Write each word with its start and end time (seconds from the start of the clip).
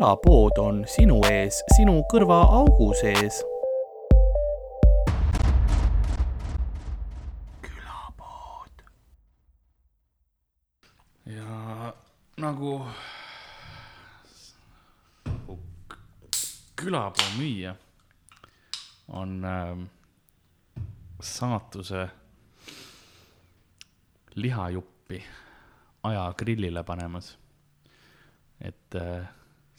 külapood 0.00 0.56
on 0.58 0.78
sinu 0.88 1.18
ees, 1.28 1.58
sinu 1.76 1.98
kõrvaaugu 2.08 2.86
sees. 2.96 3.42
külapood. 7.60 8.80
ja 11.26 11.92
nagu 12.40 12.70
külapuu 16.80 17.28
müüja 17.36 17.74
on 19.08 19.44
äh, 19.44 19.74
saatuse 21.20 22.06
lihajuppi 24.34 25.20
aja 26.08 26.24
grillile 26.38 26.84
panemas, 26.88 27.36
et 28.64 28.96
äh, 28.96 29.28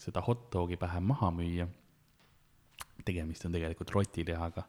seda 0.02 0.22
hot 0.26 0.48
dogi 0.52 0.78
pähe 0.80 1.00
maha 1.00 1.30
müüa. 1.34 1.68
tegemist 3.06 3.44
on 3.46 3.54
tegelikult 3.54 3.90
rotilihaga. 3.94 4.64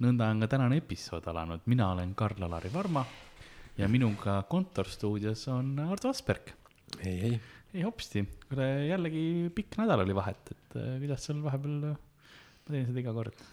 nõnda 0.00 0.30
on 0.32 0.44
ka 0.44 0.48
tänane 0.54 0.80
episood 0.80 1.26
alanud, 1.28 1.64
mina 1.66 1.90
olen 1.92 2.14
Karl-Alari 2.14 2.72
Varma 2.72 3.04
ja 3.78 3.88
minuga 3.88 4.42
kontorstuudios 4.48 5.46
on 5.52 5.78
Ardo 5.78 6.12
Asperg. 6.12 6.52
ei, 7.04 7.18
ei. 7.28 7.40
ei 7.74 7.82
hopsti, 7.82 8.24
kuule 8.48 8.68
jällegi 8.88 9.24
pikk 9.54 9.78
nädal 9.80 10.04
oli 10.04 10.16
vahet, 10.16 10.54
et 10.54 10.78
äh, 10.80 10.96
kuidas 11.02 11.28
sul 11.28 11.42
vahepeal, 11.44 11.92
ma 11.92 12.72
teen 12.72 12.88
seda 12.88 13.04
iga 13.04 13.14
kord 13.16 13.44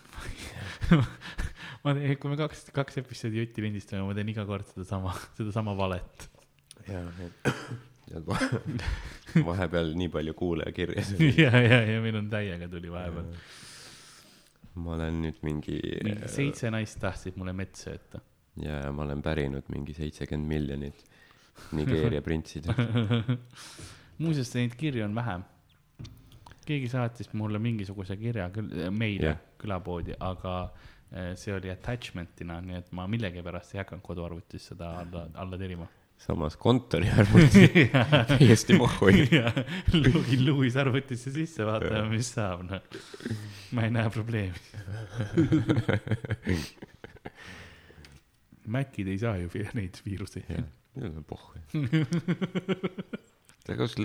ma 1.83 1.93
teen, 1.93 2.15
kui 2.15 2.31
me 2.31 2.39
kaks, 2.39 2.69
kaks 2.75 3.03
episoodi 3.03 3.43
jutti 3.43 3.67
lindistame, 3.67 4.07
ma 4.07 4.15
teen 4.17 4.31
iga 4.33 4.47
kord 4.49 4.67
sedasama, 4.71 5.13
sedasama 5.39 5.75
valet 5.77 6.29
ja, 6.87 7.03
ja 7.03 7.53
vahepeal 9.49 9.93
nii 9.99 10.09
palju 10.11 10.33
kuulajakirjasid. 10.37 11.23
ja, 11.43 11.51
ja, 11.59 11.81
ja 11.91 12.01
meil 12.03 12.19
on 12.19 12.29
täiega 12.31 12.69
tuli 12.71 12.91
vahepeal. 12.91 13.27
ma 14.77 14.93
olen 14.95 15.21
nüüd 15.25 15.43
mingi. 15.43 15.77
mingi 16.05 16.31
seitse 16.31 16.71
naist 16.73 16.99
tahtsid 17.01 17.37
mulle 17.39 17.53
mett 17.57 17.75
sööta. 17.79 18.21
ja, 18.61 18.83
ja 18.85 18.91
ma 18.95 19.03
olen 19.07 19.21
pärinud 19.25 19.69
mingi 19.73 19.95
seitsekümmend 19.97 20.53
miljonit 20.53 21.05
Nigeeria 21.73 22.21
printsidelt 22.21 22.77
muuseas, 24.21 24.53
neid 24.55 24.75
kirju 24.77 25.05
on 25.05 25.15
vähem. 25.15 25.43
keegi 26.67 26.89
saatis 26.91 27.31
mulle 27.33 27.59
mingisuguse 27.59 28.17
kirja 28.19 28.49
küll, 28.53 28.69
meile 28.91 29.31
yeah. 29.31 29.43
külapoodi, 29.57 30.15
aga 30.19 30.55
eh, 31.11 31.31
see 31.39 31.53
oli 31.55 31.71
attachment'ina, 31.71 32.59
nii 32.61 32.81
et 32.81 32.91
ma 32.95 33.07
millegipärast 33.09 33.75
ei 33.75 33.81
hakanud 33.81 34.03
koduarvutis 34.05 34.71
seda 34.71 34.91
alla, 35.01 35.27
alla 35.43 35.59
tirima 35.59 35.87
samas 36.17 36.57
kontoriarvuti 36.57 37.91
täiesti 38.27 38.77
mohhu. 38.77 39.05
login 39.93 40.45
Louis 40.45 40.77
arvutisse 40.77 41.31
sisse, 41.31 41.65
vaatame, 41.65 42.09
mis 42.15 42.33
saab, 42.33 42.61
noh. 42.67 42.81
ma 43.71 43.81
ei 43.87 43.91
näe 43.93 44.09
probleemi 44.09 44.57
Macid 48.67 49.07
ei 49.07 49.17
saa 49.19 49.37
ju 49.39 49.49
neid 49.77 49.95
viiruseid. 50.03 50.63
Neil 50.97 51.13
on 51.15 51.23
pohhu. 51.23 51.53
kus, 53.79 53.95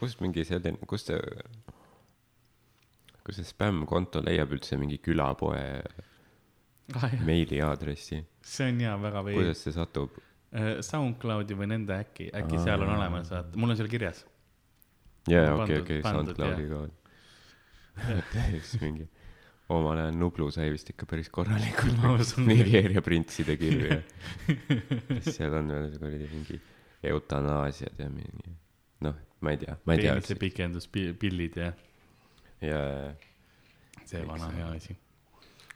kus 0.00 0.16
mingi 0.22 0.42
selline, 0.46 0.78
kus 0.90 1.04
see, 1.06 1.18
kus 3.26 3.38
see 3.38 3.46
spämmkonto 3.46 4.22
leiab 4.26 4.50
üldse 4.56 4.78
mingi 4.80 4.98
külapoe 5.02 5.62
ah, 6.98 7.04
meiliaadressi? 7.26 8.18
see 8.42 8.66
on 8.72 8.80
jaa 8.82 8.96
väga 9.02 9.22
veidi. 9.28 9.38
kuidas 9.38 9.62
see 9.66 9.74
satub? 9.76 10.10
Äh, 10.48 10.78
SoundCloudi 10.80 11.56
või 11.58 11.68
nende 11.68 11.92
äkki, 12.00 12.30
äkki 12.32 12.56
Aa. 12.56 12.64
seal 12.64 12.80
on 12.80 12.94
olemas, 12.94 13.28
vaata, 13.28 13.58
mul 13.60 13.74
on 13.74 13.76
seal 13.76 13.90
kirjas. 13.92 14.22
jaa, 15.28 15.50
okei, 15.58 15.82
okei, 15.82 15.98
SoundCloudi 16.06 16.68
ka. 16.70 16.78
täiesti 18.32 18.80
mingi, 18.86 19.04
omal 19.68 20.00
ajal 20.00 20.16
Nublu 20.16 20.48
sai 20.54 20.70
vist 20.72 20.88
ikka 20.94 21.04
päris 21.10 21.28
korralikult 21.34 22.32
Nigeeria 22.46 23.02
printside 23.04 23.58
kirju 23.60 23.90
ja 23.90 23.98
siis 25.18 25.36
seal 25.36 25.58
on 25.58 25.68
veel 25.74 25.90
kuradi 25.98 26.30
mingi 26.32 26.56
eutanaasiad 27.12 28.00
ja 28.00 28.08
mingi, 28.08 28.54
noh, 29.04 29.18
ma 29.44 29.52
ei 29.52 29.60
tea, 29.66 29.76
ma 29.84 29.98
ei 29.98 30.06
tea. 30.06 30.14
peenise 30.16 30.38
pikenduspillid 30.40 31.60
ja. 31.60 31.74
ja. 32.64 32.80
see 34.08 34.24
vana 34.24 34.48
hea 34.56 34.72
asi 34.78 34.96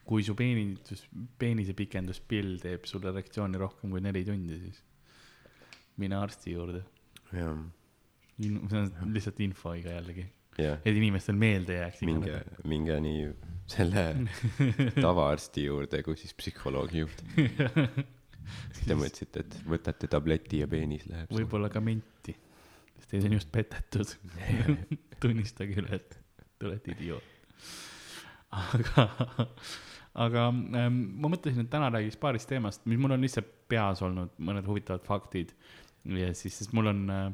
kui 0.07 0.25
su 0.27 0.35
peenindus, 0.39 1.05
peenise 1.39 1.75
pikenduspill 1.79 2.57
teeb 2.63 2.89
sul 2.91 3.07
erektsiooni 3.13 3.61
rohkem 3.61 3.93
kui 3.95 4.03
neli 4.03 4.25
tundi, 4.27 4.59
siis 4.65 4.83
mine 6.03 6.19
arsti 6.19 6.57
juurde. 6.57 6.85
jah. 7.33 7.59
see 8.43 8.81
on 8.83 9.13
lihtsalt 9.15 9.41
info 9.45 9.75
iga 9.79 9.95
jällegi. 9.99 10.27
et 10.59 10.95
inimestel 10.95 11.39
meelde 11.39 11.79
jääks. 11.79 12.03
minge, 12.09 12.43
minge 12.69 12.99
nii 13.07 13.29
selle 13.73 14.07
tavaarsti 15.05 15.65
juurde 15.69 16.03
kui 16.03 16.19
siis 16.21 16.35
psühholoogi 16.35 17.05
juurde. 17.05 17.29
Te 18.87 18.97
mõtlesite, 18.99 19.45
et 19.45 19.55
võtate 19.71 20.09
tableti 20.11 20.59
ja 20.65 20.67
peenis 20.69 21.05
läheb. 21.07 21.31
võib-olla 21.31 21.71
ka 21.73 21.81
menti, 21.81 22.35
sest 22.97 23.13
teid 23.13 23.29
on 23.29 23.37
just 23.39 23.53
petetud 23.55 24.17
tunnistage 25.23 25.79
üle, 25.79 26.01
et 26.01 26.19
te 26.59 26.67
olete 26.67 26.97
idioot. 26.97 27.31
Aga 28.53 29.09
aga 30.27 30.47
ähm, 30.53 31.01
ma 31.23 31.31
mõtlesin, 31.33 31.65
et 31.65 31.73
täna 31.73 31.89
räägiks 31.93 32.21
paarist 32.21 32.51
teemast, 32.51 32.85
mis 32.91 33.01
mul 33.01 33.17
on 33.17 33.25
lihtsalt 33.25 33.49
peas 33.73 34.03
olnud, 34.05 34.33
mõned 34.45 34.69
huvitavad 34.69 35.05
faktid. 35.07 35.55
ja 36.05 36.33
siis, 36.37 36.59
sest 36.61 36.73
mul 36.77 36.93
on 36.93 37.05
äh,, 37.13 37.29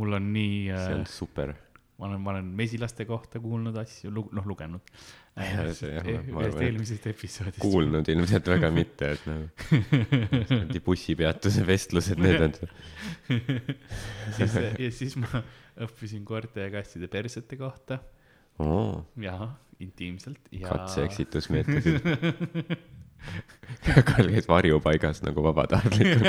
mul 0.00 0.18
on 0.18 0.30
nii 0.34 0.70
äh,. 0.74 0.86
see 0.88 0.98
on 0.98 1.06
super. 1.06 1.54
ma 2.00 2.08
olen, 2.08 2.20
ma 2.24 2.32
olen 2.32 2.50
mesilaste 2.56 3.04
kohta 3.06 3.42
kuulnud 3.44 3.76
asju, 3.76 4.10
noh, 4.10 4.46
lugenud. 4.48 4.92
ühest 5.38 5.84
eelmisest 5.86 7.06
episoodist. 7.12 7.62
kuulnud 7.62 8.08
ilmselt 8.10 8.50
väga 8.56 8.72
mitte, 8.80 9.14
et 9.14 9.26
nagu 9.30 10.82
bussipeatuse 10.86 11.66
vestlused, 11.68 12.18
need 12.18 12.48
on 12.48 12.56
siis, 14.38 14.56
ja 14.56 14.90
siis 14.90 15.14
ma 15.20 15.44
õppisin 15.86 16.24
koerte 16.26 16.66
ja 16.66 16.72
kasside 16.74 17.06
persete 17.12 17.60
kohta 17.60 18.00
oh.. 18.60 19.04
jaa 19.20 19.50
intiimselt 19.80 20.40
ja. 20.52 20.68
katse-eksitusmeetodid 20.68 22.04
Karl 24.08 24.30
käis 24.32 24.48
varjupaigas 24.48 25.20
nagu 25.24 25.42
vabatahtlikult 25.44 26.26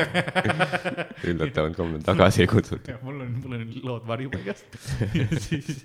üllataval 1.32 1.74
kombel 1.76 2.04
tagasi 2.06 2.46
ei 2.46 2.50
kutsutud. 2.52 2.92
mul 3.06 3.24
on, 3.26 3.32
mul 3.44 3.54
on 3.58 3.64
lood 3.88 4.04
varjupaigast 4.08 4.78
ja 5.20 5.28
siis 5.40 5.82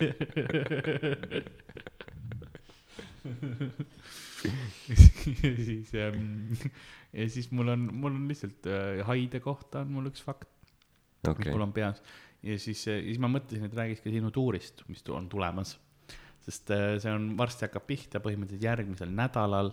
ja 5.43 5.53
siis 5.63 5.95
ähm, 5.95 6.21
ja 7.13 7.31
siis 7.31 7.51
mul 7.55 7.69
on, 7.75 7.89
mul 7.93 8.15
on 8.15 8.29
lihtsalt 8.31 8.63
äh, 8.71 9.03
haide 9.07 9.41
kohta 9.43 9.83
on 9.87 9.91
mul 9.97 10.07
üks 10.13 10.23
fakt 10.27 10.49
okay., 11.27 11.41
mis 11.41 11.55
mul 11.55 11.67
on 11.67 11.75
peas 11.77 12.03
ja 12.47 12.55
siis, 12.63 12.81
siis 12.87 13.19
ma 13.23 13.31
mõtlesin, 13.31 13.67
et 13.67 13.75
räägiks 13.75 14.03
ka 14.05 14.09
sinu 14.13 14.31
tuurist, 14.35 14.85
mis 14.91 15.03
on 15.11 15.27
tulemas 15.31 15.71
sest 16.47 16.71
äh, 16.75 16.97
see 17.03 17.13
on, 17.13 17.33
varsti 17.39 17.67
hakkab 17.67 17.87
pihta 17.89 18.23
põhimõtteliselt 18.25 18.69
järgmisel 18.71 19.11
nädalal. 19.15 19.73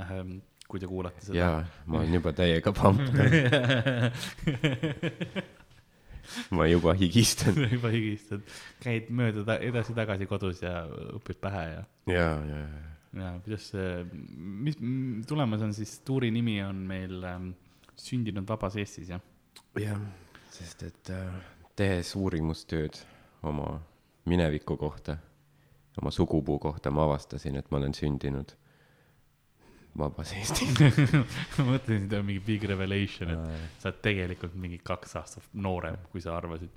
Ähm, 0.00 0.40
kui 0.72 0.80
te 0.80 0.88
kuulate 0.88 1.20
seda. 1.20 1.36
jaa, 1.36 1.56
ma 1.90 1.98
olen 2.00 2.14
juba 2.16 2.32
täiega 2.32 2.72
pamp 2.72 3.02
ma 6.56 6.66
juba 6.70 6.94
higistan 6.96 7.58
juba 7.76 7.90
higistad, 7.92 8.40
käid 8.80 9.10
mööda 9.12 9.58
edasi-tagasi 9.58 10.28
kodus 10.30 10.62
ja 10.64 10.86
õpid 11.18 11.42
pähe 11.42 11.64
ja. 11.74 11.82
ja, 12.08 12.28
ja, 12.48 12.60
ja. 12.62 12.84
ja 13.20 13.32
kuidas 13.44 13.68
see, 13.74 13.90
mis 14.32 14.78
tulemas 15.28 15.64
on 15.66 15.74
siis, 15.76 15.98
tuuri 16.06 16.32
nimi 16.34 16.56
on 16.64 16.84
meil 16.88 17.20
ähm, 17.28 17.52
Sündinud 18.02 18.48
vabas 18.48 18.78
Eestis, 18.80 19.10
jah? 19.12 19.20
jah, 19.78 20.00
sest 20.54 20.86
et 20.88 21.12
äh, 21.12 21.34
tehes 21.76 22.14
uurimustööd 22.16 22.96
oma 23.44 23.74
mineviku 24.30 24.78
kohta 24.80 25.18
oma 26.00 26.10
sugupuu 26.10 26.58
kohta 26.58 26.90
ma 26.90 27.04
avastasin, 27.04 27.56
et 27.60 27.70
ma 27.70 27.80
olen 27.80 27.94
sündinud 27.94 28.54
vabas 29.98 30.32
Eestis 30.36 30.78
ma 31.58 31.66
mõtlesin, 31.68 32.06
et 32.06 32.16
on 32.16 32.26
mingi 32.28 32.42
big 32.46 32.64
revelation, 32.68 33.32
et 33.34 33.82
sa 33.82 33.90
oled 33.90 34.00
tegelikult 34.04 34.56
mingi 34.58 34.80
kaks 34.84 35.16
aastat 35.20 35.48
noorem, 35.52 35.98
kui 36.12 36.24
sa 36.24 36.36
arvasid. 36.38 36.72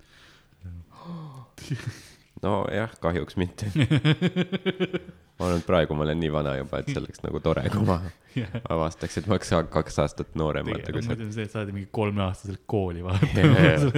nojah, 2.43 2.91
kahjuks 2.99 3.37
mitte 3.39 3.69
ma 5.39 5.45
olen 5.47 5.61
praegu, 5.67 5.95
ma 5.95 6.03
olen 6.03 6.19
nii 6.19 6.31
vana 6.33 6.55
juba, 6.57 6.81
et 6.81 6.89
see 6.91 6.99
oleks 6.99 7.23
nagu 7.23 7.39
tore, 7.43 7.63
kui 7.71 7.85
ma 7.87 7.99
yeah. 8.39 8.57
avastaks, 8.71 9.19
et 9.21 9.29
ma 9.29 9.37
oleks 9.37 9.53
kaks 9.71 10.01
aastat 10.03 10.35
noorem. 10.39 10.67
ma 10.67 10.79
mõtlen 10.79 11.31
see, 11.35 11.47
et 11.47 11.53
sa 11.53 11.61
oled 11.63 11.75
mingi 11.75 11.89
kolmeaastaselt 11.95 12.63
kooli 12.71 13.05
vahepeal 13.05 13.89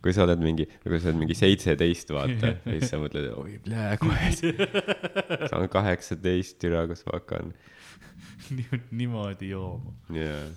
kui 0.00 0.14
sa 0.16 0.24
oled 0.26 0.40
mingi, 0.42 0.66
kui 0.84 1.00
sa 1.00 1.10
oled 1.10 1.20
mingi 1.20 1.36
seitseteist, 1.38 2.12
vaata, 2.16 2.54
ja 2.56 2.72
siis 2.78 2.92
sa 2.92 3.00
mõtled, 3.02 3.30
oi, 3.36 3.58
plee, 3.64 3.92
kohe. 4.00 4.32
saan 5.50 5.68
kaheksateist, 5.76 6.58
türa, 6.62 6.86
kus 6.90 7.04
ma 7.08 7.18
hakkan 7.18 7.54
niimoodi 8.96 9.52
jooma. 9.52 9.94
jaa. 10.16 10.48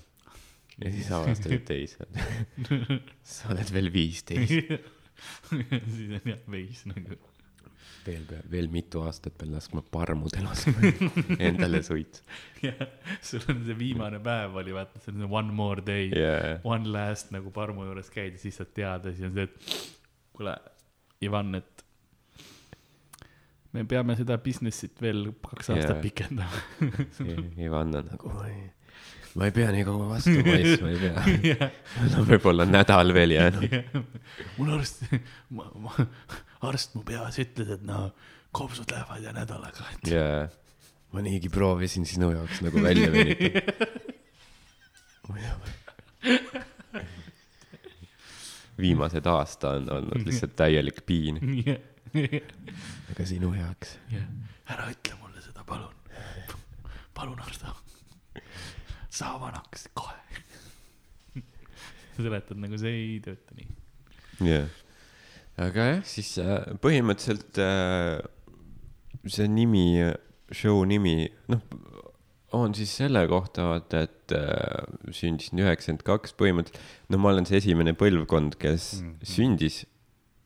ja 0.80 0.94
siis 0.96 1.12
avastad, 1.14 1.54
et 1.60 1.74
ei, 1.76 1.88
sa 1.92 2.08
oled, 2.08 2.84
sa 3.36 3.54
oled 3.54 3.74
veel 3.76 3.94
viisteist 3.94 4.92
siis 5.94 6.12
on 6.18 6.32
jah 6.32 6.42
veis 6.52 6.84
nagu. 6.90 7.18
Veel, 8.06 8.26
veel 8.52 8.70
mitu 8.72 9.04
aastat 9.08 9.36
pean 9.40 9.54
laskma 9.56 9.84
parmudel 9.94 10.48
endale 11.48 11.84
suitsu. 11.86 12.24
jah, 12.64 12.84
sul 13.22 13.44
on 13.52 13.64
see 13.68 13.78
viimane 13.80 14.22
päev 14.24 14.60
oli, 14.62 14.76
vaata, 14.76 15.02
see 15.04 15.16
on 15.16 15.28
one 15.32 15.56
more 15.56 15.84
day 15.86 16.10
yeah., 16.12 16.60
one 16.64 16.90
last 16.94 17.34
nagu 17.36 17.54
parmu 17.56 17.88
juures 17.90 18.12
käid 18.14 18.38
ja 18.38 18.44
siis 18.44 18.60
saad 18.62 18.74
teada, 18.76 19.14
siis 19.14 19.30
on 19.30 19.38
see, 19.38 19.50
et 19.50 19.74
kuule, 20.34 20.56
Ivan, 21.24 21.56
et 21.60 21.84
me 23.74 23.84
peame 23.90 24.16
seda 24.20 24.38
business'it 24.42 25.02
veel 25.02 25.28
kaks 25.42 25.74
aastat 25.74 25.98
yeah. 25.98 26.04
pikendama 26.04 27.60
Ivan 27.68 27.94
on 28.00 28.10
nagu, 28.12 28.34
ma 29.34 29.50
ei 29.50 29.54
pea 29.56 29.72
nii 29.74 29.86
kaua 29.88 30.10
vastu 30.12 30.36
paistma, 30.48 30.92
ei 30.94 31.00
pea 31.02 31.24
yeah.. 31.50 31.78
no 32.14 32.26
võib-olla 32.28 32.68
nädal 32.70 33.14
veel 33.16 33.36
jäänud 33.38 33.66
yeah.. 33.70 34.04
mul 34.60 34.74
arst, 34.78 35.06
ma, 35.58 35.70
ma, 35.86 36.10
arst 36.70 36.96
mu 36.96 37.04
peas 37.08 37.40
ütles, 37.42 37.70
et 37.78 37.84
no 37.88 38.12
kopsud 38.54 38.92
lähevad 38.92 39.24
ja 39.26 39.34
nädalaga, 39.36 39.88
et. 39.96 40.12
jaa, 40.14 40.48
ma 41.14 41.24
niigi 41.26 41.50
proovisin 41.54 42.06
sinu 42.10 42.32
jaoks 42.34 42.62
nagu 42.66 42.84
välja 42.84 43.12
venitada 43.14 43.86
viimased 48.78 49.26
aasta 49.26 49.70
on 49.78 49.90
olnud 49.92 50.26
lihtsalt 50.26 50.56
täielik 50.56 51.06
piin 51.06 51.40
aga 53.12 53.26
sinu 53.26 53.52
heaks. 53.54 53.98
ära 54.70 54.90
ütle 54.92 55.18
mulle 55.22 55.42
seda, 55.42 55.64
palun. 55.66 55.94
palun, 57.14 57.40
Ardo. 57.40 57.76
saa 59.10 59.40
vanaks 59.42 59.88
kohe 59.94 60.18
sa 62.16 62.22
seletad 62.22 62.58
nagu 62.62 62.78
see 62.82 62.96
ei 63.02 63.20
tööta 63.26 63.58
nii. 63.60 63.70
jah 64.40 64.50
yeah., 64.50 64.83
aga 65.62 65.90
jah, 65.90 66.04
siis 66.08 66.36
äh, 66.42 66.74
põhimõtteliselt 66.84 67.60
äh, 67.62 68.20
see 69.30 69.48
nimi, 69.48 69.86
show 70.52 70.84
nimi, 70.88 71.30
noh, 71.52 71.64
on 72.54 72.76
siis 72.78 72.92
selle 73.02 73.24
kohta, 73.30 73.66
vaata, 73.72 74.04
et 74.06 74.36
äh, 74.38 75.14
sündisin 75.16 75.62
üheksakümmend 75.64 76.06
kaks, 76.08 76.36
põhimõtteliselt, 76.38 76.94
no 77.10 77.22
ma 77.22 77.34
olen 77.34 77.50
see 77.50 77.62
esimene 77.62 77.96
põlvkond, 77.98 78.60
kes 78.62 78.94
mm 79.00 79.10
-hmm. 79.10 79.34
sündis 79.36 79.84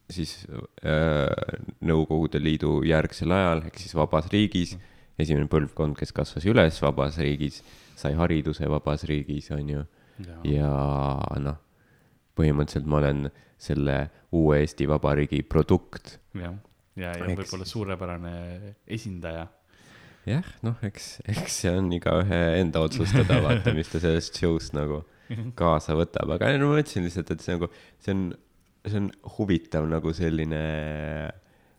siis 0.10 0.46
äh, 0.86 1.60
Nõukogude 1.84 2.40
Liidu 2.42 2.80
järgsel 2.88 3.34
ajal 3.36 3.66
ehk 3.68 3.80
siis 3.82 3.96
vabas 3.98 4.30
riigis. 4.32 4.78
esimene 5.18 5.48
põlvkond, 5.50 5.98
kes 5.98 6.12
kasvas 6.14 6.46
üles 6.46 6.76
vabas 6.82 7.16
riigis, 7.18 7.64
sai 7.98 8.14
hariduse 8.14 8.68
vabas 8.70 9.04
riigis, 9.10 9.50
on 9.52 9.70
ju. 9.70 9.86
ja, 10.22 10.36
ja 10.46 11.40
noh, 11.42 11.58
põhimõtteliselt 12.38 12.86
ma 12.86 13.00
olen 13.02 13.32
selle 13.58 14.00
uue 14.36 14.62
Eesti 14.62 14.88
Vabariigi 14.90 15.44
produkt. 15.44 16.18
jah, 16.38 16.58
ja, 16.96 17.12
ja, 17.12 17.14
ja 17.18 17.30
võib-olla 17.30 17.68
suurepärane 17.68 18.34
esindaja 18.86 19.48
jah, 20.28 20.50
noh, 20.66 20.76
eks, 20.86 21.22
eks 21.30 21.62
see 21.64 21.72
on 21.72 21.92
igaühe 21.96 22.42
enda 22.60 22.84
otsustada, 22.84 23.40
vaata, 23.46 23.74
mis 23.78 23.90
ta 23.92 24.02
sellest 24.04 24.40
show'st 24.42 24.76
nagu 24.78 25.04
kaasa 25.60 25.96
võtab, 26.00 26.36
aga 26.38 26.52
no 26.60 26.72
ma 26.72 26.82
ütlesin 26.82 27.08
lihtsalt, 27.08 27.32
et 27.36 27.44
see 27.44 27.56
nagu, 27.58 27.72
see 28.04 28.16
on 28.16 28.28
see 28.88 29.02
on 29.02 29.12
huvitav 29.38 29.88
nagu 29.90 30.14
selline 30.16 30.62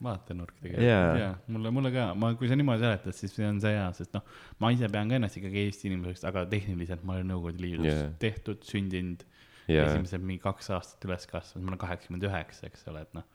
vaatenurk 0.04 0.54
tegelikult 0.60 0.84
yeah., 0.86 1.16
jaa, 1.18 1.32
mulle, 1.50 1.72
mulle 1.74 1.90
ka, 1.94 2.10
ma, 2.18 2.30
kui 2.38 2.50
sa 2.50 2.58
niimoodi 2.58 2.84
seletad, 2.84 3.16
siis 3.16 3.34
see 3.34 3.48
on 3.48 3.58
see 3.62 3.72
hea, 3.74 3.88
sest 3.96 4.14
noh, 4.14 4.26
ma 4.62 4.70
ise 4.74 4.90
pean 4.92 5.10
ka 5.10 5.18
ennast 5.18 5.40
ikkagi 5.40 5.64
Eesti 5.64 5.90
inimeseks, 5.90 6.22
aga 6.28 6.44
tehniliselt 6.50 7.02
ma 7.08 7.16
olen 7.16 7.32
Nõukogude 7.32 7.64
Liidus 7.64 7.90
yeah. 7.90 8.12
tehtud, 8.22 8.62
sündinud 8.68 9.24
yeah., 9.68 9.90
esimesed 9.90 10.24
mingi 10.24 10.42
kaks 10.44 10.70
aastat 10.76 11.04
üles 11.08 11.28
kasvanud, 11.30 11.66
ma 11.66 11.74
olen 11.74 11.82
kaheksakümmend 11.84 12.26
üheksa, 12.30 12.70
eks 12.70 12.88
ole, 12.92 13.04
et 13.06 13.14
noh, 13.18 13.26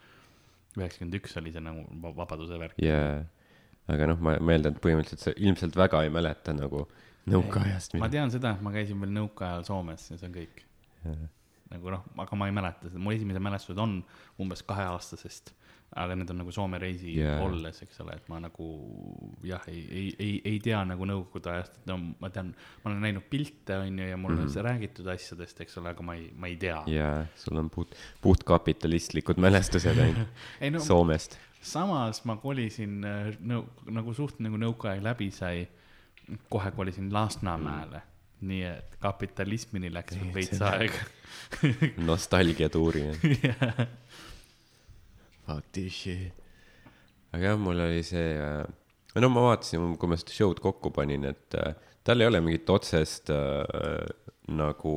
üheksakümmend 0.80 1.20
üks 1.20 1.38
oli 1.42 1.54
see 1.56 1.64
nagu 1.64 2.14
vabaduse 2.18 2.60
värk. 2.62 2.82
jaa, 2.84 3.22
aga 3.94 4.10
noh, 4.14 4.24
ma, 4.24 4.38
ma 4.40 4.58
eeldan, 4.58 4.78
et 4.78 4.84
põhimõtteliselt 4.84 5.28
sa 5.28 5.36
ilmselt 5.38 5.78
väga 5.80 6.04
ei 6.08 6.12
mäleta 6.14 6.56
nagu 6.58 6.88
nõukaajast. 7.34 8.00
ma 8.02 8.12
tean 8.14 8.34
seda, 8.34 8.58
et 8.58 8.66
ma 8.66 8.74
käisin 8.76 9.00
veel 9.04 9.16
nõukaajal 9.22 9.66
Soomes 9.70 10.10
ja 10.12 10.20
see 10.20 10.30
on 10.32 10.38
kõik 10.42 10.68
yeah 11.06 11.32
nagu 11.74 11.94
noh, 11.94 12.06
aga 12.22 12.38
ma 12.38 12.50
ei 12.50 12.56
mäleta 12.56 12.90
seda, 12.90 13.02
mu 13.02 13.14
esimesed 13.14 13.44
mälestused 13.44 13.80
on 13.82 13.98
umbes 14.42 14.64
kaheaastasest, 14.68 15.54
aga 16.00 16.16
need 16.18 16.32
on 16.34 16.40
nagu 16.42 16.54
Soome 16.54 16.80
reisi 16.82 17.14
yeah. 17.18 17.42
olles, 17.44 17.80
eks 17.86 18.02
ole, 18.04 18.16
et 18.18 18.30
ma 18.32 18.40
nagu 18.42 18.68
jah, 19.46 19.64
ei, 19.72 19.84
ei, 19.92 20.06
ei, 20.18 20.34
ei 20.54 20.60
tea 20.64 20.80
nagu 20.90 21.08
nõukogude 21.10 21.52
ajast, 21.54 21.78
et 21.82 21.90
no 21.92 22.00
ma 22.22 22.30
tean, 22.34 22.54
ma 22.84 22.92
olen 22.92 23.04
näinud 23.08 23.28
pilte, 23.30 23.78
on 23.78 24.00
ju, 24.02 24.08
ja 24.10 24.18
mulle 24.18 24.42
mm 24.42 24.48
-hmm. 24.48 24.60
on 24.60 24.68
räägitud 24.70 25.10
asjadest, 25.14 25.62
eks 25.66 25.78
ole, 25.82 25.94
aga 25.94 26.06
ma 26.06 26.16
ei, 26.20 26.30
ma 26.36 26.50
ei 26.50 26.56
tea. 26.58 26.84
jaa, 26.88 27.26
sul 27.36 27.58
on 27.58 27.70
puht, 27.70 27.96
puhtkapitalistlikud 28.22 29.38
mälestused 29.38 29.98
ainult 29.98 30.74
no, 30.78 30.80
Soomest. 30.80 31.38
samas 31.62 32.26
ma 32.26 32.36
kolisin 32.36 33.04
äh, 33.04 33.38
nõu-, 33.40 33.68
nagu 33.92 34.14
suht 34.14 34.40
nagu 34.40 34.58
nõukaaeg 34.58 35.04
läbi 35.04 35.32
sai, 35.32 35.68
kohe 36.50 36.72
kolisin 36.72 37.14
Lasnamäele 37.14 37.98
mm 37.98 38.14
nii 38.44 38.64
et 38.68 38.96
kapitalismini 39.00 39.92
läks 39.94 40.18
veits 40.34 40.62
aega 40.68 41.00
nostalgiatuuri 42.10 43.06
jah. 43.08 43.18
Fuck 45.46 45.72
this 45.76 45.94
shit. 45.94 46.32
aga 47.34 47.50
jah, 47.50 47.60
mul 47.60 47.80
oli 47.82 48.04
see 48.06 48.36
äh,, 48.38 48.66
no 49.20 49.30
ma 49.34 49.48
vaatasin, 49.50 49.96
kui 49.98 50.10
ma 50.12 50.18
seda 50.20 50.36
show'd 50.36 50.62
kokku 50.64 50.92
panin, 50.94 51.26
et 51.32 51.58
äh, 51.58 51.74
tal 52.06 52.22
ei 52.22 52.30
ole 52.30 52.44
mingit 52.46 52.70
otsest 52.70 53.32
äh, 53.34 54.06
nagu 54.54 54.94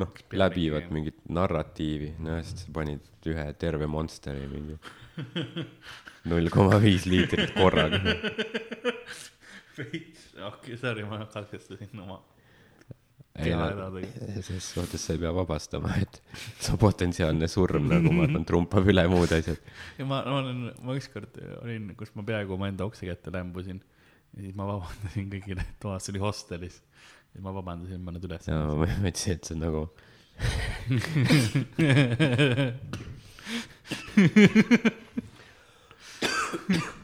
noh, 0.00 0.12
läbivat 0.34 0.90
mingit 0.94 1.22
narratiivi, 1.32 2.12
noh, 2.24 2.40
sest 2.44 2.66
sa 2.66 2.74
panid 2.76 3.30
ühe 3.30 3.46
terve 3.60 3.88
Monsteri 3.90 4.46
mingi 4.50 4.76
null 6.30 6.50
koma 6.52 6.80
viis 6.82 7.06
liitrit 7.08 7.54
korraga. 7.56 8.00
Veits, 9.74 10.28
okei 10.36 10.48
okay,, 10.50 10.76
sorry, 10.78 11.06
ma 11.08 11.24
katkestasin 11.32 12.04
oma 12.04 12.20
selles 13.34 14.62
suhtes 14.62 15.02
sa 15.02 15.12
ei 15.12 15.18
pea 15.18 15.32
vabastama, 15.34 15.90
et 15.98 16.22
su 16.64 16.76
potentsiaalne 16.78 17.48
surm 17.50 17.88
nagu 17.90 18.12
ma 18.14 18.28
arvan 18.28 18.44
trumpab 18.46 18.86
üle 18.92 19.02
muud 19.10 19.32
asjad. 19.34 19.58
ja 19.98 20.06
ma, 20.06 20.22
ma 20.22 20.36
olen, 20.38 20.60
ma 20.86 20.94
ükskord 20.94 21.40
olin, 21.64 21.90
kus 21.98 22.14
ma 22.14 22.22
peaaegu 22.26 22.54
omaenda 22.54 22.86
okse 22.86 23.02
kätte 23.10 23.34
lämbusin 23.34 23.80
ja 24.36 24.38
siis 24.38 24.54
ma 24.54 24.64
vabandasin 24.70 25.26
kõigile, 25.34 25.62
toas 25.82 26.06
oli 26.12 26.20
hostelis. 26.22 26.76
ja 27.34 27.42
ma 27.42 27.50
vabandasin, 27.58 28.00
ma 28.06 28.10
nad 28.14 28.24
üles. 28.30 28.46
jaa, 28.46 28.64
ma 28.70 28.86
mõtlesin, 28.86 29.32
et 29.34 29.44
see 29.50 29.54
on 29.58 29.62
nagu 29.66 29.82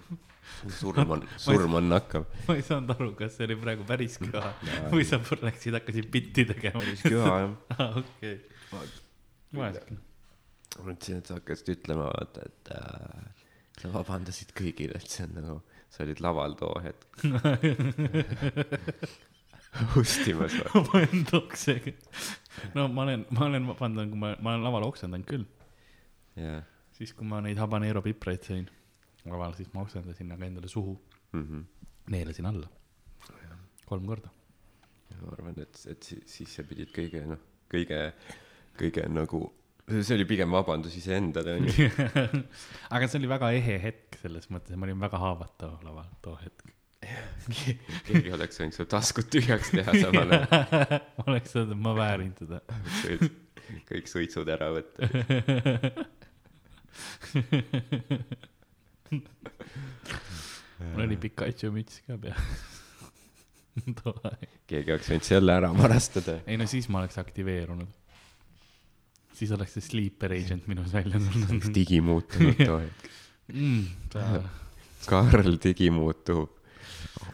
surm 0.69 1.11
on, 1.11 1.25
surm 1.45 1.75
on 1.75 1.89
nakkav. 1.89 2.27
ma 2.49 2.57
ei 2.59 2.65
saanud 2.67 2.93
aru, 2.97 3.11
kas 3.19 3.37
see 3.39 3.49
oli 3.49 3.57
praegu 3.61 3.87
päris 3.89 4.19
köha 4.21 4.53
või 4.93 5.07
sa 5.09 5.21
läksid, 5.21 5.77
hakkasid 5.79 6.11
bitti 6.13 6.45
tegema. 6.51 6.83
päris 6.83 7.03
köha 7.07 7.35
jah. 7.45 7.53
aa, 7.77 7.91
okei. 8.03 8.37
vaeseke. 9.57 9.99
ma 10.77 10.87
mõtlesin, 10.91 11.21
et 11.21 11.31
sa 11.31 11.39
hakkasid 11.39 11.73
ütlema, 11.77 12.09
vaata, 12.11 12.47
et 12.51 12.73
äh, 12.77 13.21
sa 13.81 13.93
vabandasid 13.95 14.55
kõigile, 14.57 15.01
et 15.01 15.09
see 15.11 15.27
on 15.29 15.37
nagu, 15.39 15.57
sa 15.91 16.05
olid 16.05 16.21
laval 16.25 16.57
too 16.61 16.75
hetk 16.85 17.09
ustimas 20.01 20.57
või? 20.59 20.67
oma 20.83 21.05
enda 21.07 21.39
oksega. 21.41 21.95
no 22.75 22.89
ma 22.93 23.07
olen, 23.07 23.25
ma 23.37 23.47
olen 23.49 23.71
vabandanud, 23.71 24.13
kui 24.13 24.21
ma, 24.27 24.35
ma 24.43 24.57
olen 24.57 24.67
laval 24.67 24.91
oksendanud 24.91 25.31
küll. 25.31 25.47
siis, 26.99 27.15
kui 27.15 27.27
ma 27.27 27.41
neid 27.45 27.59
habanero 27.63 28.05
pipraid 28.05 28.45
sõin 28.45 28.69
laval, 29.29 29.55
siis 29.59 29.71
ma 29.75 29.85
oksendasin 29.85 30.33
aga 30.33 30.49
endale 30.49 30.69
suhu 30.69 30.95
mm. 31.33 31.47
-hmm. 31.47 31.65
neelasin 32.15 32.47
alla. 32.47 32.69
kolm 33.87 34.07
korda. 34.07 34.31
ma 35.21 35.33
arvan, 35.33 35.57
et, 35.61 35.87
et 35.91 36.03
siis, 36.03 36.55
sa 36.55 36.63
pidid 36.65 36.93
kõige, 36.97 37.25
noh, 37.29 37.41
kõige, 37.69 38.13
kõige 38.79 39.07
nagu, 39.11 39.41
see 39.91 40.15
oli 40.17 40.25
pigem 40.25 40.51
vabandus 40.55 40.97
iseendale, 40.97 41.59
onju. 41.61 41.89
aga 42.95 43.09
see 43.09 43.19
oli 43.21 43.29
väga 43.29 43.51
ehe 43.59 43.79
hetk 43.83 44.21
selles 44.23 44.49
mõttes, 44.55 44.77
ma 44.77 44.89
olin 44.89 45.01
väga 45.03 45.21
haavatav 45.21 45.83
laval 45.85 46.09
too 46.23 46.37
hetk 46.41 46.71
keegi 48.07 48.33
oleks 48.37 48.61
võinud 48.61 48.77
su 48.77 48.85
taskud 48.91 49.29
tühjaks 49.33 49.71
teha 49.73 49.95
samal 49.97 50.35
ajal. 50.37 50.47
oleks 51.27 51.57
öelnud, 51.57 51.77
et 51.77 51.83
ma 51.87 51.95
väärin 51.97 52.35
teda. 52.37 52.61
kõik 53.89 54.11
suitsud 54.11 54.49
ära 54.53 54.69
võtta 54.75 55.09
mul 59.11 61.05
oli 61.07 61.17
Pikachu 61.21 61.73
müts 61.75 62.03
ka 62.07 62.19
peas 62.21 62.39
too 64.03 64.15
aeg. 64.29 64.49
keegi 64.71 64.95
oleks 64.95 65.11
võinud 65.13 65.27
selle 65.27 65.57
ära 65.57 65.71
varastada. 65.77 66.39
ei 66.47 66.57
no 66.61 66.67
siis 66.71 66.89
ma 66.93 67.03
oleks 67.03 67.19
aktiveerunud. 67.23 67.91
siis 69.37 69.51
oleks 69.57 69.73
see 69.79 69.85
sleeper 69.89 70.31
agent 70.37 70.65
minus 70.71 70.95
välja 70.95 71.21
tulnud. 71.27 71.69
digimuutunud 71.75 72.59
too 72.69 72.79
hetk 72.85 73.11
mm,. 73.55 73.85
Karl 75.09 75.55
digimuutub 75.63 76.51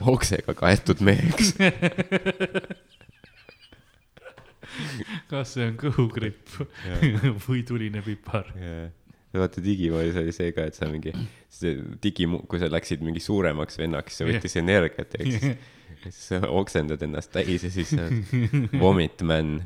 oksega 0.06 0.54
kaetud 0.56 1.00
meheks 1.04 1.54
kas 5.30 5.54
see 5.56 5.66
on 5.70 5.76
kõhugripp 5.80 6.46
või 7.46 7.60
tuline 7.66 8.00
pipar? 8.04 8.46
Vaata 9.34 9.62
Digimonis 9.64 10.16
oli 10.20 10.32
see 10.32 10.52
ka, 10.56 10.68
et 10.70 10.78
sa 10.78 10.88
mingi, 10.90 11.12
see 11.52 11.76
digi, 12.02 12.28
kui 12.48 12.60
sa 12.62 12.70
läksid 12.72 13.02
mingi 13.04 13.22
suuremaks 13.22 13.80
vennaks, 13.80 14.20
see 14.20 14.28
võttis 14.30 14.56
energiat, 14.62 15.18
ehk 15.18 15.32
siis 15.34 15.56
siis 16.04 16.28
sa 16.30 16.40
oksendad 16.52 17.02
ennast 17.02 17.32
täis 17.34 17.64
ja 17.64 17.70
siis 17.72 17.90
sa 17.94 18.06
oled 18.06 18.76
vomit 18.82 19.22
man. 19.26 19.56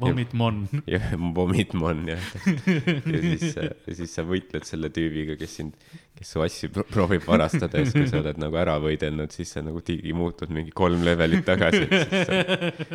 Vomit 0.00 0.32
mon. 0.36 0.64
jah, 0.88 1.12
vomit 1.34 1.74
mon 1.78 2.02
jah. 2.08 2.22
ja 2.46 3.20
siis, 3.22 3.54
ja 3.56 3.94
siis 3.94 4.14
sa 4.16 4.24
võitled 4.26 4.66
selle 4.68 4.90
tüübiga, 4.94 5.36
kes 5.40 5.58
sind, 5.60 5.76
kes 6.18 6.32
su 6.34 6.42
asju 6.44 6.72
proovib 6.76 7.26
varastada 7.28 7.82
ja 7.82 7.88
siis, 7.88 7.96
kui 7.98 8.10
sa 8.10 8.22
oled 8.22 8.40
nagu 8.42 8.58
ära 8.60 8.78
võidelnud, 8.82 9.34
siis 9.34 9.54
sa 9.56 9.64
nagu 9.66 9.82
digi 9.86 10.14
muutud 10.16 10.52
mingi 10.54 10.74
kolm 10.76 11.04
levelit 11.06 11.46
tagasi, 11.46 11.86
siis 11.92 12.10
sa, 12.10 12.42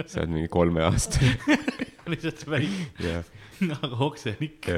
sa 0.06 0.24
oled 0.24 0.36
mingi 0.40 0.52
kolmeaastane 0.52 1.58
lihtsalt 2.12 2.46
väike, 2.50 3.18
nagu 3.70 4.06
oksenik 4.10 4.72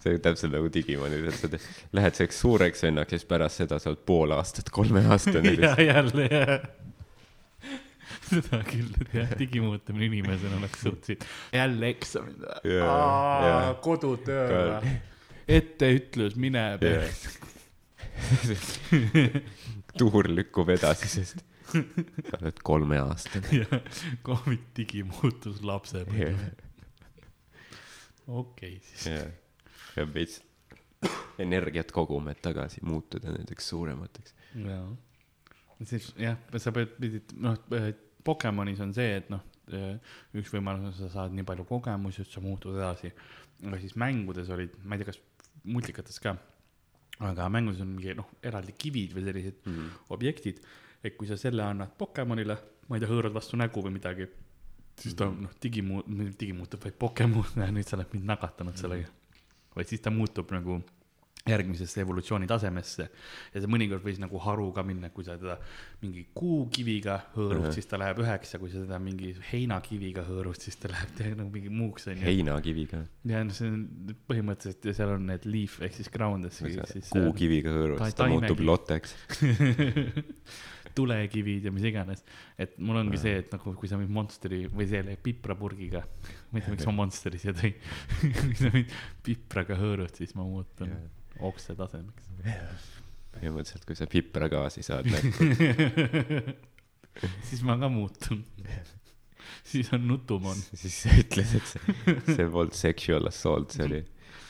see 0.00 0.16
on 0.16 0.22
täpselt 0.24 0.54
nagu 0.54 0.70
Digimonil, 0.72 1.26
et 1.28 1.56
lähed 1.96 2.16
selleks 2.16 2.40
suureks 2.40 2.86
vennaks 2.86 3.12
ja 3.12 3.20
siis 3.20 3.28
pärast 3.28 3.62
seda 3.62 3.78
sa 3.82 3.92
oled 3.92 4.04
pool 4.06 4.32
aastat 4.36 4.70
kolmeaastane. 4.74 5.56
ja 5.64 5.74
jälle, 5.82 6.28
jah 6.30 6.54
seda 8.30 8.60
küll, 8.66 8.90
et 9.02 9.14
jah, 9.14 9.34
digimuutumine 9.38 10.08
inimesena 10.10 10.58
oleks 10.60 10.82
suhteliselt, 10.84 11.26
jälle 11.54 11.90
eksamid 11.90 12.44
yeah,. 12.64 13.76
kodutöö 13.82 14.46
või? 14.80 14.94
etteütlus, 15.50 16.36
mine 16.40 16.64
yeah. 16.82 17.04
tuur 20.00 20.30
lükkub 20.30 20.70
edasi, 20.76 21.10
sest 21.10 21.44
sa 21.70 22.40
oled 22.40 22.58
kolmeaastane. 22.66 23.66
Covid 24.26 24.64
digimuutus 24.76 25.62
lapsepõlve 25.66 26.50
okei 28.30 28.80
siis 28.90 29.06
yeah.. 29.10 29.30
Peab 30.00 30.16
veits 30.16 30.40
energiat 31.40 31.92
koguma, 31.96 32.34
et 32.34 32.42
tagasi 32.44 32.82
muutuda 32.84 33.32
nendeks 33.36 33.70
suuremateks. 33.72 34.34
jaa 34.66 34.88
siis 35.88 36.10
jah, 36.18 36.36
sa 36.60 36.72
pead, 36.74 36.94
pidid, 37.00 37.34
noh, 37.40 37.58
Pokemonis 38.24 38.80
on 38.84 38.90
see, 38.92 39.14
et 39.16 39.30
noh, 39.32 39.40
üks 40.36 40.50
võimalus 40.52 40.90
on, 40.90 40.94
sa 40.98 41.08
saad 41.14 41.32
nii 41.32 41.46
palju 41.48 41.64
kogemusi, 41.68 42.24
et 42.24 42.34
sa 42.34 42.42
muutud 42.44 42.76
edasi. 42.76 43.12
aga 43.64 43.78
siis 43.80 43.94
mängudes 43.96 44.48
olid, 44.52 44.74
ma 44.84 44.96
ei 44.96 45.00
tea, 45.00 45.08
kas 45.08 45.20
multikates 45.64 46.20
ka, 46.20 46.34
aga 47.30 47.48
mängudes 47.52 47.80
on 47.84 47.94
mingi 47.94 48.14
noh, 48.16 48.28
eraldi 48.44 48.74
kivid 48.76 49.16
või 49.16 49.24
sellised 49.24 49.64
mm 49.64 49.72
-hmm. 49.72 50.04
objektid, 50.16 50.60
et 51.04 51.16
kui 51.16 51.28
sa 51.28 51.36
selle 51.40 51.64
annad 51.64 51.96
Pokemonile, 51.96 52.58
ma 52.88 52.96
ei 52.96 53.00
tea, 53.00 53.08
hõõrad 53.08 53.32
vastu 53.32 53.56
nägu 53.56 53.82
või 53.82 53.96
midagi, 53.96 54.28
siis 54.98 55.14
ta 55.14 55.30
mhm. 55.30 55.42
noh, 55.42 55.56
digimu-, 55.64 56.04
digimuutub, 56.38 56.84
vaid 56.84 56.98
Pokemon, 56.98 57.46
nüüd 57.76 57.88
sa 57.88 57.96
oled 57.96 58.12
mind 58.12 58.28
nakatanud 58.34 58.76
sellega. 58.76 59.08
Vaid 59.76 59.88
siis 59.88 60.02
ta 60.04 60.10
muutub 60.10 60.50
nagu 60.52 60.80
järgmisesse 61.48 62.02
evolutsiooni 62.02 62.46
tasemesse. 62.48 63.06
ja 63.54 63.60
see 63.62 63.70
mõnikord 63.70 64.04
võis 64.04 64.18
nagu 64.20 64.40
haruga 64.44 64.82
minna, 64.84 65.08
kui 65.14 65.24
sa 65.24 65.38
teda 65.40 65.56
mingi 66.02 66.26
kuukiviga 66.36 67.16
hõõrud 67.34 67.62
uh, 67.62 67.68
-huh. 67.68 67.76
siis 67.76 67.88
ta 67.88 68.00
läheb 68.00 68.20
üheks 68.20 68.52
ja 68.54 68.60
kui 68.60 68.72
sa 68.72 68.82
teda 68.84 68.98
mingi 69.00 69.32
heinakiviga 69.52 70.24
hõõrud, 70.28 70.60
siis 70.60 70.76
ta 70.76 70.90
läheb 70.92 71.22
nagu 71.38 71.48
mingi 71.52 71.72
muuks 71.72 72.10
onju. 72.12 72.26
heinakiviga? 72.26 73.04
ja 73.24 73.44
noh, 73.44 73.56
see 73.56 73.70
on 73.72 73.86
põhimõtteliselt 74.28 74.90
ja 74.90 74.96
seal 74.98 75.14
on 75.16 75.24
need 75.30 75.46
leaf 75.48 75.78
ehk 75.80 75.96
siis 75.96 76.12
ground. 76.12 76.44
kuukiviga 77.08 77.72
hõõrud, 77.72 78.04
siis 78.04 78.18
ta 78.18 78.28
muutub 78.28 78.60
loteks 78.60 79.16
tulekivid 80.98 81.64
ja 81.64 81.72
mis 81.72 81.86
iganes. 81.88 82.24
et 82.58 82.76
mul 82.78 82.98
ongi 83.00 83.16
see, 83.22 83.38
et 83.40 83.52
nagu 83.54 83.72
kui 83.78 83.88
sa 83.88 83.96
mind 83.96 84.12
Monsteri 84.12 84.66
või 84.68 84.88
selle 84.90 85.16
piprapurgiga, 85.16 86.02
ma 86.50 86.60
ei 86.60 86.66
tea, 86.66 86.74
miks 86.74 86.90
ma 86.90 86.94
Monsteri 87.00 87.40
siia 87.40 87.56
tõin 87.56 87.80
kui 88.42 88.58
sa 88.58 88.74
mind 88.74 88.92
pipraga 89.24 89.78
hõõrud, 89.80 90.12
siis 90.20 90.36
ma 90.36 90.44
muutun 90.44 90.92
yeah 90.92 91.16
okse 91.48 91.76
tasemeks. 91.78 92.30
põhimõtteliselt, 93.34 93.86
kui 93.86 93.98
sa 93.98 94.08
pipragaasi 94.10 94.84
saad 94.86 95.08
näkku 95.14 95.48
siis 97.48 97.62
ma 97.66 97.76
ka 97.80 97.88
muutun. 97.88 98.44
siis 99.64 99.92
on 99.92 100.06
nutumon. 100.08 100.56
siis 100.74 101.02
sa 101.02 101.14
ütled, 101.18 101.56
et 101.58 101.66
see, 101.66 102.16
see 102.34 102.48
polnud 102.48 102.76
sexual 102.76 103.30
assault, 103.30 103.76
see 103.76 103.86
oli 103.86 104.02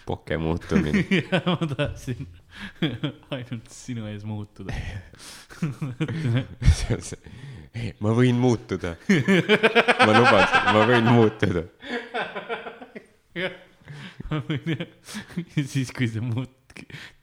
poke 0.06 0.36
muutumine. 0.40 1.04
jah, 1.20 1.46
ma 1.46 1.68
tahtsin 1.74 2.26
ainult 3.30 3.70
sinu 3.72 4.08
ees 4.10 4.24
muutuda 4.26 4.74
see 5.60 6.96
on 6.96 7.04
see, 7.04 7.34
ei, 7.74 7.92
ma 8.02 8.14
võin 8.16 8.38
muutuda. 8.40 8.96
ma 9.06 10.12
luban, 10.16 10.46
ma 10.74 10.86
võin 10.88 11.10
muutuda. 11.10 11.66
jah, 13.38 13.58
ma 14.30 14.40
võin 14.48 14.72
jah. 14.74 14.88
siis, 15.62 15.92
kui 15.94 16.08
sa 16.10 16.24
muut-, 16.24 16.59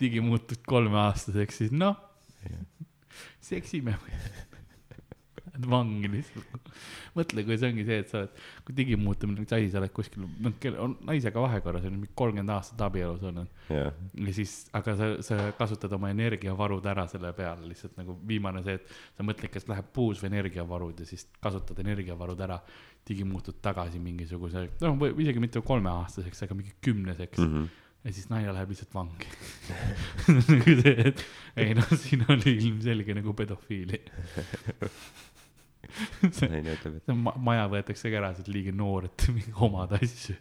digimuutud 0.01 0.65
kolmeaastaseks, 0.67 1.63
siis 1.63 1.75
noh, 1.75 1.97
seksime. 3.43 3.97
Vangi 5.69 6.09
lihtsalt. 6.11 6.67
mõtle, 7.17 7.41
kui 7.47 7.55
see 7.57 7.71
ongi 7.71 7.83
see, 7.87 7.95
et 8.03 8.11
sa 8.11 8.19
oled, 8.19 8.41
kui 8.67 8.75
digimuutumine 8.77 9.41
on 9.41 9.45
üks 9.47 9.55
asi, 9.57 9.71
sa 9.73 9.79
oled 9.79 9.93
kuskil, 9.95 10.27
noh, 10.43 10.53
on 10.83 10.91
naisega 11.07 11.41
vahekorras, 11.41 11.87
on 11.89 11.95
mingi 11.95 12.11
kolmkümmend 12.19 12.53
aastat 12.53 12.83
abielus 12.85 13.23
olnud. 13.25 13.49
Yeah.. 13.71 13.95
ja 14.27 14.35
siis, 14.37 14.53
aga 14.77 14.93
sa, 14.99 15.07
sa 15.25 15.39
kasutad 15.57 15.95
oma 15.97 16.11
energiavarud 16.13 16.85
ära 16.91 17.07
selle 17.09 17.31
peale, 17.37 17.65
lihtsalt 17.71 17.97
nagu 17.97 18.19
viimane 18.29 18.61
see, 18.67 18.77
et 18.77 19.17
sa 19.17 19.25
mõtled, 19.25 19.49
kas 19.55 19.65
läheb 19.71 19.89
puus 19.95 20.21
või 20.21 20.29
energiavarud 20.35 21.01
ja 21.01 21.09
siis 21.09 21.25
kasutad 21.41 21.81
energiavarud 21.81 22.45
ära, 22.45 22.59
digimuutud 23.07 23.57
tagasi 23.63 23.97
mingisuguse, 24.03 24.67
noh, 24.83 25.01
või 25.01 25.15
isegi 25.25 25.41
mitte 25.41 25.65
kolmeaastaseks, 25.65 26.45
aga 26.45 26.61
mingi 26.61 26.77
kümneseks. 26.85 27.41
Mm. 27.41 27.53
-hmm 27.53 27.83
ja 28.07 28.13
siis 28.15 28.29
naine 28.31 28.53
läheb 28.55 28.71
lihtsalt 28.71 28.93
vangi 28.95 29.27
nagu 30.37 30.75
see, 30.81 30.95
et 31.09 31.23
ei 31.59 31.73
noh, 31.75 31.89
siin 31.99 32.23
oli 32.31 32.55
ilmselge 32.55 33.15
nagu 33.17 33.33
pedofiili 33.37 33.99
naine 36.47 36.75
ütleb, 36.77 36.99
et 37.01 37.15
ma, 37.15 37.33
maja 37.49 37.67
võetakse 37.71 38.11
ka 38.11 38.21
ära, 38.21 38.33
sa 38.35 38.43
oled 38.43 38.53
liiga 38.55 38.75
noor, 38.75 39.09
et 39.09 39.27
omada 39.67 39.99
asju. 39.99 40.35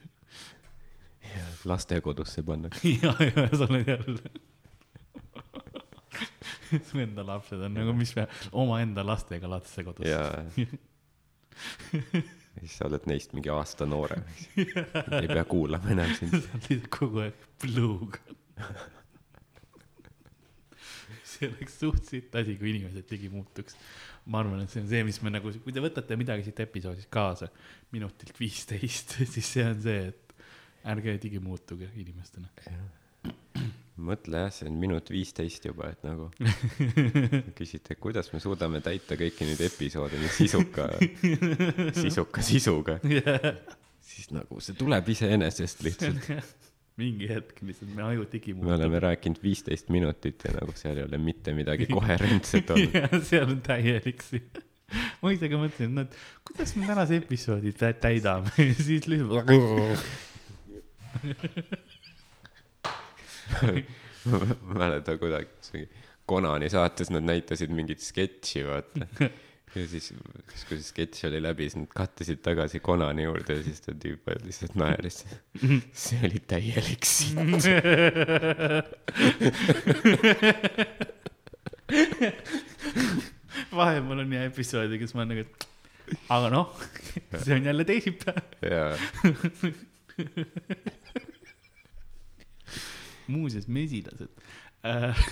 lastekodusse 1.66 2.44
pannakse. 2.46 2.96
ja, 3.02 3.14
ja 3.26 3.48
sa 3.52 3.66
oled 3.68 3.88
jälle 3.90 4.34
su 6.86 6.98
enda 6.98 7.22
lapsed 7.26 7.60
on 7.62 7.76
nagu, 7.78 7.92
mis 7.94 8.14
me 8.16 8.26
omaenda 8.52 9.04
lastega 9.06 9.50
lastekodus. 9.50 10.06
Ja 12.56 12.64
siis 12.64 12.76
sa 12.80 12.88
oled 12.88 13.06
neist 13.10 13.36
mingi 13.36 13.52
aasta 13.52 13.86
noorem, 13.88 14.24
eks 14.32 14.48
ei 15.22 15.30
pea 15.30 15.46
kuulama 15.48 15.94
enam 15.94 16.12
sind. 16.18 16.36
sa 16.40 16.60
oled 16.62 16.90
kogu 16.98 17.24
aeg 17.26 17.48
pluug 17.62 18.20
see 21.36 21.50
oleks 21.50 21.78
suht 21.80 22.10
sitt 22.10 22.36
asi, 22.38 22.56
kui 22.58 22.72
inimesed 22.72 23.10
ligi 23.12 23.30
muutuks. 23.32 23.76
ma 24.26 24.40
arvan, 24.42 24.64
et 24.64 24.72
see 24.72 24.82
on 24.82 24.88
see, 24.90 25.02
mis 25.06 25.20
me 25.22 25.30
nagu, 25.30 25.52
kui 25.62 25.74
te 25.74 25.82
võtate 25.82 26.16
midagi 26.18 26.48
siit 26.48 26.62
episoodist 26.64 27.10
kaasa 27.14 27.46
minutilt 27.94 28.38
viisteist, 28.40 29.18
siis 29.34 29.52
see 29.56 29.66
on 29.66 29.82
see, 29.84 30.08
et 30.10 30.36
ärge 30.90 31.16
digi 31.22 31.42
muutuge 31.42 31.90
inimestena 31.98 32.50
mõtle 33.96 34.42
jah, 34.44 34.52
see 34.52 34.68
on 34.68 34.76
minut 34.80 35.08
viisteist 35.12 35.64
juba, 35.68 35.90
et 35.94 36.04
nagu 36.06 36.28
küsite, 37.58 37.96
kuidas 38.00 38.28
me 38.34 38.40
suudame 38.42 38.82
täita 38.84 39.16
kõiki 39.18 39.48
neid 39.48 39.62
episoode 39.66 40.20
nii 40.20 40.32
sisuka, 40.36 40.90
sisuka 41.96 42.44
sisuga. 42.44 42.98
Yeah.. 43.08 43.56
siis 44.10 44.30
nagu 44.34 44.60
see 44.64 44.76
tuleb 44.78 45.08
iseenesest 45.14 45.82
lihtsalt. 45.86 46.30
Mingi 47.00 47.26
hetk 47.28 47.58
lihtsalt 47.60 47.90
me 47.92 48.06
aju 48.06 48.24
digimuutub. 48.32 48.70
me 48.70 48.76
oleme 48.78 49.00
rääkinud 49.04 49.42
viisteist 49.42 49.90
minutit 49.92 50.46
ja 50.48 50.54
nagu 50.56 50.72
seal 50.76 50.96
ei 50.96 51.04
ole 51.04 51.18
mitte 51.20 51.52
midagi 51.56 51.90
koherentset 51.90 52.72
olnud. 52.72 52.96
Jah, 52.96 53.18
seal 53.28 53.50
on 53.52 53.60
täielik 53.64 54.24
see 54.24 54.40
ma 55.20 55.32
ise 55.34 55.50
ka 55.50 55.58
mõtlesin, 55.60 55.98
et 56.04 56.14
kuidas 56.46 56.72
me 56.78 56.86
tänase 56.88 57.18
episoodi 57.20 57.72
täidame? 57.76 58.52
Ja 58.60 58.74
siis 58.78 59.08
lihtsalt 59.10 59.50
ma 64.30 64.38
mäletan 64.82 65.22
kuidagi, 65.22 65.50
mingi 65.74 65.88
Konani 66.26 66.66
saates 66.70 67.10
nad 67.14 67.22
näitasid 67.22 67.70
mingit 67.70 68.00
sketši, 68.02 68.64
vaata. 68.66 69.06
ja 69.76 69.84
siis, 69.86 70.08
siis 70.10 70.64
kui 70.66 70.76
see 70.80 70.88
sketš 70.88 71.24
oli 71.28 71.38
läbi, 71.42 71.68
siis 71.70 71.78
nad 71.78 71.88
kattisid 71.94 72.40
tagasi 72.42 72.80
Konani 72.82 73.22
juurde 73.28 73.54
ja 73.60 73.64
siis 73.66 73.80
ta 73.84 73.92
tüüp 73.94 74.26
lihtsalt 74.42 74.74
naeris. 74.80 75.18
see 76.06 76.18
oli 76.26 76.40
täielik 76.50 77.04
sitt 77.06 77.36
vahepeal 83.76 84.18
on 84.24 84.32
jah 84.34 84.44
episoodi, 84.50 84.98
kus 85.00 85.12
ma 85.14 85.20
olen 85.22 85.30
nagu, 85.36 85.42
et 85.46 85.52
aga 86.34 86.46
noh, 86.52 86.66
see 87.38 87.54
on 87.54 87.64
jälle 87.70 87.84
teisipäev. 87.86 88.42
jaa 88.66 88.92
muuseas, 93.32 93.68
mesilased 93.68 94.28
äh, 94.86 95.26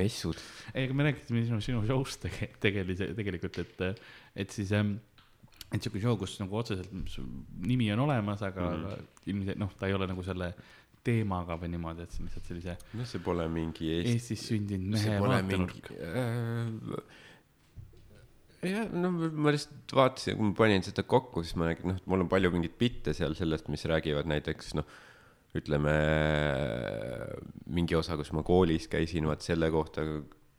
messud. 0.00 0.40
ei, 0.74 0.86
aga 0.86 0.96
me 0.96 1.08
rääkisime 1.08 1.44
sinu, 1.46 1.60
sinu 1.64 1.84
show'st 1.86 2.24
tege, 2.26 2.50
tegelise, 2.62 3.12
tegelikult, 3.18 3.60
et, 3.64 4.02
et 4.44 4.54
siis 4.54 4.72
ähm, 4.76 4.96
et 5.68 5.84
sihuke 5.84 6.00
show, 6.00 6.16
kus 6.20 6.38
nagu 6.40 6.58
otseselt 6.60 6.90
nimi 6.92 7.90
on 7.92 8.06
olemas, 8.06 8.42
aga 8.42 8.70
mm 8.70 8.84
-hmm. 8.84 9.06
ilmselt 9.32 9.58
noh, 9.60 9.72
ta 9.78 9.86
ei 9.86 9.94
ole 9.94 10.06
nagu 10.08 10.22
selle 10.24 10.54
teemaga 11.04 11.56
või 11.60 11.70
niimoodi, 11.72 12.04
et 12.04 12.12
see 12.12 12.22
on 12.22 12.28
lihtsalt 12.28 12.50
sellise. 12.50 12.76
noh, 12.94 13.06
see 13.06 13.22
pole 13.24 13.48
mingi 13.48 13.90
Eesti... 13.94 14.12
Eestis 14.12 14.46
sündinud 14.48 14.96
mehe 14.96 15.20
vaatenurk 15.22 15.90
äh, 15.92 17.26
jah, 18.66 18.88
no 18.92 19.12
ma 19.12 19.52
lihtsalt 19.54 19.94
vaatasin, 19.94 20.38
kui 20.38 20.48
ma 20.50 20.56
panin 20.58 20.86
seda 20.86 21.04
kokku, 21.08 21.44
siis 21.44 21.56
ma 21.60 21.68
nägin, 21.70 21.92
noh, 21.92 22.00
mul 22.10 22.24
on 22.24 22.32
palju 22.32 22.50
mingeid 22.54 22.74
bitte 22.80 23.14
seal 23.16 23.36
sellest, 23.38 23.68
mis 23.72 23.84
räägivad 23.90 24.28
näiteks 24.30 24.74
noh, 24.78 24.88
ütleme 25.58 25.94
mingi 27.74 27.96
osa, 27.98 28.16
kus 28.18 28.32
ma 28.36 28.44
koolis 28.46 28.88
käisin, 28.90 29.28
vaat 29.28 29.44
selle 29.44 29.70
kohta, 29.74 30.04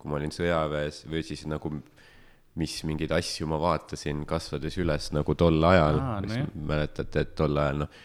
kui 0.00 0.10
ma 0.10 0.18
olin 0.20 0.32
sõjaväes 0.34 1.04
või 1.10 1.24
siis 1.26 1.46
nagu 1.50 1.72
mis 2.60 2.80
mingeid 2.86 3.12
asju 3.14 3.46
ma 3.50 3.58
vaatasin 3.62 4.24
kasvades 4.28 4.76
üles 4.82 5.10
nagu 5.14 5.34
tol 5.38 5.62
ajal, 5.64 6.00
mis 6.24 6.38
no 6.40 6.64
mäletate, 6.72 7.24
et 7.24 7.34
tol 7.38 7.58
ajal 7.62 7.84
noh, 7.84 8.00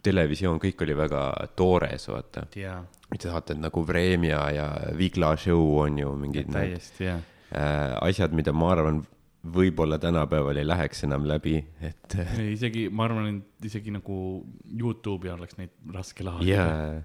televisioon, 0.00 0.60
kõik 0.62 0.84
oli 0.86 0.96
väga 0.96 1.24
toores, 1.58 2.06
vaata. 2.08 2.46
Yeah.. 2.56 2.86
sa 3.20 3.34
vaatad 3.34 3.60
nagu 3.60 3.82
Vremja 3.86 4.44
ja 4.54 4.68
Vigla 4.96 5.34
Show 5.36 5.80
on 5.82 5.98
ju 5.98 6.14
mingid 6.16 6.54
jah. 6.54 7.20
Äh, 7.50 7.96
asjad, 8.06 8.32
mida 8.32 8.52
ma 8.54 8.70
arvan 8.76 9.02
võib-olla 9.40 9.98
tänapäeval 10.00 10.60
ei 10.60 10.66
läheks 10.68 11.04
enam 11.06 11.24
läbi, 11.28 11.56
et. 11.80 12.16
isegi, 12.44 12.88
ma 12.92 13.06
arvan, 13.08 13.40
et 13.40 13.70
isegi 13.70 13.92
nagu 13.94 14.16
Youtube'i 14.68 15.32
oleks 15.32 15.56
neid 15.60 15.72
raske 15.94 16.26
laadida. 16.26 16.50
jaa, 16.50 16.98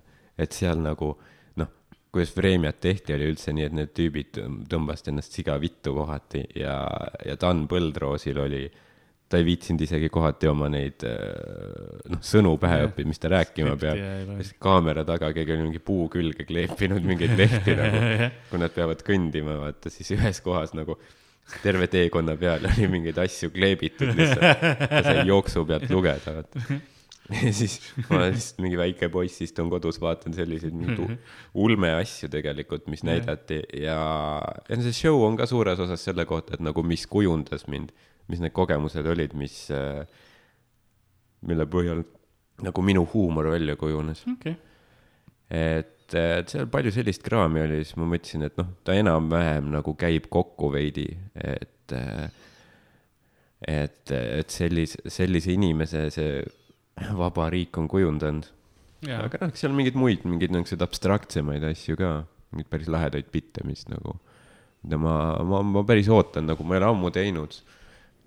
et 0.44 0.56
seal 0.56 0.82
nagu 0.84 1.14
noh, 1.62 1.72
kuidas 2.12 2.36
Vremjat 2.36 2.82
tehti, 2.84 3.16
oli 3.16 3.32
üldse 3.32 3.56
nii, 3.56 3.70
et 3.70 3.78
need 3.80 3.94
tüübid 3.96 4.42
tõmbasid 4.72 5.14
ennast 5.14 5.38
siga 5.38 5.56
vittu 5.64 5.96
kohati 5.96 6.44
ja, 6.60 6.76
ja 7.24 7.40
Dan 7.40 7.70
Põldroosil 7.72 8.44
oli, 8.44 8.66
ta 9.32 9.40
ei 9.40 9.48
viitsinud 9.48 9.88
isegi 9.88 10.12
kohati 10.12 10.52
oma 10.52 10.68
neid 10.70 11.08
noh, 11.08 12.20
sõnu 12.20 12.58
pähe 12.60 12.84
õppida, 12.90 13.16
mis 13.16 13.24
ta 13.24 13.32
rääkima 13.32 13.80
peab. 13.80 14.34
siis 14.44 14.58
kaamera 14.60 15.08
taga 15.08 15.32
keegi 15.34 15.56
oli 15.56 15.70
mingi 15.72 15.80
puu 15.80 16.10
külge 16.12 16.44
kleepinud 16.44 17.08
mingeid 17.08 17.40
lehti 17.40 17.76
nagu, 17.80 18.32
kui 18.52 18.60
nad 18.60 18.76
peavad 18.76 19.08
kõndima, 19.08 19.56
vaata 19.64 19.94
siis 19.94 20.12
ühes 20.20 20.44
kohas 20.44 20.76
nagu 20.76 21.00
terve 21.64 21.88
teekonna 21.92 22.36
peal 22.40 22.66
oli 22.72 22.90
mingeid 22.92 23.20
asju 23.22 23.52
kleebitud 23.54 24.14
lihtsalt, 24.18 24.90
ta 24.90 25.02
sai 25.06 25.26
jooksu 25.30 25.66
pealt 25.70 25.88
lugeda, 25.94 26.34
vaata. 26.40 26.80
ja 27.44 27.54
siis 27.54 27.78
ma 28.08 28.20
olen 28.20 28.34
lihtsalt 28.34 28.64
mingi 28.66 28.80
väike 28.80 29.10
poiss, 29.14 29.42
istun 29.46 29.70
kodus, 29.74 30.00
vaatan 30.02 30.36
selliseid 30.38 30.76
mingeid 30.78 31.16
ulmeasju 31.66 32.30
tegelikult, 32.34 32.90
mis 32.92 33.06
näidati. 33.08 33.62
Ja, 33.82 34.02
ja 34.70 34.82
see 34.82 34.94
show 34.96 35.24
on 35.26 35.38
ka 35.40 35.48
suures 35.50 35.82
osas 35.86 36.06
selle 36.06 36.28
kohta, 36.30 36.58
et 36.58 36.66
nagu 36.66 36.86
mis 36.86 37.06
kujundas 37.10 37.68
mind, 37.72 37.94
mis 38.32 38.42
need 38.42 38.54
kogemused 38.58 39.10
olid, 39.10 39.34
mis, 39.38 39.66
mille 41.46 41.70
põhjal 41.70 42.06
nagu 42.66 42.86
minu 42.86 43.04
huumor 43.14 43.52
välja 43.54 43.76
kujunes. 43.78 44.24
Okay.. 44.38 44.56
et 45.50 45.95
et, 46.06 46.16
et 46.42 46.54
seal 46.54 46.68
palju 46.72 46.94
sellist 46.94 47.24
kraami 47.26 47.64
oli, 47.64 47.82
siis 47.84 47.98
ma 48.00 48.08
mõtlesin, 48.10 48.46
et 48.48 48.58
noh, 48.60 48.70
ta 48.86 48.96
enam-vähem 48.98 49.72
nagu 49.74 49.96
käib 50.00 50.30
kokku 50.34 50.72
veidi, 50.74 51.08
et, 51.36 51.96
et, 53.66 54.14
et 54.14 54.54
sellise, 54.54 55.02
sellise 55.12 55.54
inimese 55.56 56.08
see 56.14 56.44
vaba 57.18 57.50
riik 57.52 57.78
on 57.82 57.90
kujundanud. 57.92 58.48
aga 59.26 59.42
noh, 59.42 59.56
seal 59.58 59.76
mingeid 59.76 59.98
muid, 60.00 60.24
mingeid 60.28 60.54
niisuguseid 60.54 60.86
abstraktsemaid 60.86 61.66
asju 61.72 61.98
ka, 62.00 62.16
mingeid 62.54 62.72
päris 62.72 62.92
lahedaid 62.92 63.32
bitte, 63.34 63.66
mis 63.68 63.86
nagu, 63.92 64.18
mida 64.86 65.00
ma, 65.02 65.16
ma, 65.44 65.64
ma 65.66 65.84
päris 65.88 66.10
ootan, 66.14 66.48
nagu 66.52 66.64
ma 66.64 66.78
ei 66.78 66.84
ole 66.84 66.92
ammu 66.94 67.12
teinud 67.14 67.60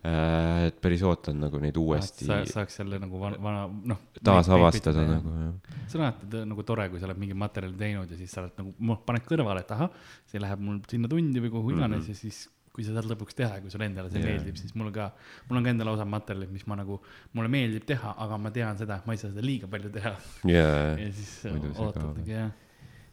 et 0.06 0.76
päris 0.82 1.02
ootan 1.02 1.40
nagu 1.42 1.58
neid 1.62 1.76
uuesti. 1.80 2.28
Sa, 2.28 2.38
saaks 2.46 2.78
jälle 2.78 3.00
nagu 3.02 3.18
vana, 3.20 3.38
vana, 3.42 3.64
noh. 3.66 4.04
taasavastada 4.24 5.02
nagu, 5.08 5.32
jah. 5.42 5.80
see 5.90 5.98
on 5.98 6.04
alati 6.06 6.44
nagu 6.52 6.66
tore, 6.66 6.86
kui 6.92 7.00
sa 7.02 7.08
oled 7.08 7.18
mingi 7.18 7.34
materjali 7.38 7.74
teinud 7.80 8.12
ja 8.12 8.18
siis 8.20 8.30
sa 8.34 8.44
oled 8.44 8.60
nagu, 8.60 8.74
noh, 8.90 9.00
paned 9.06 9.26
kõrvale, 9.26 9.64
et 9.66 9.74
ahah, 9.74 9.90
see 10.30 10.42
läheb 10.42 10.62
mul 10.62 10.78
sinna 10.90 11.10
tundi 11.10 11.42
või 11.42 11.50
kuhu 11.56 11.74
iganes 11.74 12.04
mm 12.04 12.06
-hmm. 12.06 12.14
ja 12.14 12.22
siis 12.22 12.46
kui 12.78 12.86
sa 12.86 12.94
saad 12.94 13.08
lõpuks 13.10 13.34
teha 13.34 13.56
ja 13.58 13.62
kui 13.64 13.72
sulle 13.74 13.88
endale 13.90 14.10
see 14.12 14.20
yeah. 14.22 14.36
meeldib, 14.36 14.56
siis 14.60 14.74
mul 14.78 14.92
ka, 14.94 15.10
mul 15.48 15.58
on 15.58 15.64
ka 15.66 15.70
endal 15.74 15.88
osad 15.96 16.06
materjalid, 16.06 16.52
mis 16.54 16.66
ma 16.70 16.76
nagu, 16.78 17.00
mulle 17.34 17.50
meeldib 17.50 17.88
teha, 17.88 18.14
aga 18.22 18.38
ma 18.38 18.52
tean 18.54 18.78
seda, 18.78 19.00
et 19.00 19.08
ma 19.08 19.16
ei 19.16 19.18
saa 19.18 19.32
seda 19.32 19.42
liiga 19.42 19.66
palju 19.66 19.90
teha 19.96 20.12
yeah.. 20.46 20.94
ja 21.02 21.08
siis 21.16 21.32
ootadki, 21.74 22.30
jah. 22.30 22.52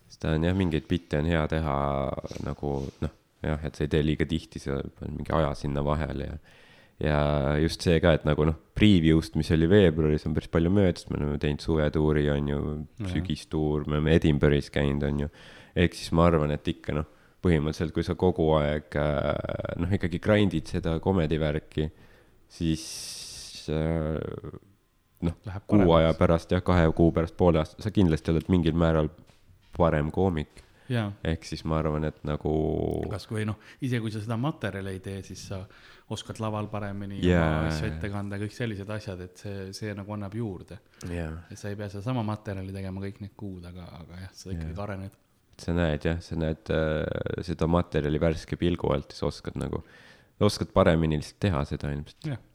sest 0.05 0.21
ta 0.21 0.35
on 0.37 0.45
jah, 0.45 0.53
mingeid 0.53 0.85
bitte 0.91 1.17
on 1.17 1.25
hea 1.25 1.41
teha 1.47 1.77
nagu 2.45 2.75
noh, 3.01 3.15
jah, 3.41 3.65
et 3.65 3.73
sa 3.73 3.87
ei 3.87 3.89
tee 3.95 4.05
liiga 4.05 4.29
tihti, 4.29 4.61
sa 4.61 4.77
paned 4.99 5.17
mingi 5.17 5.33
aja 5.33 5.49
sinna 5.57 5.81
vahele 5.85 6.29
ja 6.29 6.37
ja 7.03 7.19
just 7.59 7.83
see 7.83 7.97
ka, 8.03 8.13
et 8.15 8.25
nagu 8.27 8.45
noh, 8.47 8.57
preview'st, 8.77 9.35
mis 9.39 9.51
oli 9.55 9.67
veebruaris, 9.71 10.25
on 10.27 10.35
päris 10.35 10.51
palju 10.51 10.71
möödas, 10.73 11.07
me 11.09 11.19
oleme 11.19 11.39
teinud 11.41 11.63
suvetuuri, 11.63 12.25
on 12.31 12.49
ju, 12.51 12.61
sügistuur, 13.11 13.85
me 13.87 13.99
oleme 13.99 14.15
Edinburgh'is 14.19 14.71
käinud, 14.73 15.03
on 15.07 15.25
ju. 15.25 15.29
ehk 15.75 15.97
siis 15.97 16.13
ma 16.15 16.29
arvan, 16.29 16.53
et 16.55 16.67
ikka 16.71 16.95
noh, 16.95 17.09
põhimõtteliselt, 17.45 17.93
kui 17.95 18.05
sa 18.07 18.15
kogu 18.19 18.47
aeg 18.57 18.95
äh, 18.99 19.75
noh, 19.81 19.91
ikkagi 19.97 20.21
grind'id 20.23 20.71
seda 20.71 20.97
comedy 21.03 21.39
värki, 21.41 21.89
siis 22.51 22.85
äh, 23.73 24.19
noh, 25.27 25.39
kuu 25.67 25.91
aja 25.99 26.15
pärast 26.17 26.55
jah, 26.55 26.63
kahe 26.65 26.87
kuu 26.95 27.11
pärast, 27.15 27.35
poole 27.37 27.61
aasta, 27.61 27.83
sa 27.83 27.91
kindlasti 27.93 28.31
oled 28.33 28.47
mingil 28.53 28.77
määral 28.77 29.11
parem 29.75 30.13
koomik 30.15 30.63
ehk 30.89 31.45
siis 31.47 31.63
ma 31.65 31.79
arvan, 31.79 32.05
et 32.07 32.17
nagu. 32.27 32.53
kasvõi 33.09 33.45
noh, 33.47 33.57
isegi 33.81 34.03
kui 34.03 34.13
sa 34.13 34.21
seda 34.21 34.37
materjali 34.37 34.93
ei 34.93 35.01
tee, 35.03 35.21
siis 35.25 35.47
sa 35.49 35.63
oskad 36.13 36.39
laval 36.39 36.67
paremini 36.69 37.17
yeah. 37.23 37.43
oma 37.43 37.69
asju 37.71 37.89
ette 37.89 38.09
kanda, 38.13 38.37
kõik 38.41 38.53
sellised 38.53 38.89
asjad, 38.93 39.21
et 39.25 39.41
see, 39.41 39.69
see 39.73 39.93
nagu 39.97 40.13
annab 40.13 40.35
juurde 40.37 40.77
yeah.. 41.09 41.39
et 41.49 41.57
sa 41.57 41.71
ei 41.71 41.77
pea 41.79 41.89
sedasama 41.89 42.21
materjali 42.27 42.73
tegema 42.75 43.01
kõik 43.01 43.21
need 43.23 43.33
kuud, 43.37 43.65
aga, 43.65 43.87
aga 44.01 44.19
jah, 44.21 44.33
sa 44.37 44.51
ikkagi 44.51 44.69
yeah. 44.69 44.83
arened. 44.85 45.15
sa 45.65 45.75
näed 45.77 46.05
jah, 46.05 46.19
sa 46.21 46.37
näed 46.37 46.73
äh, 46.75 47.41
seda 47.47 47.69
materjali 47.71 48.21
värske 48.21 48.59
pilgu 48.61 48.93
alt, 48.93 49.15
siis 49.15 49.25
oskad 49.31 49.57
nagu, 49.57 49.81
oskad 50.45 50.69
paremini 50.75 51.17
lihtsalt 51.21 51.41
teha 51.47 51.65
seda 51.71 51.93
ilmselt 51.95 52.29
yeah.. 52.29 52.45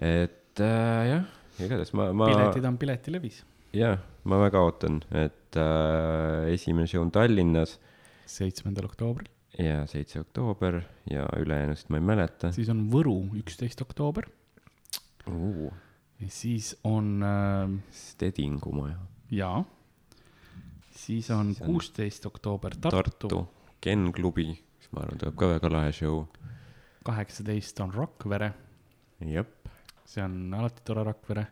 et 0.00 0.64
äh, 0.64 1.04
jah, 1.12 1.30
igatahes 1.60 1.92
ma, 1.98 2.08
ma. 2.16 2.32
piletid 2.32 2.72
on 2.72 2.80
Piletilevis. 2.80 3.44
jah, 3.76 4.00
ma 4.24 4.40
väga 4.46 4.64
ootan, 4.64 5.02
et 5.12 5.60
äh, 5.60 6.54
esimene 6.56 6.88
show 6.88 7.04
on 7.04 7.12
Tallinnas. 7.12 7.76
seitsmendal 8.24 8.88
oktoobril 8.88 9.28
ja 9.58 9.86
seitse 9.86 10.20
oktoober 10.20 10.80
ja 11.10 11.26
ülejäänust 11.38 11.88
ma 11.88 12.00
ei 12.00 12.04
mäleta. 12.04 12.52
siis 12.52 12.68
on 12.72 12.86
Võru, 12.92 13.16
üksteist 13.40 13.80
oktoober 13.82 14.28
uh.. 15.30 15.72
siis 16.28 16.74
on 16.84 17.22
äh,. 17.24 17.76
Stedingu 17.90 18.72
maja. 18.76 18.98
jaa. 19.30 19.64
siis 20.90 21.30
on 21.30 21.54
kuusteist 21.58 22.26
oktoober 22.26 22.76
Tartu, 22.80 23.28
Tartu.. 23.28 23.44
Ken 23.80 24.10
klubi, 24.12 24.48
mis 24.50 24.88
ma 24.92 25.04
arvan, 25.04 25.20
tuleb 25.20 25.36
ka 25.38 25.50
väga 25.54 25.70
lahe 25.72 25.92
show. 25.94 26.24
kaheksateist 27.06 27.80
on 27.84 27.94
Rakvere. 27.94 28.52
jep. 29.24 29.70
see 30.04 30.24
on 30.24 30.54
alati 30.54 30.84
tore 30.84 31.04
Rakvere. 31.04 31.46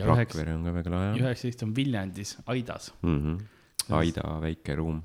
Rakvere 0.00 0.52
on 0.54 0.68
ka 0.68 0.74
väga 0.76 0.92
lahe. 0.92 1.16
üheksateist 1.22 1.64
on 1.64 1.72
Viljandis, 1.76 2.36
Aidas 2.46 2.92
mm. 3.02 3.18
-hmm. 3.18 3.48
Aida 3.96 4.40
väike 4.40 4.76
ruum 4.76 5.00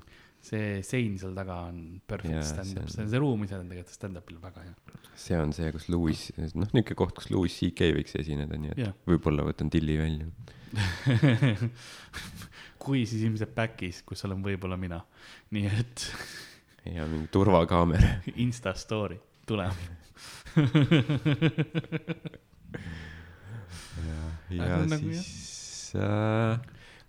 see 0.46 0.82
sein 0.86 1.16
seal 1.20 1.34
taga 1.36 1.58
on 1.68 1.80
perfect 2.06 2.46
stand-up, 2.46 2.90
see, 2.92 3.06
see 3.10 3.20
ruum 3.22 3.42
ise 3.46 3.58
on 3.58 3.70
tegelikult 3.70 3.98
stand-up'il 3.98 4.38
väga 4.42 4.64
hea. 4.66 4.74
see 5.18 5.38
on 5.40 5.54
see, 5.56 5.70
kus 5.74 5.88
Louis, 5.92 6.26
noh, 6.38 6.46
niisugune 6.54 6.98
koht, 7.02 7.14
kus 7.18 7.30
Louis 7.34 7.58
CK 7.60 7.90
võiks 7.98 8.18
esineda, 8.22 8.60
nii 8.62 8.74
et 8.76 8.82
yeah. 8.84 8.96
võib-olla 9.10 9.46
võtan 9.48 9.72
tilli 9.72 9.98
välja. 10.00 10.30
Kui, 12.86 13.02
siis 13.08 13.24
ilmselt 13.26 13.54
back'is, 13.56 14.02
kus 14.06 14.22
olen 14.28 14.44
võib-olla 14.44 14.76
mina, 14.78 15.00
nii 15.56 15.70
et. 15.72 16.04
ja 16.96 17.06
mingi 17.10 17.26
turvakaamera. 17.34 18.18
Insta 18.44 18.76
story, 18.78 19.18
tuleb 19.48 19.74
ja, 24.06 24.22
ja 24.50 24.78
nagu 24.88 25.12
siis 25.12 25.92
äh, 26.00 26.56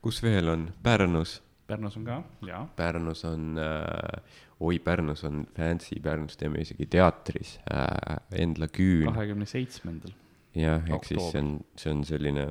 kus 0.04 0.20
veel 0.24 0.52
on, 0.52 0.68
Pärnus 0.84 1.38
Pärnus 1.68 1.98
on 2.00 2.06
ka, 2.08 2.22
jaa. 2.48 2.62
Pärnus 2.76 3.26
on 3.28 3.58
äh,, 3.60 4.22
oi, 4.60 4.80
Pärnus 4.80 5.24
on 5.28 5.44
fancy, 5.58 6.00
Pärnus 6.04 6.38
teeme 6.40 6.62
isegi 6.64 6.88
teatris 6.92 7.58
äh, 7.72 8.22
Endla 8.32 8.70
küün. 8.72 9.10
kahekümne 9.12 9.46
seitsmendal. 9.50 10.16
jah, 10.56 10.88
ehk 10.88 11.10
siis 11.10 11.28
see 11.34 11.42
on, 11.44 11.52
see 11.78 11.92
on 11.92 12.06
selline, 12.08 12.46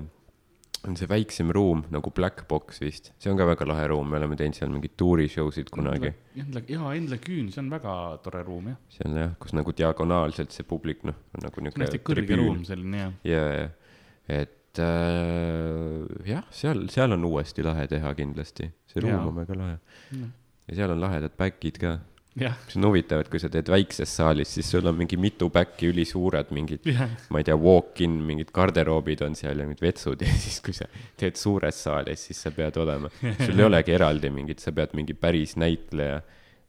on 0.87 0.99
see 1.01 1.09
väiksem 1.11 1.49
ruum 1.55 1.87
nagu 1.91 2.13
Black 2.15 2.45
Box 2.51 2.83
vist, 2.85 3.11
see 3.19 3.33
on 3.33 3.41
ka 3.41 3.49
väga 3.49 3.67
lahe 3.71 3.89
ruum, 3.95 4.13
me 4.13 4.21
oleme 4.21 4.37
teinud 4.37 4.59
seal 4.59 4.71
mingeid 4.75 4.99
tuurishow 5.01 5.49
sid 5.55 5.73
kunagi. 5.75 6.13
Endla, 6.37 6.63
jaa, 6.69 6.93
Endla 6.99 7.19
küün, 7.23 7.49
see 7.55 7.65
on 7.65 7.73
väga 7.73 7.97
tore 8.27 8.45
ruum, 8.45 8.69
jah. 8.75 8.79
see 8.93 9.09
on 9.09 9.17
jah, 9.23 9.33
kus 9.41 9.57
nagu 9.57 9.75
diagonaalselt 9.81 10.53
see 10.53 10.69
publik, 10.69 11.03
noh, 11.09 11.17
on 11.33 11.49
nagu 11.49 11.65
niisugune. 11.65 11.89
hästi 11.89 12.05
kõrge 12.05 12.39
ruum 12.43 12.63
selline, 12.69 13.03
jah. 13.07 13.19
ja, 13.33 13.43
ja, 13.63 13.99
et 14.43 14.61
äh, 14.83 16.03
jah, 16.29 16.45
seal, 16.55 16.87
seal 16.93 17.17
on 17.17 17.25
uuesti 17.29 17.65
lahe 17.67 17.87
teha 17.91 18.13
kindlasti, 18.19 18.69
see 18.91 19.05
ruum 19.05 19.31
on 19.31 19.41
väga 19.43 19.57
lahe 19.59 19.79
mm.. 20.13 20.29
ja 20.71 20.79
seal 20.83 20.95
on 20.95 21.03
lahedad 21.03 21.35
back'id 21.39 21.81
ka. 21.83 21.97
mis 22.37 22.77
on 22.77 22.85
huvitav, 22.89 23.23
et 23.25 23.31
kui 23.33 23.41
sa 23.41 23.49
teed 23.53 23.71
väikses 23.73 24.13
saalis, 24.19 24.51
siis 24.59 24.69
sul 24.75 24.89
on 24.91 24.97
mingi 24.99 25.17
mitu 25.21 25.49
back'i 25.53 25.89
ülisuured 25.89 26.53
mingid, 26.57 26.89
ma 27.33 27.41
ei 27.41 27.49
tea, 27.49 27.57
walk-in, 27.57 28.19
mingid 28.29 28.53
garderoobid 28.57 29.25
on 29.25 29.39
seal 29.39 29.63
ja 29.63 29.69
mingid 29.69 29.85
vetsud 29.85 30.21
ja 30.27 30.33
siis, 30.37 30.61
kui 30.65 30.77
sa 30.77 30.89
teed 31.17 31.41
suures 31.41 31.85
saalis, 31.89 32.29
siis 32.29 32.43
sa 32.45 32.53
pead 32.57 32.77
olema, 32.83 33.13
sul 33.41 33.57
ei 33.57 33.69
olegi 33.69 33.97
eraldi 33.97 34.33
mingit, 34.35 34.65
sa 34.65 34.75
pead 34.77 34.97
mingi 34.99 35.17
päris 35.17 35.57
näitleja 35.61 36.21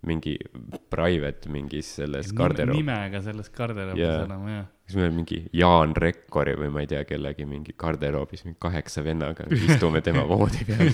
mingi 0.07 0.37
private 0.93 1.49
mingis 1.51 1.89
selles 1.99 2.31
garderoobis. 2.37 2.79
nimega 2.79 3.21
selles 3.25 3.49
garderoobis 3.53 4.03
yeah. 4.03 4.23
olema, 4.25 4.51
jah. 4.51 4.67
Siis 4.87 4.97
meil 5.01 5.11
mingi 5.11 5.41
Jaan 5.57 5.95
Rekkori 5.99 6.55
või 6.59 6.71
ma 6.71 6.83
ei 6.83 6.87
tea, 6.89 7.03
kellegi 7.07 7.47
mingi 7.47 7.75
garderoobis 7.79 8.45
mingi 8.47 8.59
kaheksa 8.63 9.03
vennaga 9.03 9.47
istume 9.51 10.01
tema 10.05 10.23
voodi 10.27 10.63
peal 10.67 10.87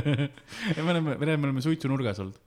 me 0.84 0.90
oleme, 0.96 1.14
me 1.14 1.36
oleme 1.38 1.62
suitsunurgas 1.62 2.20
olnud 2.24 2.42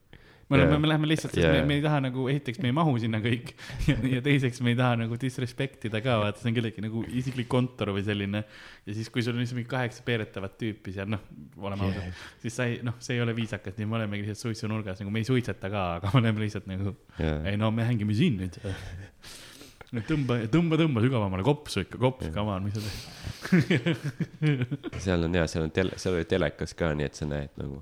me 0.50 0.56
oleme 0.56 0.70
yeah., 0.70 0.80
me 0.80 0.88
läheme 0.88 1.08
lihtsalt, 1.08 1.34
sest 1.34 1.44
yeah. 1.44 1.56
me, 1.60 1.64
me 1.68 1.76
ei 1.80 1.84
taha 1.84 2.00
nagu, 2.06 2.28
esiteks 2.32 2.62
me 2.64 2.70
ei 2.72 2.76
mahu 2.76 2.94
sinna 3.04 3.20
kõik 3.24 3.50
ja, 3.90 3.96
ja 4.14 4.22
teiseks 4.24 4.62
me 4.64 4.72
ei 4.72 4.78
taha 4.80 5.00
nagu 5.02 5.18
disrespect 5.20 5.88
ida 5.90 6.00
ka, 6.04 6.20
vaata, 6.22 6.40
see 6.40 6.52
on 6.52 6.56
kellegi 6.56 6.84
nagu 6.86 7.04
isiklik 7.08 7.50
kontor 7.52 7.92
või 7.96 8.04
selline. 8.08 8.44
ja 8.88 8.96
siis, 8.96 9.12
kui 9.12 9.26
sul 9.26 9.36
on 9.36 9.44
lihtsalt 9.44 9.60
mingi 9.60 9.72
kaheksa 9.72 10.06
peeretavat 10.08 10.56
tüüpi 10.62 10.96
seal, 10.96 11.12
noh, 11.12 11.26
oleme 11.60 11.90
ausad 11.90 12.06
yeah., 12.06 12.22
siis 12.44 12.56
sa 12.60 12.70
ei, 12.70 12.80
noh, 12.88 12.96
see 13.04 13.18
ei 13.18 13.26
ole 13.26 13.36
viisakas, 13.36 13.76
nii 13.80 13.90
me 13.90 14.00
olemegi 14.00 14.28
lihtsalt 14.28 14.48
suitsunurgas, 14.48 15.04
nagu 15.04 15.12
me 15.16 15.24
ei 15.24 15.28
suitseta 15.28 15.72
ka, 15.74 15.84
aga 16.00 16.14
me 16.16 16.24
oleme 16.24 16.46
lihtsalt 16.46 16.72
nagu 16.72 16.96
yeah., 17.20 17.44
ei 17.52 17.60
no 17.60 17.74
me 17.76 17.88
hängime 17.88 18.16
siin 18.16 18.40
nüüd 18.40 18.62
no 19.96 20.04
tõmba, 20.08 20.40
tõmba, 20.52 20.80
tõmba 20.82 21.04
sügavamale 21.04 21.46
kopsu 21.48 21.84
ikka, 21.86 22.00
kops, 22.02 22.32
come 22.36 22.56
on, 22.56 22.68
mis 22.68 22.76
sa 22.78 22.84
teed? 22.84 24.08
Seal 25.04 25.28
on 25.28 25.38
ja, 25.38 25.46
seal 25.48 25.68
on 25.68 25.74
tele, 25.76 25.98
seal 26.02 26.18
oli 26.18 26.28
telekas 26.28 26.76
ka, 26.78 26.92
nii 26.98 27.08
et 27.08 27.20
sa 27.20 27.28
näed 27.30 27.54
nagu. 27.62 27.82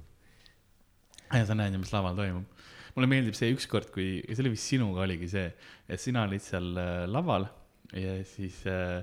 ja 1.32 1.44
sa 1.48 1.58
näed 1.58 1.74
ju, 1.74 1.82
mis 1.82 1.94
laval 1.96 2.18
toimub. 2.20 2.64
Mulle 2.96 3.10
meeldib 3.12 3.36
see 3.36 3.52
ükskord, 3.52 3.90
kui, 3.92 4.22
see 4.30 4.44
oli 4.44 4.54
vist 4.54 4.72
sinuga 4.72 5.04
oligi 5.04 5.28
see, 5.32 5.50
et 5.90 6.00
sina 6.00 6.24
olid 6.30 6.44
seal 6.44 6.70
äh, 6.80 7.04
laval 7.12 7.50
ja 7.96 8.20
siis 8.28 8.62
äh, 8.72 9.02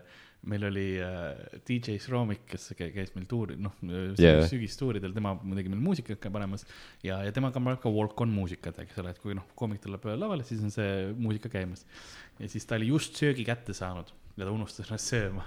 meil 0.48 0.64
oli 0.66 0.86
äh, 1.02 1.58
DJ 1.68 1.98
Sroomik, 2.02 2.44
kes 2.50 2.72
käis 2.78 3.12
meil 3.14 3.28
tuuri, 3.30 3.56
noh 3.62 3.76
yeah. 4.18 4.42
sügistuuridel, 4.50 5.14
tema 5.14 5.36
muidugi 5.38 5.70
meil 5.70 5.82
muusikat 5.84 6.18
ka 6.22 6.32
panemas 6.34 6.66
ja, 7.04 7.20
ja 7.22 7.34
temaga 7.34 7.60
paneb 7.60 7.82
ka 7.82 7.92
walk-on 7.92 8.32
muusikat, 8.34 8.80
eks 8.82 8.98
ole, 9.02 9.14
et 9.14 9.22
kui 9.22 9.36
noh, 9.38 9.46
koomik 9.58 9.82
tuleb 9.84 10.08
lavale, 10.16 10.46
siis 10.48 10.64
on 10.66 10.74
see 10.74 11.12
muusika 11.14 11.52
käimas. 11.52 11.86
ja 12.40 12.50
siis 12.50 12.66
ta 12.66 12.78
oli 12.80 12.90
just 12.90 13.18
söögi 13.22 13.46
kätte 13.46 13.76
saanud 13.76 14.10
ja 14.36 14.46
ta 14.46 14.52
unustas 14.54 14.88
ennast 14.88 15.12
sööma 15.12 15.44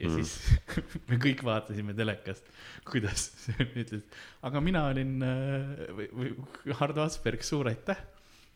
ja 0.00 0.08
mm. 0.08 0.16
siis 0.18 0.34
me 1.10 1.18
kõik 1.22 1.44
vaatasime 1.46 1.94
telekast, 1.96 2.48
kuidas 2.88 3.28
ütles, 3.82 4.02
aga 4.42 4.64
mina 4.64 4.86
olin 4.90 5.18
äh, 5.26 5.86
või, 5.98 6.08
või 6.16 6.76
Hardo 6.80 7.04
Asperg, 7.04 7.44
suur 7.46 7.70
aitäh. 7.70 8.00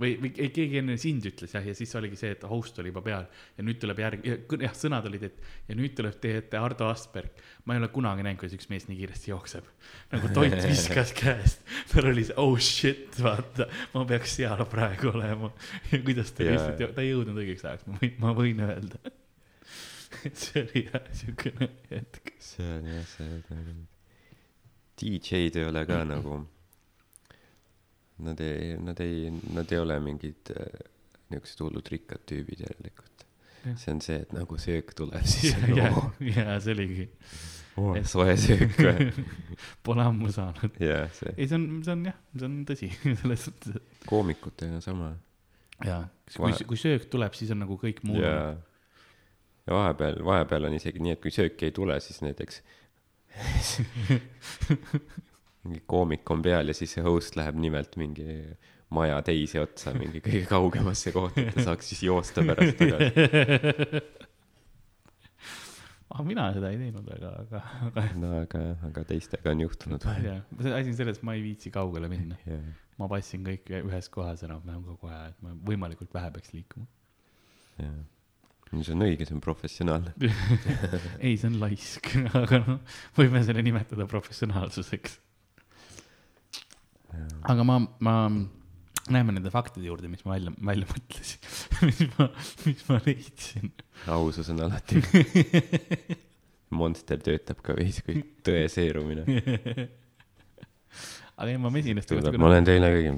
Või, 0.01 0.13
või 0.21 0.31
keegi 0.35 0.81
enne 0.81 0.97
sind 1.01 1.25
ütles 1.29 1.55
jah, 1.57 1.65
ja 1.65 1.75
siis 1.77 1.93
oligi 1.99 2.19
see, 2.21 2.33
et 2.37 2.45
host 2.49 2.79
oli 2.83 2.93
juba 2.93 3.03
peal 3.07 3.27
ja 3.57 3.67
nüüd 3.67 3.81
tuleb 3.83 4.01
järg, 4.03 4.27
jah, 4.63 4.77
sõnad 4.77 5.09
olid, 5.11 5.27
et 5.29 5.69
ja 5.71 5.77
nüüd 5.79 5.97
tuleb 5.99 6.19
teie 6.23 6.41
ette 6.43 6.61
Hardo 6.61 6.89
Asperg. 6.91 7.43
ma 7.65 7.77
ei 7.77 7.83
ole 7.83 7.91
kunagi 7.95 8.27
näinud, 8.27 8.41
kuidas 8.43 8.57
üks 8.59 8.71
mees 8.73 8.89
nii 8.91 9.01
kiiresti 9.01 9.33
jookseb. 9.33 9.69
nagu 10.15 10.33
toit 10.37 10.57
viskas 10.71 11.15
käest, 11.17 11.65
tal 11.93 12.11
oli 12.13 12.27
see 12.29 12.39
oh 12.43 12.57
shit, 12.61 13.21
vaata, 13.23 13.69
ma 13.95 14.07
peaks 14.09 14.39
seal 14.41 14.65
praegu 14.71 15.13
olema. 15.15 15.53
ja 15.93 16.03
kuidas 16.07 16.33
ta 16.33 16.47
yeah. 16.47 16.57
lihtsalt, 16.57 16.97
ta 16.97 17.05
ei 17.05 17.15
jõudnud 17.15 17.45
õigeks 17.45 17.69
ajaks, 17.69 17.89
ma 17.91 18.01
võin, 18.03 18.19
ma 18.23 18.35
võin 18.37 18.67
öelda 18.69 19.17
see 20.43 20.63
oli 20.63 20.85
jah 20.87 21.09
siukene 21.13 21.71
hetk. 21.91 22.35
see 22.43 22.67
on 22.79 22.91
jah, 22.91 23.07
see 23.11 23.41
nagu, 23.51 23.77
DJ-d 24.97 25.61
ei 25.61 25.69
ole 25.69 25.83
ka 25.89 26.03
nagu, 26.09 26.39
nad 28.19 28.41
ei, 28.41 28.77
nad 28.81 29.01
ei, 29.05 29.31
nad 29.53 29.73
ei 29.73 29.79
ole 29.79 29.99
mingid 30.01 30.53
äh, 30.55 30.79
niisugused 31.31 31.63
hullud 31.65 31.91
rikkad 31.93 32.23
tüübid 32.29 32.63
järelikult. 32.65 33.27
see 33.67 33.91
on 33.93 34.01
see, 34.05 34.21
et 34.23 34.33
nagu 34.33 34.59
söök 34.63 34.95
tuleb, 34.97 35.27
siis 35.33 35.57
on 35.59 35.77
ja, 35.77 35.91
oo. 35.91 36.11
jaa, 36.23 36.59
see 36.63 36.77
oligi 36.77 37.09
oh,. 37.83 37.99
soe 38.07 38.37
söök 38.39 38.79
või 38.79 39.09
Pole 39.87 40.07
ammu 40.07 40.31
saanud. 40.33 40.79
jaa, 40.81 41.09
see. 41.17 41.35
ei, 41.35 41.49
see 41.51 41.59
on, 41.59 41.67
see 41.85 41.97
on 41.97 42.07
jah, 42.13 42.21
see 42.37 42.49
on 42.49 42.57
tõsi 42.69 42.91
selles 43.21 43.49
suhtes. 43.49 43.83
koomikutega 44.07 44.81
sama. 44.85 45.13
jaa, 45.85 46.05
kui, 46.37 46.55
kui 46.71 46.81
söök 46.81 47.11
tuleb, 47.13 47.35
siis 47.39 47.53
on 47.55 47.65
nagu 47.67 47.79
kõik 47.83 48.05
muu. 48.07 48.23
jaa 48.23 48.55
ja 49.67 49.75
vahepeal, 49.75 50.21
vahepeal 50.25 50.69
on 50.69 50.77
isegi 50.79 51.03
nii, 51.03 51.17
et 51.17 51.23
kui 51.23 51.33
sööki 51.35 51.67
ei 51.69 51.75
tule, 51.75 51.99
siis 52.01 52.23
näiteks 52.23 52.63
mingi 55.67 55.83
koomik 55.89 56.31
on 56.31 56.43
peal 56.45 56.71
ja 56.71 56.77
siis 56.77 56.97
see 56.97 57.05
host 57.05 57.37
läheb 57.39 57.59
nimelt 57.61 57.97
mingi 58.01 58.41
maja 58.95 59.19
teise 59.27 59.61
otsa 59.65 59.93
mingi 59.97 60.23
kõige 60.23 60.47
kaugemasse 60.51 61.13
kohta, 61.15 61.43
et 61.43 61.57
ta 61.57 61.67
saaks 61.71 61.91
siis 61.91 62.05
joosta 62.07 62.45
pärast 62.47 62.79
tagasi. 62.79 63.11
ah, 66.15 66.23
mina 66.27 66.49
seda 66.55 66.71
ei 66.71 66.79
teinud, 66.85 67.07
aga, 67.17 67.33
aga, 67.43 67.63
aga. 67.89 68.07
no 68.23 68.33
aga, 68.45 68.65
aga 68.91 69.07
teistega 69.11 69.55
on 69.55 69.65
juhtunud 69.67 70.07
jah, 70.07 70.43
asi 70.63 70.93
on 70.93 70.99
selles, 71.03 71.19
et 71.19 71.27
ma 71.27 71.35
ei 71.39 71.43
viitsi 71.45 71.75
kaugele 71.75 72.11
minna 72.13 72.39
yeah.. 72.47 72.67
ma 73.01 73.11
passin 73.11 73.43
kõik 73.47 73.73
ühes 73.83 74.11
kohas 74.15 74.47
enam-vähem 74.47 74.85
kogu 74.87 75.11
aja, 75.11 75.33
et 75.33 75.43
ma 75.43 75.57
võimalikult 75.67 76.15
vähe 76.15 76.31
peaks 76.37 76.55
liikuma. 76.55 76.87
jah 77.83 77.97
see 78.75 78.95
on 78.95 79.05
õige, 79.07 79.27
see 79.27 79.37
on 79.37 79.43
professionaalne 79.45 80.13
ei, 81.25 81.37
see 81.39 81.49
on 81.49 81.59
laisk, 81.61 82.11
aga 82.35 82.61
noh, 82.65 82.99
võime 83.19 83.43
selle 83.47 83.63
nimetada 83.65 84.09
professionaalsuseks. 84.11 85.21
Aga 87.47 87.63
ma, 87.67 87.77
ma, 88.05 88.15
läheme 89.11 89.31
nende 89.37 89.51
faktide 89.55 89.87
juurde, 89.89 90.11
mis 90.13 90.25
ma 90.27 90.31
välja, 90.37 90.51
välja 90.71 90.87
mõtlesin 90.91 91.41
mis 91.89 92.01
ma, 92.17 92.25
mis 92.67 92.81
ma 92.91 92.97
leidsin. 93.07 93.67
ausus 94.17 94.47
on 94.55 94.59
alati 94.67 94.97
Monster 96.77 97.19
töötab 97.23 97.59
ka 97.65 97.71
veits 97.79 97.99
kui 98.07 98.17
tõe 98.47 98.63
seerumine 98.73 99.23
aga 101.39 101.49
ei, 101.53 101.59
ma 101.61 101.69
mesinast. 101.73 102.09
ma 102.17 102.51
olen 102.51 102.67
teile 102.67 102.89
kõige 102.95 103.13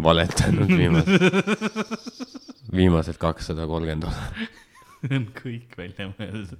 valetanud 0.00 0.70
viimased, 0.70 1.20
viimased 2.72 3.16
kakssada 3.20 3.62
kolmkümmend 3.68 4.04
osa 4.08 4.22
on 5.08 5.28
kõik 5.36 5.76
välja 5.78 6.08
mõeldud. 6.12 6.58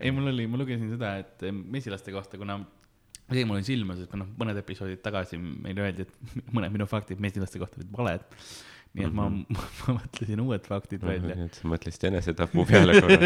ei, 0.00 0.10
mul 0.14 0.30
oli, 0.32 0.46
ma 0.50 0.60
lugesin 0.60 0.90
seda, 0.94 1.14
et 1.22 1.44
mesilaste 1.52 2.14
kohta, 2.14 2.40
kuna 2.40 2.58
see 3.36 3.44
mul 3.48 3.56
oli 3.60 3.66
silma, 3.66 3.96
sest 3.98 4.14
noh, 4.18 4.28
mõned 4.38 4.56
episoodid 4.62 5.00
tagasi 5.04 5.38
meile 5.40 5.80
öeldi, 5.86 6.06
et 6.06 6.12
mõned 6.56 6.70
minu 6.74 6.86
faktid 6.90 7.18
mesilaste 7.22 7.62
kohta 7.62 7.80
olid 7.80 7.92
valed. 7.96 8.22
nii 8.92 9.04
et 9.06 9.12
mm 9.12 9.18
-hmm. 9.18 9.46
ma, 9.56 9.60
ma 9.80 9.88
mõtlesin 10.00 10.40
uued 10.44 10.64
faktid 10.68 11.00
mm 11.02 11.08
-hmm. 11.08 11.22
välja. 11.22 11.44
et 11.44 11.54
sa 11.54 11.68
mõtlesid 11.68 12.02
enesetapu 12.10 12.66
peale 12.66 12.92
korra 13.00 13.18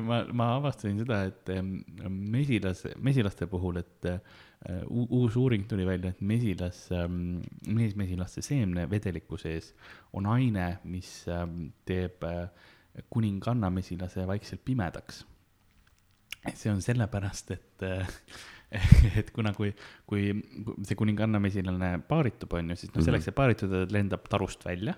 ma, 0.10 0.24
ma 0.32 0.54
avastasin 0.56 0.98
seda, 0.98 1.24
et 1.24 1.44
mesilas, 2.08 2.86
mesilaste 2.98 3.46
puhul, 3.46 3.76
et 3.76 4.06
Äh, 4.68 4.82
uus 4.90 5.36
uuring 5.36 5.64
tuli 5.68 5.86
välja, 5.86 6.10
et 6.10 6.20
mesilas, 6.20 6.90
ähm, 6.92 7.38
meesmesilaste 7.66 8.42
seemnevedeliku 8.44 9.38
sees 9.40 9.70
on 10.12 10.26
aine, 10.28 10.74
mis 10.84 11.08
ähm, 11.32 11.70
teeb 11.88 12.20
äh, 12.28 12.50
kuninganna 13.08 13.70
mesilase 13.72 14.26
vaikselt 14.28 14.60
pimedaks. 14.64 15.22
see 16.60 16.72
on 16.72 16.80
sellepärast, 16.84 17.50
et, 17.56 17.84
äh, 17.86 18.16
et 19.20 19.30
kuna, 19.34 19.52
kui, 19.56 19.72
kui 20.08 20.30
see 20.86 20.98
kuninganna 20.98 21.40
mesilane 21.42 21.96
paaritub, 22.08 22.58
on 22.58 22.72
ju, 22.72 22.82
siis 22.84 22.94
noh, 22.94 23.04
selleks, 23.04 23.30
et 23.30 23.36
paarituda, 23.36 23.86
ta 23.86 23.96
lendab 23.96 24.28
tarust 24.30 24.66
välja 24.66 24.96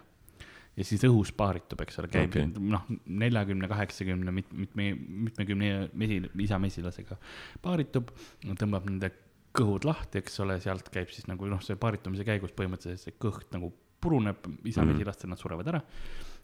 ja 0.76 0.86
siis 0.88 1.02
õhus 1.08 1.32
paaritub, 1.36 1.82
eks 1.84 2.00
ole, 2.00 2.08
käib 2.12 2.32
okay. 2.32 2.48
noh, 2.72 2.86
neljakümne, 3.04 3.68
kaheksakümne, 3.68 4.32
mitme, 4.32 4.86
mitmekümne 5.28 5.72
mesi, 6.00 6.22
isa 6.46 6.58
mesilasega 6.62 7.18
paaritub, 7.64 8.12
tõmbab 8.46 8.88
nende 8.88 9.12
kõhud 9.56 9.84
lahti, 9.84 10.22
eks 10.22 10.40
ole, 10.44 10.56
sealt 10.64 10.88
käib 10.92 11.12
siis 11.12 11.28
nagu 11.28 11.48
noh, 11.50 11.60
see 11.64 11.76
paaritumise 11.80 12.24
käigus 12.24 12.54
põhimõtteliselt 12.56 13.04
see 13.04 13.18
kõht 13.20 13.52
nagu 13.52 13.68
puruneb, 14.02 14.48
isa 14.64 14.84
mesilastel 14.86 15.28
mm 15.28 15.32
-hmm. 15.32 15.36
nad 15.36 15.42
surevad 15.42 15.68
ära. 15.74 15.82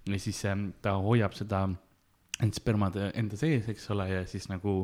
ja 0.07 0.19
siis 0.19 0.45
ähm, 0.45 0.69
ta 0.83 0.93
hoiab 0.93 1.35
seda 1.35 1.69
end 2.43 2.55
spermad 2.55 2.97
enda 3.11 3.39
sees, 3.39 3.69
eks 3.73 3.91
ole, 3.95 4.09
ja 4.13 4.25
siis 4.31 4.49
nagu 4.51 4.81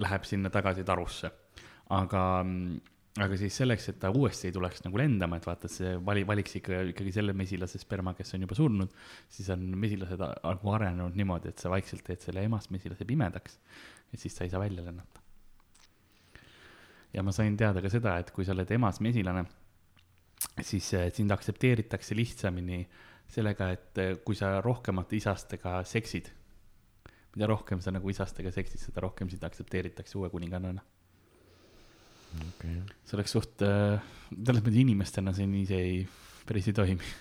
läheb 0.00 0.26
sinna 0.28 0.50
tagasi 0.54 0.84
tarusse. 0.86 1.30
aga, 1.94 2.22
aga 3.20 3.36
siis 3.36 3.56
selleks, 3.60 3.88
et 3.90 3.98
ta 4.00 4.10
uuesti 4.10 4.48
ei 4.48 4.54
tuleks 4.54 4.86
nagu 4.86 4.98
lendama, 4.98 5.36
et 5.36 5.48
vaata, 5.48 5.68
see 5.68 5.96
vali, 6.06 6.22
valiks 6.26 6.56
ikka, 6.60 6.80
ikkagi 6.94 7.12
selle 7.18 7.34
mesilase 7.36 7.78
sperma, 7.82 8.14
kes 8.16 8.34
on 8.34 8.46
juba 8.46 8.56
surnud, 8.58 8.94
siis 9.28 9.50
on 9.52 9.66
mesilased 9.82 10.24
nagu 10.24 10.72
arenenud 10.78 11.18
niimoodi, 11.18 11.52
et 11.52 11.60
sa 11.60 11.72
vaikselt 11.74 12.06
teed 12.06 12.24
selle 12.24 12.46
emast 12.48 12.72
mesilase 12.74 13.04
pimedaks 13.08 13.60
ja 14.12 14.22
siis 14.24 14.38
ta 14.38 14.46
ei 14.46 14.54
saa 14.54 14.62
välja 14.64 14.86
lennata 14.86 15.24
ja 17.14 17.22
ma 17.22 17.32
sain 17.34 17.56
teada 17.56 17.82
ka 17.82 17.90
seda, 17.92 18.16
et 18.18 18.32
kui 18.34 18.46
sa 18.46 18.54
oled 18.54 18.70
emas 18.74 19.00
mesilane, 19.04 19.44
siis 20.62 20.90
eh, 20.98 21.10
sind 21.14 21.32
aktsepteeritakse 21.34 22.16
lihtsamini 22.18 22.82
sellega, 23.30 23.70
et 23.74 24.00
eh, 24.02 24.14
kui 24.26 24.38
sa 24.38 24.56
rohkemate 24.64 25.18
isastega 25.20 25.78
seksid, 25.88 26.30
mida 27.34 27.48
rohkem 27.50 27.80
sa 27.82 27.92
nagu 27.94 28.10
isastega 28.10 28.52
seksid, 28.54 28.80
seda 28.82 29.04
rohkem 29.04 29.30
sind 29.30 29.44
aktsepteeritakse 29.46 30.18
uue 30.20 30.30
kuningannana. 30.32 30.84
Okay.. 32.34 32.80
see 33.06 33.14
oleks 33.14 33.30
suht 33.30 33.62
äh,, 33.62 34.02
selles 34.34 34.64
mõttes 34.64 34.80
inimestena 34.80 35.30
see 35.36 35.46
nii 35.46 35.66
see 35.68 35.82
ei, 35.86 35.98
päris 36.48 36.66
ei 36.70 36.76
toimi. 36.76 37.06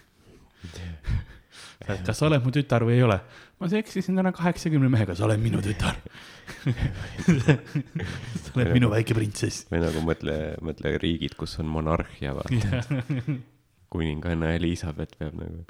Kas 1.84 2.18
sa 2.18 2.26
oled 2.26 2.42
mu 2.42 2.50
tütar 2.56 2.86
või 2.88 2.96
ei 2.98 3.04
ole? 3.06 3.20
ma 3.62 3.70
seksisin 3.72 4.18
täna 4.18 4.34
kaheksakümne 4.36 4.90
mehega, 4.92 5.16
sa 5.16 5.28
oled 5.28 5.40
minu 5.40 5.62
tütar. 5.64 5.96
Sa 8.44 8.52
oled 8.58 8.74
minu 8.76 8.90
väike 8.92 9.16
printsess. 9.16 9.68
või 9.72 9.80
nagu 9.84 10.02
mõtle, 10.04 10.36
mõtle 10.66 10.98
riigid, 11.00 11.38
kus 11.40 11.56
on 11.64 11.70
monarhia, 11.72 12.34
vaata. 12.36 12.82
Kuninganna 13.94 14.52
Elizabeth 14.58 15.16
peab 15.20 15.38
nagu 15.38 15.64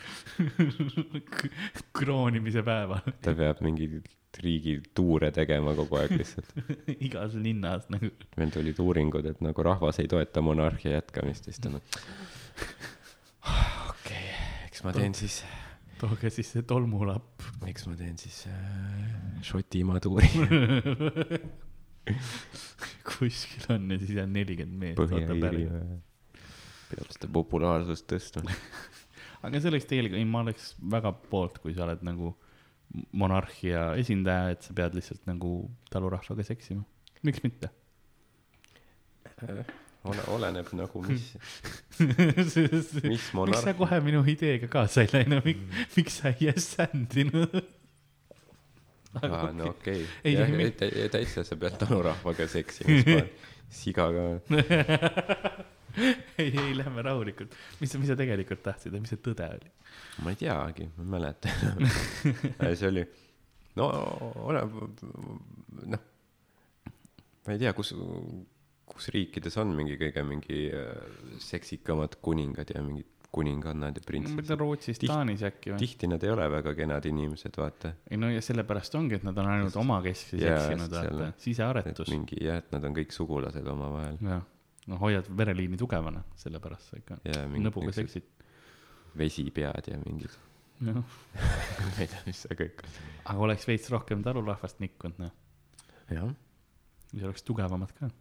kroonimise 1.99 2.63
päeval. 2.65 3.03
ta 3.21 3.35
peab 3.37 3.61
mingeid 3.65 4.09
riigituure 4.41 5.31
tegema 5.35 5.75
kogu 5.77 5.99
aeg 5.99 6.15
lihtsalt 6.17 6.53
igas 7.07 7.35
linnas 7.39 7.89
nagu. 7.93 8.11
meil 8.39 8.53
tulid 8.53 8.79
uuringud, 8.83 9.27
et 9.29 9.41
nagu 9.45 9.65
rahvas 9.65 9.99
ei 10.03 10.09
toeta 10.11 10.41
monarhia 10.45 10.97
jätkamist, 10.97 11.49
siis 11.49 11.61
ta 11.63 11.73
noh. 11.73 11.83
okei 13.43 13.89
okay,, 13.89 14.31
eks 14.69 14.85
ma 14.87 14.95
teen 14.95 15.15
siis 15.17 15.41
tooge 16.01 16.31
siis 16.33 16.49
see 16.55 16.65
tolmulapp. 16.67 17.45
eks 17.69 17.87
ma 17.89 17.97
teen 17.99 18.17
siis 18.21 18.45
äh, 18.51 18.57
Šotimaa 19.45 20.01
tuuri 20.03 20.29
kuskil 23.07 23.69
on 23.75 23.91
ja 23.91 23.99
siis 23.99 24.17
jään 24.17 24.33
nelikümmend 24.35 24.79
meetrit. 24.79 25.13
Põhja-Iirimaa 25.13 26.01
peab 26.93 27.13
seda 27.15 27.29
populaarsust 27.33 28.05
tõstma 28.11 28.51
aga 29.43 29.59
see 29.59 29.71
oleks 29.71 29.87
tegelikult, 29.89 30.19
ei, 30.19 30.27
ma 30.29 30.43
oleks 30.45 30.73
väga 30.93 31.11
poolt, 31.29 31.59
kui 31.63 31.75
sa 31.75 31.85
oled 31.87 32.03
nagu 32.05 32.33
monarhia 33.11 33.93
esindaja, 33.99 34.53
et 34.53 34.67
sa 34.67 34.75
pead 34.77 34.97
lihtsalt 34.97 35.23
nagu 35.29 35.53
talurahvaga 35.93 36.45
seksima. 36.45 36.83
miks 37.23 37.43
mitte 37.45 37.71
äh.? 39.43 39.63
ole, 40.03 40.23
oleneb 40.27 40.67
nagu, 40.77 41.01
mis 41.07 41.29
mis 43.07 43.29
monarh. 43.33 43.53
miks 43.53 43.63
sa 43.63 43.73
kohe 43.77 43.99
minu 44.03 44.23
ideega 44.27 44.67
kaasa 44.71 45.05
ei 45.05 45.13
läinud, 45.13 45.47
miks 45.95 46.19
sa 46.19 46.33
ei 46.33 46.51
ässandinud? 46.51 47.55
aa, 49.21 49.51
no 49.55 49.71
okei 49.71 50.03
okay., 50.03 50.33
jah, 50.33 50.49
ei 50.89 51.09
täitsa 51.13 51.45
sa 51.47 51.57
pead 51.59 51.77
talurahvaga 51.81 52.47
seksima, 52.51 53.21
sigaga 53.81 54.27
ei, 56.41 56.49
ei, 56.49 56.71
lähme 56.77 57.05
rahulikult. 57.05 57.55
mis, 57.81 57.93
mis 57.99 58.09
sa 58.11 58.17
tegelikult 58.19 58.63
tahtsid 58.65 58.95
ja 58.95 59.01
mis 59.03 59.13
see 59.13 59.21
tõde 59.23 59.49
oli? 59.57 59.71
ma 60.25 60.33
ei 60.33 60.39
teagi, 60.39 60.89
ma 60.97 61.05
ei 61.05 61.11
mäleta 61.17 61.53
see 62.79 62.89
oli, 62.89 63.05
no 63.79 63.89
oleneb, 64.47 64.75
noh, 65.93 66.03
ma 67.45 67.55
ei 67.55 67.61
tea, 67.61 67.73
kus, 67.77 67.93
kus 68.89 69.09
riikides 69.15 69.57
on 69.61 69.73
mingi 69.77 69.97
kõige 70.01 70.25
mingi 70.27 70.67
äh, 70.73 70.93
seksikamad 71.43 72.19
kuningad 72.25 72.73
ja 72.73 72.83
mingid 72.85 73.09
kuningannad 73.33 73.97
ja 73.97 74.05
printsessid? 74.05 74.37
ma 74.37 74.43
mõtlen 74.43 74.59
Rootsis, 74.61 74.99
Taanis 75.01 75.43
äkki 75.47 75.73
või? 75.73 75.81
tihti 75.81 76.09
nad 76.09 76.23
ei 76.25 76.31
ole 76.33 76.45
väga 76.53 76.75
kenad 76.77 77.05
inimesed, 77.09 77.55
vaata. 77.57 77.95
ei 78.11 78.19
no 78.21 78.29
ja 78.29 78.43
sellepärast 78.45 78.97
ongi, 78.99 79.17
et 79.17 79.25
nad 79.25 79.37
on 79.41 79.49
ainult 79.49 79.77
omakesksi 79.81 80.37
seksinud, 80.37 80.93
vaata, 80.93 81.29
sisearetus. 81.41 82.11
mingi 82.13 82.37
jah, 82.45 82.61
et 82.61 82.69
nad 82.75 82.85
on 82.85 82.97
kõik 82.97 83.15
sugulased 83.15 83.69
omavahel. 83.73 84.19
jah, 84.21 84.45
no 84.91 84.99
hoiad 85.01 85.29
vereliini 85.37 85.77
tugevana, 85.79 86.23
sellepärast 86.39 86.89
sa 86.91 86.99
ikka 86.99 87.19
ja, 87.27 87.45
nõbuga 87.47 87.93
seksid. 87.95 88.25
vesipead 89.17 89.91
ja 89.91 89.99
mingid. 90.05 90.39
noh 90.83 91.03
ma 91.87 91.93
ei 92.01 92.09
tea, 92.09 92.23
mis 92.27 92.43
see 92.45 92.57
kõik 92.59 92.83
on. 92.83 92.97
aga 93.33 93.47
oleks 93.47 93.69
veits 93.69 93.91
rohkem 93.93 94.25
talurahvast 94.25 94.81
nikkunud, 94.83 95.21
noh. 95.23 95.31
jah. 96.11 96.33
siis 97.11 97.23
oleks 97.23 97.45
tugevamad 97.47 97.95
ka 97.99 98.11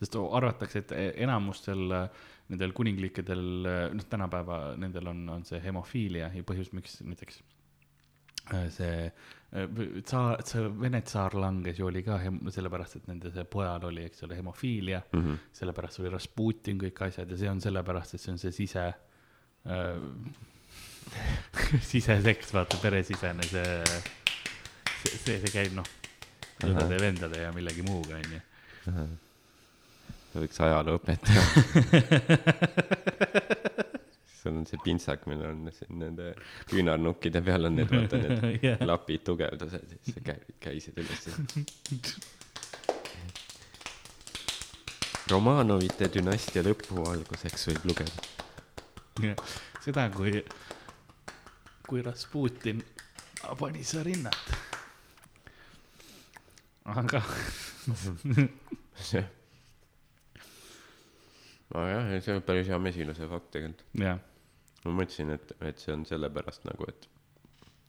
sest 0.00 0.16
arvatakse, 0.18 0.84
et 0.84 0.92
enamustel 1.24 1.92
nendel 2.50 2.74
kuningliikidel, 2.76 3.44
noh, 3.94 4.06
tänapäeva 4.10 4.74
nendel 4.80 5.08
on, 5.08 5.22
on 5.38 5.44
see 5.48 5.60
hemofiilia 5.64 6.28
ja 6.34 6.46
põhjus, 6.46 6.74
miks 6.76 6.98
näiteks 7.06 7.40
äh, 8.52 8.66
see 8.74 9.06
äh, 9.06 9.12
tsaar, 9.54 10.42
see 10.46 10.68
Vene 10.80 11.00
tsaar 11.06 11.34
langes 11.38 11.78
ju 11.78 11.86
oli 11.86 12.02
ka 12.02 12.18
hem-, 12.18 12.40
sellepärast, 12.50 12.96
et 12.98 13.06
nende 13.10 13.30
see 13.34 13.44
pojal 13.46 13.86
oli, 13.90 14.04
eks 14.08 14.24
ole, 14.26 14.36
hemofiilia 14.38 15.02
mm. 15.12 15.20
-hmm. 15.20 15.36
sellepärast 15.52 16.00
oli 16.00 16.10
Rasputin, 16.10 16.78
kõik 16.80 17.02
asjad 17.06 17.30
ja 17.30 17.36
see 17.38 17.50
on 17.50 17.60
sellepärast, 17.60 18.14
et 18.14 18.20
see 18.20 18.32
on 18.32 18.38
see 18.38 18.52
sise 18.52 18.86
äh,, 18.86 19.98
siseseks, 21.92 22.54
vaata, 22.54 22.76
peresisene 22.82 23.42
see, 23.42 23.84
see, 25.02 25.18
see, 25.18 25.38
see 25.38 25.52
käib 25.52 25.76
noh, 25.78 25.86
õdede, 26.64 27.00
vendade 27.00 27.42
ja 27.42 27.52
millegi 27.52 27.82
muuga, 27.86 28.18
onju 28.18 28.40
võiks 30.34 30.58
ajalooõpetaja 30.60 31.42
sul 34.44 34.56
on 34.60 34.66
see 34.68 34.78
pintsak, 34.84 35.24
millel 35.30 35.50
on 35.54 35.70
siin 35.72 35.98
nende 36.02 36.34
küünarnukkide 36.68 37.40
peal 37.44 37.64
on 37.70 37.78
need, 37.78 37.88
vaata 37.88 38.16
need 38.20 38.42
yeah. 38.66 38.78
lapid, 38.84 39.22
tugevdused, 39.24 39.84
siis 39.94 40.18
sa 40.18 40.20
käid, 40.28 40.42
käisid 40.60 40.96
üles. 41.00 41.22
Romanovite 45.32 46.10
dünastia 46.12 46.60
lõpu 46.66 47.00
alguseks 47.08 47.62
võib 47.70 47.82
lugeda. 47.88 48.18
jah, 49.24 49.38
seda, 49.80 50.02
kui, 50.12 50.44
kui 51.88 52.04
Rasputin 52.04 52.84
pani 53.56 53.80
Sarinat. 53.84 54.36
aga 56.84 57.22
nojah, 61.72 62.12
see 62.20 62.36
on 62.36 62.44
päris 62.44 62.68
hea 62.68 62.78
mesilase 62.78 63.24
fakt 63.32 63.48
tegelikult. 63.56 63.88
jah. 64.04 64.20
Ma 64.84 64.96
mõtlesin, 65.00 65.32
et, 65.34 65.54
et 65.64 65.80
see 65.80 65.94
on 65.94 66.04
sellepärast 66.08 66.66
nagu, 66.68 66.88
et 66.88 67.08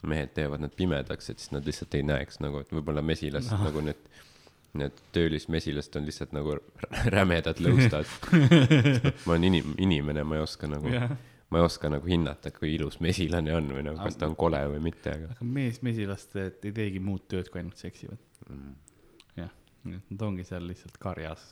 mehed 0.08 0.34
teevad 0.38 0.64
nad 0.64 0.74
pimedaks, 0.76 1.30
et 1.32 1.42
siis 1.42 1.52
nad 1.56 1.66
lihtsalt 1.66 1.96
ei 1.98 2.06
näeks 2.06 2.40
nagu, 2.44 2.62
et 2.62 2.72
võib-olla 2.74 3.04
mesilased 3.06 3.56
no. 3.56 3.68
nagu 3.70 3.84
need, 3.86 4.10
need 4.80 5.00
töölismesilased 5.16 6.00
on 6.00 6.08
lihtsalt 6.08 6.36
nagu 6.36 6.58
rämedad 7.14 7.62
lõustad 7.64 8.10
ma 9.26 9.36
olen 9.36 9.48
inim-, 9.50 9.74
inimene, 9.82 10.26
ma 10.28 10.40
ei 10.40 10.46
oska 10.46 10.70
nagu 10.72 10.92
yeah., 10.92 11.16
ma 11.54 11.62
ei 11.62 11.68
oska 11.68 11.92
nagu 11.94 12.10
hinnata, 12.10 12.52
kui 12.52 12.74
ilus 12.76 12.98
mesilane 13.06 13.54
on 13.56 13.70
või 13.78 13.86
nagu, 13.86 14.00
kas 14.02 14.18
ta 14.20 14.30
on 14.30 14.36
kole 14.40 14.60
või 14.74 14.82
mitte, 14.88 15.14
aga. 15.14 15.36
aga 15.36 15.50
meesmesilased 15.58 16.66
ei 16.66 16.74
teegi 16.74 17.02
muud 17.04 17.28
tööd, 17.32 17.52
kui 17.54 17.62
ainult 17.62 17.80
seksivad 17.80 18.20
mm.. 18.50 18.74
jah, 19.42 19.54
nad 19.94 20.26
ongi 20.30 20.48
seal 20.48 20.66
lihtsalt 20.68 20.98
karjas 21.02 21.52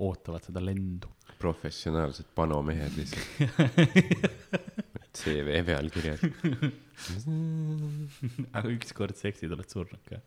ootavad 0.00 0.44
seda 0.46 0.62
lendu. 0.64 1.10
professionaalsed 1.38 2.30
panomehed 2.34 2.98
lihtsalt 2.98 4.30
CV 5.20 5.60
pealkirjad 5.66 6.22
aga 8.56 8.70
ükskord 8.70 9.18
seksid, 9.18 9.52
oled 9.52 9.68
surnud 9.70 10.02
ka. 10.06 10.20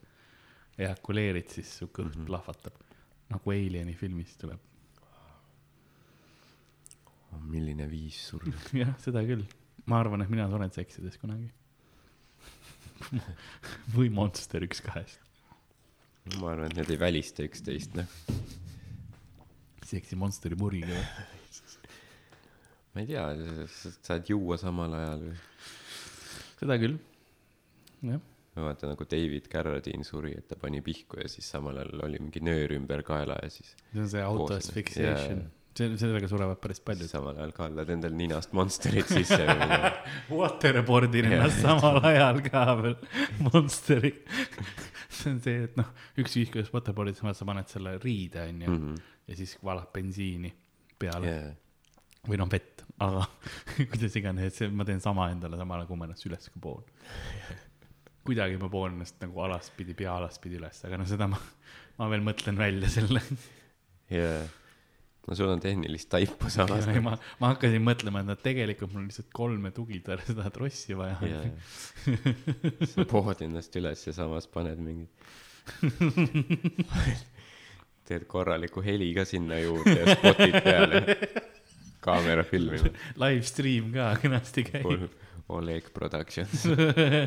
ejakuleerid, 0.78 1.50
siis 1.54 1.72
su 1.80 1.88
kõht 1.88 2.10
mm 2.10 2.20
-hmm. 2.20 2.30
plahvatab. 2.30 2.78
nagu 3.32 3.50
Alieni 3.50 3.94
filmis 3.94 4.36
tuleb. 4.36 4.60
milline 7.50 7.90
viis 7.90 8.26
surra. 8.28 8.52
jah, 8.82 8.94
seda 9.00 9.24
küll. 9.26 9.44
ma 9.86 10.00
arvan, 10.00 10.22
et 10.22 10.30
mina 10.30 10.48
suren 10.48 10.72
seksides 10.72 11.18
kunagi 11.18 11.50
või 13.96 14.10
Monster 14.10 14.62
üks 14.62 14.80
kahest. 14.80 15.20
ma 16.40 16.52
arvan, 16.52 16.70
et 16.70 16.76
need 16.76 16.90
ei 16.90 17.00
välista 17.00 17.42
üksteist, 17.42 17.94
noh 17.94 18.08
seksi 19.94 20.18
Monsteri 20.18 20.58
muriga 20.58 20.90
või? 20.90 21.42
Ma 22.94 23.02
ei 23.02 23.08
tea, 23.10 23.24
saad 24.04 24.30
juua 24.30 24.58
samal 24.60 24.94
ajal 24.98 25.26
või? 25.28 25.40
seda 26.60 26.78
küll, 26.80 26.94
jah. 28.06 28.22
ma 28.54 28.68
vaatan 28.68 28.94
nagu 28.94 29.08
David 29.10 29.50
Carradine 29.52 30.06
suri, 30.06 30.36
et 30.38 30.48
ta 30.50 30.58
pani 30.60 30.82
pihku 30.84 31.20
ja 31.22 31.28
siis 31.30 31.48
samal 31.50 31.82
ajal 31.82 32.06
oli 32.06 32.22
mingi 32.22 32.42
nöör 32.44 32.76
ümber 32.78 33.04
kaela 33.06 33.40
ja 33.42 33.52
siis. 33.52 33.74
see 33.92 34.06
on 34.06 34.10
see 34.16 34.24
auto 34.24 34.54
asphyxiation 34.56 35.44
yeah 35.44 35.52
see, 35.74 35.88
sellega 35.98 36.28
surevad 36.30 36.60
päris 36.62 36.78
paljud. 36.86 37.08
samal 37.10 37.34
ajal 37.34 37.50
kallad 37.56 37.88
endal 37.90 38.12
ninast 38.14 38.52
monsterit 38.54 39.08
sisse 39.10 39.40
või 39.42 39.78
Waterboardin 40.38 41.32
ennast 41.32 41.64
samal 41.64 41.98
ajal 42.06 42.38
ka 42.46 42.62
veel, 42.78 42.94
monsteri 43.42 44.12
see 45.08 45.32
on 45.32 45.40
see, 45.42 45.64
et 45.66 45.74
noh, 45.80 45.90
üks 46.22 46.38
viis, 46.38 46.52
kuidas 46.54 46.70
waterboard'id, 46.70 47.18
sa 47.18 47.48
paned 47.48 47.66
selle 47.70 47.96
riide, 48.06 48.46
onju 48.46 48.70
mm. 48.70 48.78
-hmm 48.78 49.10
ja 49.28 49.36
siis 49.36 49.58
valad 49.64 49.88
bensiini 49.92 50.50
peale 50.98 51.30
yeah. 51.30 51.52
või 52.28 52.38
noh, 52.40 52.48
vett, 52.50 52.73
aga 53.02 53.26
kuidas 53.90 54.16
iganes, 54.20 54.60
ma 54.70 54.86
teen 54.86 55.02
sama 55.02 55.30
endale 55.34 55.58
samal 55.60 55.80
ajal, 55.80 55.90
kui 55.90 56.00
ma 56.00 56.08
ennast 56.08 56.26
üles 56.28 56.50
ka 56.52 56.62
poon 56.62 56.84
kuidagi 58.24 58.58
ma 58.60 58.68
poon 58.72 58.96
ennast 58.96 59.20
nagu 59.22 59.40
alaspidi, 59.44 59.94
pea 59.98 60.16
alaspidi 60.16 60.58
üles, 60.60 60.78
aga 60.88 60.98
no 61.00 61.06
seda 61.08 61.28
ma, 61.30 61.40
ma 62.00 62.10
veel 62.12 62.22
mõtlen 62.24 62.56
välja 62.58 62.88
selle. 62.92 63.20
jaa, 64.12 64.44
no 65.28 65.36
sul 65.36 65.52
on 65.52 65.60
tehnilist 65.62 66.08
taipu 66.12 66.50
samas. 66.52 66.88
ma, 67.04 67.16
ma 67.42 67.52
hakkasin 67.52 67.84
mõtlema, 67.84 68.24
et 68.24 68.30
no 68.32 68.36
tegelikult 68.40 68.94
mul 68.94 69.02
on 69.04 69.10
lihtsalt 69.10 69.30
kolme 69.36 69.74
tugitõrje 69.76 70.24
seda 70.32 70.48
trossi 70.54 70.96
vaja 70.98 71.16
sa 72.94 73.08
pood 73.10 73.44
ennast 73.44 73.76
üles 73.80 74.06
ja 74.08 74.16
samas 74.16 74.48
paned 74.52 74.80
mingit 74.84 75.12
teed 78.08 78.26
korraliku 78.28 78.82
heli 78.84 79.08
ka 79.16 79.24
sinna 79.28 79.56
juurde 79.62 79.94
ja 79.96 80.12
spotid 80.12 80.58
peale. 80.60 80.98
Kaamera 82.04 82.44
filmima. 82.46 82.90
live 83.24 83.46
stream 83.48 83.92
ka 83.94 84.12
kenasti 84.22 84.66
käib. 84.68 85.06
Oleg 85.54 85.90
Productions 85.92 86.62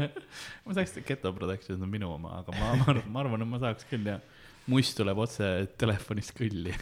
ma 0.66 0.74
saaks, 0.74 0.96
Geto 1.06 1.30
Productions 1.38 1.84
on 1.86 1.92
minu 1.92 2.10
oma, 2.16 2.40
aga 2.40 2.56
ma, 2.58 2.72
ma, 2.80 2.96
ma 3.06 3.22
arvan, 3.22 3.44
et 3.46 3.52
ma 3.52 3.60
saaks 3.62 3.86
küll 3.92 4.08
jah. 4.10 4.24
must 4.68 4.98
tuleb 4.98 5.22
otse 5.22 5.46
telefonist 5.78 6.34
kõlli. 6.38 6.74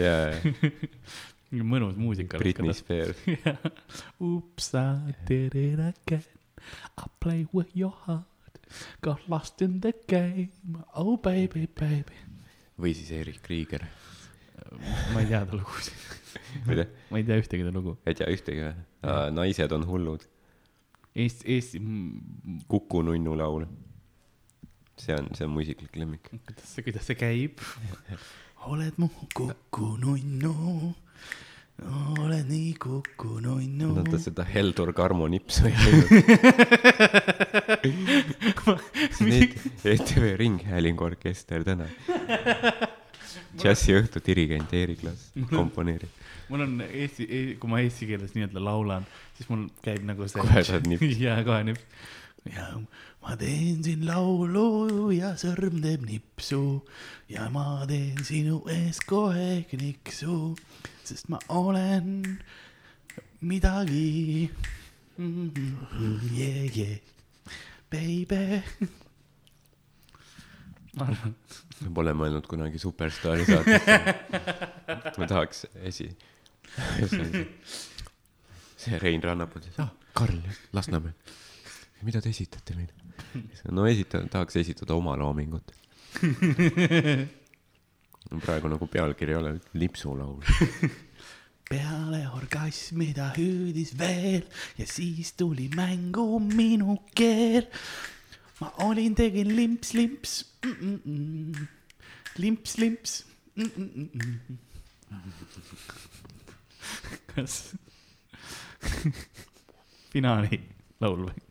jaa, 0.00 0.32
mõnus 1.74 1.98
muusika. 2.00 2.40
Britney 2.40 2.72
Spears. 2.74 3.20
Oops, 4.24 4.70
I 4.74 5.12
did 5.28 5.54
it 5.54 5.82
again. 5.84 6.24
I 6.96 7.06
play 7.20 7.44
with 7.52 7.70
your 7.76 7.92
heart. 8.06 8.24
Got 9.04 9.28
lost 9.28 9.60
in 9.62 9.80
the 9.84 9.92
game. 10.08 10.80
Oh 10.96 11.18
baby, 11.20 11.68
baby. 11.78 12.16
või 12.80 12.94
siis 12.96 13.12
Erich 13.14 13.42
Krieger. 13.44 13.84
Ma 15.14 15.22
ei 15.22 15.28
tea 15.30 15.44
ta 15.46 15.58
lugusid 15.58 16.04
ma 17.10 17.18
ei 17.18 17.24
tea 17.26 17.38
ühtegi 17.42 17.66
ta 17.66 17.72
lugu. 17.74 17.96
ei 18.06 18.14
tea 18.18 18.28
ühtegi 18.32 18.64
või? 18.66 18.74
naised 19.36 19.72
on 19.76 19.86
hullud. 19.88 20.24
Eesti, 21.14 21.46
Eesti. 21.54 21.80
Kuku 22.70 23.02
nunnu 23.06 23.36
laul. 23.38 23.66
see 24.98 25.14
on, 25.14 25.28
see 25.34 25.46
on 25.46 25.52
mu 25.54 25.62
isiklik 25.62 25.96
lemmik. 25.98 26.30
kuidas 26.30 26.74
see, 26.74 26.82
kuidas 26.86 27.06
see 27.10 27.18
käib 27.18 27.62
oled 28.72 28.98
mu 29.02 29.10
Kuku 29.34 29.94
nunnu 30.02 30.54
oled 32.22 32.46
nii 32.48 32.74
Kuku 32.78 33.40
nunnu. 33.42 33.94
no 33.98 34.04
ta 34.06 34.18
seda 34.22 34.46
Heldur 34.46 34.92
Karmo 34.94 35.26
nipsu 35.28 35.66
ei 35.66 35.74
näinud 35.74 36.10
ETV 39.84 40.36
Ringhäälingu 40.40 41.04
orkester 41.04 41.64
täna. 41.64 41.84
Džässiõhtu 43.60 44.22
dirigent 44.26 44.72
Eeriklas 44.74 45.30
komponeerib. 45.50 46.22
mul 46.48 46.66
on 46.66 46.76
eesti, 46.86 47.28
e-, 47.28 47.54
kui 47.60 47.70
ma 47.70 47.80
eesti 47.84 48.08
keeles 48.10 48.34
nii-öelda 48.36 48.62
laulan, 48.62 49.06
siis 49.38 49.48
mul 49.52 49.68
käib 49.84 50.04
nagu 50.06 50.28
see. 50.28 50.42
kohe 50.42 50.64
saad 50.66 50.88
nips. 50.90 51.18
jaa, 51.26 51.40
kohe 51.46 51.62
nips. 51.70 51.84
ja 52.52 52.68
ma 53.24 53.36
teen 53.40 53.80
siin 53.84 54.04
laulu 54.06 55.10
ja 55.16 55.32
sõrm 55.40 55.80
teeb 55.84 56.04
nipsu 56.08 56.64
ja 57.32 57.48
ma 57.52 57.84
teen 57.88 58.20
sinu 58.26 58.60
ees 58.72 59.00
kohe 59.08 59.64
kniksu 59.70 60.52
sest 61.04 61.28
ma 61.28 61.38
olen 61.48 62.38
midagi 63.40 64.50
mm. 65.18 65.50
-hmm. 65.50 66.38
Yeah, 66.38 66.76
yeah, 66.76 66.98
baby. 67.90 68.62
ma 70.96 71.04
arvan. 71.04 71.34
ma 71.34 71.63
pole 71.96 72.14
mõelnud 72.16 72.46
kunagi 72.50 72.80
Superstaari 72.82 73.46
saatesse. 73.48 73.92
ma 75.18 75.30
tahaks 75.30 75.58
esi, 75.90 76.08
see 78.84 79.00
Rein 79.02 79.22
Rannapuu 79.24 79.62
ütles, 79.62 79.78
ah, 79.82 79.90
Karl 80.16 80.40
Lasnamäe, 80.76 81.14
mida 82.06 82.22
te 82.24 82.28
esitate 82.34 82.76
meile? 82.78 82.94
no 83.74 83.86
esitan, 83.90 84.28
tahaks 84.30 84.54
esitada 84.60 84.94
oma 84.94 85.16
loomingut 85.18 85.72
praegu 88.44 88.70
nagu 88.70 88.86
pealkiri 88.90 89.34
ei 89.34 89.38
ole, 89.38 89.50
lipsulaul 89.78 90.38
peale 91.68 92.20
orgasmi 92.36 93.12
ta 93.16 93.30
hüüdis 93.36 93.94
veel 93.98 94.44
ja 94.78 94.86
siis 94.86 95.32
tuli 95.32 95.68
mängu 95.74 96.38
minu 96.38 96.98
keel. 97.16 97.66
Ma 98.60 98.72
olin, 98.86 99.14
tegin 99.18 99.56
limps-limps 99.56 100.36
mm, 100.64 101.00
mm, 101.04 101.66
limps-limps 102.38 103.24
mm. 103.56 103.70
-mm 103.76 104.62
kas 107.34 107.74
finaali 110.12 110.60
laul 111.02 111.26
või 111.26 111.42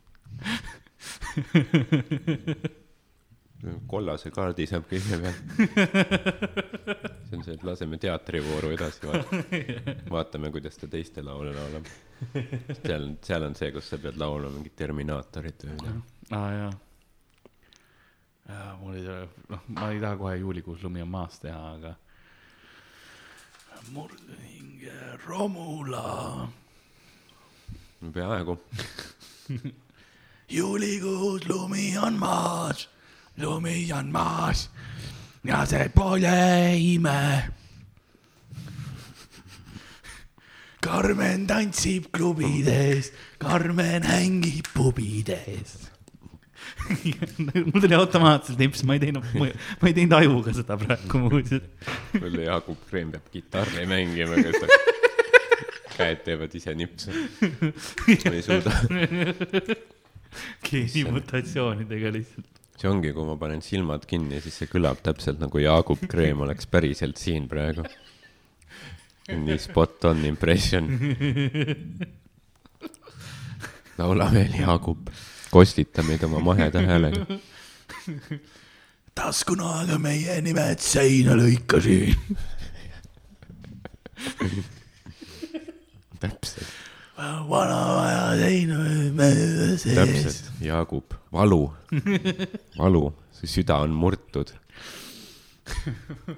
kollase 3.87 4.31
kaardi 4.35 4.65
saab 4.67 4.85
kõigepealt. 4.89 5.39
see 7.27 7.37
on 7.37 7.43
see, 7.45 7.53
et 7.55 7.63
laseme 7.63 7.99
teatrivooru 8.01 8.73
edasi 8.75 9.07
vaata. 9.07 9.39
vaatame, 10.15 10.51
kuidas 10.55 10.75
ta 10.79 10.89
teiste 10.91 11.23
laule 11.23 11.53
laulab. 11.55 11.87
seal, 12.81 13.03
seal 13.23 13.47
on 13.47 13.55
see, 13.59 13.71
kus 13.75 13.87
sa 13.93 13.99
pead 14.03 14.19
laulma 14.19 14.49
mingit 14.51 14.75
Terminaatorit 14.79 15.63
või 15.67 15.77
midagi. 15.77 15.99
aa 16.31 16.41
ah, 16.41 16.51
jaa. 16.57 16.73
Mul 18.79 18.95
ei 18.95 19.07
ole, 19.07 19.27
noh, 19.49 19.61
ma 19.67 19.91
ei 19.91 19.99
taha 20.01 20.17
kohe 20.17 20.35
juulikuus 20.37 20.83
Lumi 20.83 21.01
on 21.01 21.09
maas 21.09 21.39
teha, 21.39 21.61
aga. 21.75 21.95
murdehinge 23.91 24.93
Romula. 25.27 26.49
peaaegu 28.13 28.57
juulikuus 30.57 31.47
lumi 31.49 31.97
on 31.97 32.19
maas 32.19 32.87
lumi 33.37 33.91
on 33.93 34.11
maas 34.11 34.69
ja 35.43 35.65
see 35.65 35.89
pole 35.89 36.75
ime. 36.77 37.51
Karmen 40.83 41.47
tantsib 41.47 42.11
klubides, 42.11 43.11
Karmen 43.39 44.03
hängib 44.03 44.67
pubides 44.73 45.92
mul 47.71 47.79
tuli 47.79 47.97
automaatselt 47.97 48.59
nips, 48.61 48.83
ma 48.87 48.97
ei 48.97 49.03
teinud, 49.05 49.27
ma 49.39 49.89
ei 49.89 49.95
teinud 49.97 50.17
ajuga 50.19 50.55
seda 50.59 50.77
praegu 50.81 51.23
muuseas. 51.25 51.67
mul 52.19 52.39
Jaagup 52.45 52.87
Kreem 52.89 53.13
peab 53.15 53.29
kitarri 53.33 53.87
mängima, 53.89 54.39
kes 54.39 54.57
käed 55.93 56.23
teevad 56.25 56.55
ise 56.57 56.73
nipsu. 56.77 57.13
ma 57.13 58.33
ei 58.33 58.41
suuda. 58.45 58.73
geenimutatsioonidega 60.65 62.09
lihtsalt 62.15 62.53
see 62.83 62.89
ongi, 62.91 63.13
kui 63.15 63.23
ma 63.27 63.37
panen 63.39 63.61
silmad 63.63 64.03
kinni, 64.09 64.41
siis 64.43 64.57
see 64.59 64.67
kõlab 64.71 64.99
täpselt 65.05 65.39
nagu 65.39 65.61
Jaagup 65.61 66.01
Kreem 66.11 66.41
oleks 66.43 66.67
päriselt 66.67 67.21
siin 67.21 67.45
praegu. 67.47 67.85
nii 69.29 69.55
spot 69.61 70.09
on 70.09 70.25
impression. 70.27 70.89
laula 73.99 74.27
veel, 74.33 74.57
Jaagup, 74.59 75.13
kostita 75.53 76.03
meid 76.03 76.23
oma 76.25 76.41
maheda 76.51 76.81
häälega. 76.81 77.25
taskunaega 79.15 79.99
meie 80.01 80.39
nimed 80.41 80.79
seina 80.81 81.35
lõikasin 81.37 82.15
täpselt. 86.23 86.71
vana 87.49 87.79
aja 88.01 88.23
seina 88.39 88.77
mööda 89.13 89.67
sees. 89.77 89.97
täpselt, 89.99 90.49
Jaagup 90.65 91.13
valu, 91.33 91.61
valu, 92.79 93.03
su 93.37 93.47
süda 93.49 93.75
on 93.85 93.91
murtud. 93.97 94.49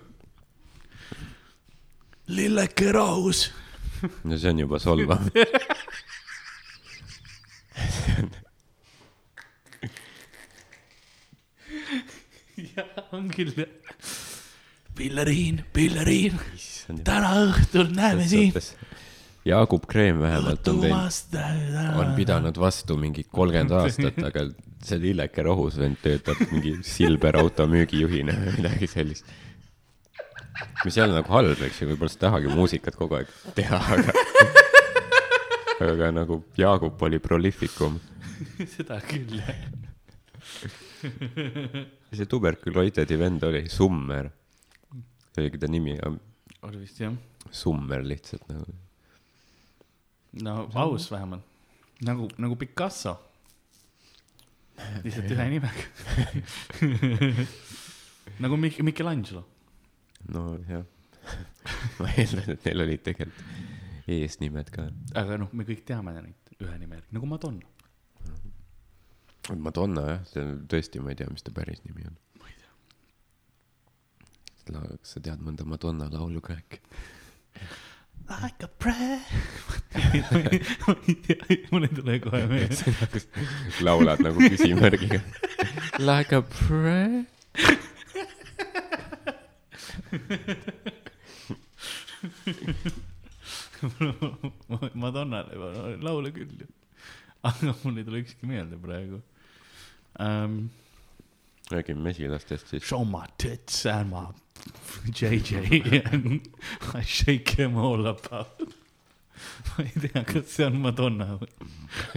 lilleke 2.36 2.92
rahus. 2.92 3.52
no 4.24 4.38
see 4.38 4.50
on 4.50 4.60
juba 4.60 4.80
solvav 4.80 5.30
jah, 12.76 13.06
on 13.12 13.30
küll 13.34 13.54
jah. 13.58 13.72
pilleriin, 14.96 15.64
pilleriin, 15.76 16.40
täna 17.04 17.34
õhtul 17.50 17.92
näeme 17.96 18.28
siin 18.30 18.54
Jaagup 19.46 19.84
Kreem 19.86 20.20
vähemalt 20.20 20.68
on 20.68 20.80
teinud, 20.82 21.76
on 22.02 22.14
pidanud 22.18 22.58
vastu 22.58 22.96
mingi 22.98 23.28
kolmkümmend 23.30 23.76
aastat, 23.80 24.18
aga 24.26 24.48
see 24.86 24.98
lilleke 25.04 25.46
rohus 25.46 25.78
vend 25.78 26.00
töötab 26.02 26.42
mingi 26.50 26.80
Silver 26.86 27.38
auto 27.38 27.68
müügijuhina 27.70 28.34
või 28.40 28.56
midagi 28.58 28.90
sellist. 28.90 29.30
mis 30.82 30.98
ei 30.98 31.04
ole 31.06 31.20
nagu 31.20 31.30
halb, 31.36 31.62
eks 31.68 31.84
ju, 31.84 31.92
võib-olla 31.92 32.14
sa 32.16 32.24
tahagi 32.26 32.50
muusikat 32.50 32.98
kogu 32.98 33.20
aeg 33.20 33.30
teha, 33.58 33.82
aga 33.98 34.18
aga 35.94 36.12
nagu 36.24 36.42
Jaagup 36.58 37.02
oli 37.06 37.22
prolificum. 37.22 38.00
seda 38.78 38.98
küll, 39.06 39.38
jah. 39.44 39.85
See 42.16 42.26
tuberkuloidedi 42.30 43.18
vend 43.20 43.44
oli, 43.48 43.66
Summer. 43.70 44.30
oligi 45.38 45.60
ta 45.60 45.68
nimi. 45.68 45.98
oli 46.62 46.78
vist 46.82 47.00
jah. 47.04 47.14
Summer 47.52 48.04
lihtsalt 48.04 48.48
nagu 48.50 48.66
no 50.44 50.56
aus 50.76 51.08
vähemalt, 51.12 51.44
nagu, 52.04 52.28
nagu 52.38 52.56
Picasso. 52.60 53.16
lihtsalt 55.04 55.32
ühe 55.32 55.46
nimega 55.54 55.86
nagu 58.44 58.58
Mik-, 58.60 58.82
Michelangelo. 58.84 59.46
nojah 60.28 60.84
ma 62.00 62.10
eeldan, 62.18 62.52
et 62.54 62.66
neil 62.68 62.84
olid 62.84 63.02
tegelikult 63.06 64.10
eesnimed 64.12 64.68
ka. 64.74 64.90
aga 65.18 65.40
noh, 65.42 65.50
me 65.56 65.66
kõik 65.68 65.86
teame 65.88 66.14
neid 66.18 66.52
ühe 66.62 66.76
nime 66.80 67.00
järgi, 67.00 67.16
nagu 67.18 67.30
Madonna. 67.30 67.75
Madonna 69.54 70.02
jah, 70.10 70.22
see 70.32 70.46
tõesti, 70.72 71.02
ma 71.04 71.12
ei 71.14 71.20
tea, 71.20 71.30
mis 71.30 71.46
ta 71.46 71.52
päris 71.54 71.84
nimi 71.86 72.08
on. 72.10 72.16
ma 72.42 72.46
ei 72.50 72.56
tea. 72.58 72.72
kas 74.82 75.12
sa 75.14 75.22
tead 75.22 75.44
mõnda 75.46 75.68
Madonna 75.70 76.10
laulu 76.10 76.42
ka 76.42 76.58
äkki? 76.58 76.82
Like 78.26 78.66
a 78.66 78.68
prayer 78.68 79.22
mul 81.72 81.84
ei 81.86 81.94
tule 81.94 82.20
kohe 82.24 82.48
meelde. 82.50 83.22
laulad 83.86 84.20
nagu 84.26 84.40
küsimärgiga. 84.50 85.22
Like 86.02 86.34
a 86.34 86.42
prayer 86.42 87.26
Madonnale 95.06 95.54
laule 96.02 96.32
küll 96.34 96.58
ju, 96.64 96.68
aga 97.46 97.76
mul 97.84 98.02
ei 98.02 98.06
tule 98.08 98.26
ükski 98.26 98.50
meelde 98.50 98.78
praegu 98.82 99.22
um,. 100.20 100.70
räägime 101.72 102.02
mesilastest 102.02 102.68
siis. 102.68 102.84
Show 102.84 103.06
my 103.08 103.26
tits 103.38 103.86
and 103.86 104.10
my 104.10 104.28
JJ 105.20 106.02
and 106.14 106.42
I 106.94 107.04
shake 107.04 107.56
them 107.56 107.78
all 107.78 108.08
about 108.08 108.62
ma 109.78 109.84
ei 109.84 109.92
tea, 110.00 110.24
kas 110.24 110.48
see 110.56 110.66
on 110.66 110.78
Madonna 110.82 111.36
või? 111.40 111.50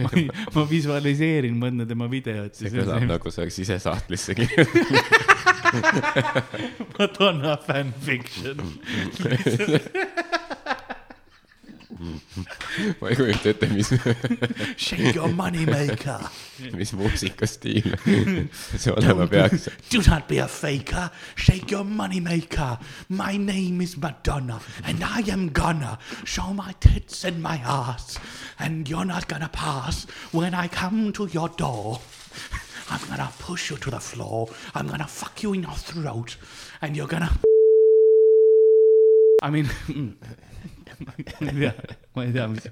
ma, 0.03 0.09
ma 0.55 0.65
visualiseerin 0.69 1.57
mõnda 1.59 1.87
tema 1.89 2.07
videot. 2.11 2.55
see 2.55 2.71
kõlab 2.73 3.05
nagu 3.09 3.33
see 3.33 3.43
oleks 3.45 3.59
ise 3.65 3.79
sahtlisse 3.83 4.35
kirjutatud 4.39 4.95
Madonna 6.97 7.57
fanfiction 7.65 8.57
ma 11.99 13.09
ei 13.09 13.15
kujuta 13.15 13.49
ette, 13.49 13.67
mis 13.73 13.89
Shake 14.77 15.15
your 15.15 15.27
money 15.33 15.65
maker. 15.65 16.19
mis 16.73 16.93
muusikastiil 16.93 17.97
see 18.77 18.91
olema 18.91 19.27
peaks. 19.27 19.67
Do 19.89 20.01
not 20.07 20.27
be 20.27 20.37
a 20.39 20.47
faker, 20.47 21.09
shake 21.35 21.71
your 21.71 21.83
money 21.83 22.19
maker. 22.19 22.77
My 23.09 23.37
name 23.37 23.81
is 23.81 23.97
Madonna 23.97 24.59
and 24.85 25.03
I 25.03 25.19
am 25.31 25.49
gonna 25.49 25.97
show 26.25 26.53
my 26.53 26.73
tits 26.79 27.23
and 27.25 27.41
my 27.41 27.57
ass 27.65 28.17
and 28.59 28.87
you're 28.89 29.05
not 29.05 29.27
gonna 29.27 29.49
pass 29.51 30.05
when 30.31 30.53
I 30.53 30.67
come 30.67 31.11
to 31.13 31.27
your 31.27 31.49
door. 31.49 31.99
I'm 32.89 33.01
gonna 33.07 33.29
push 33.39 33.69
you 33.69 33.77
to 33.77 33.91
the 33.91 33.99
floor. 33.99 34.47
I'm 34.73 34.87
gonna 34.87 35.07
fuck 35.07 35.43
you 35.43 35.53
in 35.53 35.61
your 35.63 35.75
throat 35.75 36.37
and 36.81 36.95
you're 36.95 37.07
gonna. 37.07 37.29
I 39.41 39.49
mean 39.49 39.69
ma 41.05 41.13
ei 41.17 41.25
tea, 41.25 41.73
ma 42.15 42.23
ei 42.23 42.31
tea, 42.33 42.47
mis 42.47 42.67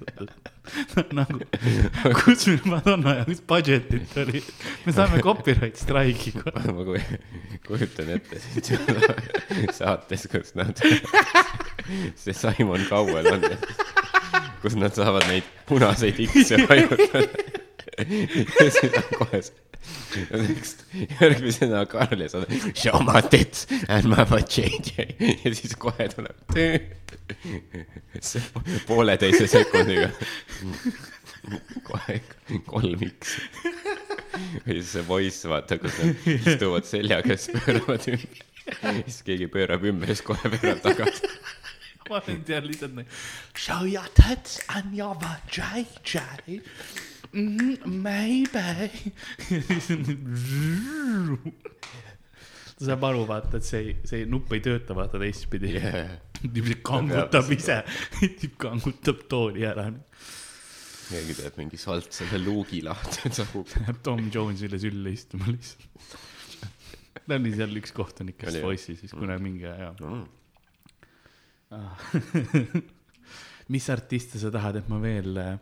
nagu, 1.18 1.40
kus 2.20 2.46
meil 2.50 2.64
Madonna 2.68 3.14
jaoks 3.20 3.42
budget'it 3.48 4.16
oli, 4.22 4.42
me 4.84 4.94
saame 4.96 5.20
copyright 5.24 5.80
strike'i. 5.80 6.34
Kohe. 6.38 6.64
ma 6.76 6.86
kujutan 7.66 8.12
ette 8.16 8.40
sind 8.42 9.72
saates, 9.76 10.26
kus 10.32 10.54
nad, 10.58 10.82
see 12.16 12.36
Simon 12.36 12.84
Cowell 12.90 13.30
on, 13.32 13.48
kus 14.62 14.76
nad 14.78 14.96
saavad 14.96 15.28
neid 15.30 15.48
punaseid 15.70 16.20
X-e 16.28 16.64
vajutada. 16.66 17.24
Ja 17.98 18.70
siis 18.70 18.94
on 18.94 19.08
kohe 19.16 19.42
järgmisena 21.20 21.84
Karl 21.90 22.20
ja 22.24 22.28
sa 22.32 22.42
oled 22.42 22.76
show 22.76 23.00
my 23.04 23.22
tits 23.30 23.66
and 23.88 24.08
my 24.10 24.24
JJ 24.40 25.06
ja 25.44 25.54
siis 25.54 25.76
kohe 25.80 26.08
tuleb 26.12 26.38
pooleteise 28.88 29.46
sekundiga. 29.48 30.10
Kohe 31.86 32.18
kolm 32.66 33.04
X. 33.06 33.38
Või 34.66 34.78
siis 34.80 34.92
see 34.96 35.04
voice 35.08 35.50
vaata 35.50 35.78
kus 35.80 35.96
nad 36.02 36.28
istuvad 36.34 36.88
seljaga 36.88 37.34
ja 37.34 37.40
siis 37.40 37.64
pööravad 37.64 38.08
ümber. 38.12 38.44
Siis 39.06 39.22
keegi 39.26 39.48
pöörab 39.52 39.86
ümber 39.88 40.10
ja 40.10 40.18
siis 40.18 40.26
kohe 40.26 40.52
pöörab 40.56 40.82
tagasi. 40.84 41.30
Ma 42.08 42.20
tean 42.24 42.64
lihtsalt 42.64 42.94
nii. 42.96 43.06
Show 43.54 43.84
your 43.84 44.08
tits 44.16 44.60
and 44.72 44.96
your 44.96 45.16
JJ 45.52 46.62
mm, 47.32 48.02
maybe. 48.02 48.90
Ta 52.78 52.86
saab 52.86 53.02
aru, 53.08 53.24
vaata, 53.26 53.58
et 53.58 53.66
see, 53.66 53.94
see 54.06 54.26
nupp 54.30 54.52
ei 54.54 54.60
tööta, 54.62 54.94
vaata 54.94 55.18
teistpidi. 55.18 55.72
Yeah.. 55.74 56.12
kangutab 56.86 57.48
ise, 57.50 57.80
tüüp 58.20 58.54
kangutab 58.62 59.24
tooli 59.30 59.64
ära. 59.66 59.88
keegi 61.08 61.34
teeb 61.40 61.56
mingi 61.58 61.78
salt 61.80 62.12
selle 62.14 62.38
luugi 62.44 62.82
lahti, 62.86 63.24
et 63.26 63.34
sahub. 63.34 63.66
Läheb 63.80 63.98
Tom 64.06 64.30
Jonesile 64.30 64.78
sülle 64.78 65.10
istuma 65.16 65.46
lihtsalt. 65.50 65.88
ta 67.28 67.36
oli 67.36 67.52
seal 67.56 67.76
üks 67.80 67.92
kohtunik, 67.96 68.36
kes 68.40 68.60
Voice'is 68.62 69.00
siis 69.02 69.12
kunagi 69.12 69.42
mingi 69.44 69.66
aja 69.68 69.90
mm.. 69.98 70.24
mis 73.74 73.86
artiste 73.92 74.38
sa 74.40 74.48
tahad, 74.54 74.76
et 74.80 74.88
ma 74.88 74.98
veel 75.02 75.36
äh, 75.42 75.58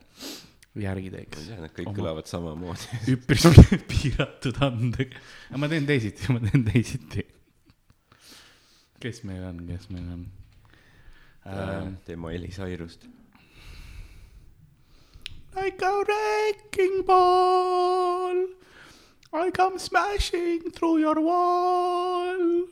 järgi 0.83 1.11
teeks. 1.13 1.37
ma 1.37 1.43
ei 1.43 1.49
tea, 1.49 1.61
nad 1.65 1.75
kõik 1.77 1.91
Oma... 1.91 1.99
kõlavad 1.99 2.31
samamoodi. 2.31 3.01
üpris 3.15 3.47
piiratud 3.91 4.61
andega. 4.67 5.23
aga 5.51 5.61
ma 5.63 5.71
teen 5.73 5.89
teisiti, 5.89 6.29
ma 6.35 6.43
teen 6.45 6.67
teisiti. 6.67 7.27
kes 9.03 9.23
meil 9.29 9.45
on, 9.49 9.63
kes 9.69 9.89
meil 9.93 10.11
on 10.17 10.27
äh,? 11.47 11.95
tee 12.09 12.19
Miley 12.21 12.53
Cyrust. 12.55 13.09
Like 15.57 15.81
a 15.81 16.05
wrecking 16.05 17.07
ball, 17.07 18.45
I 19.33 19.51
come 19.57 19.79
smashing 19.79 20.71
through 20.71 20.99
your 21.01 21.19
wall. 21.19 22.67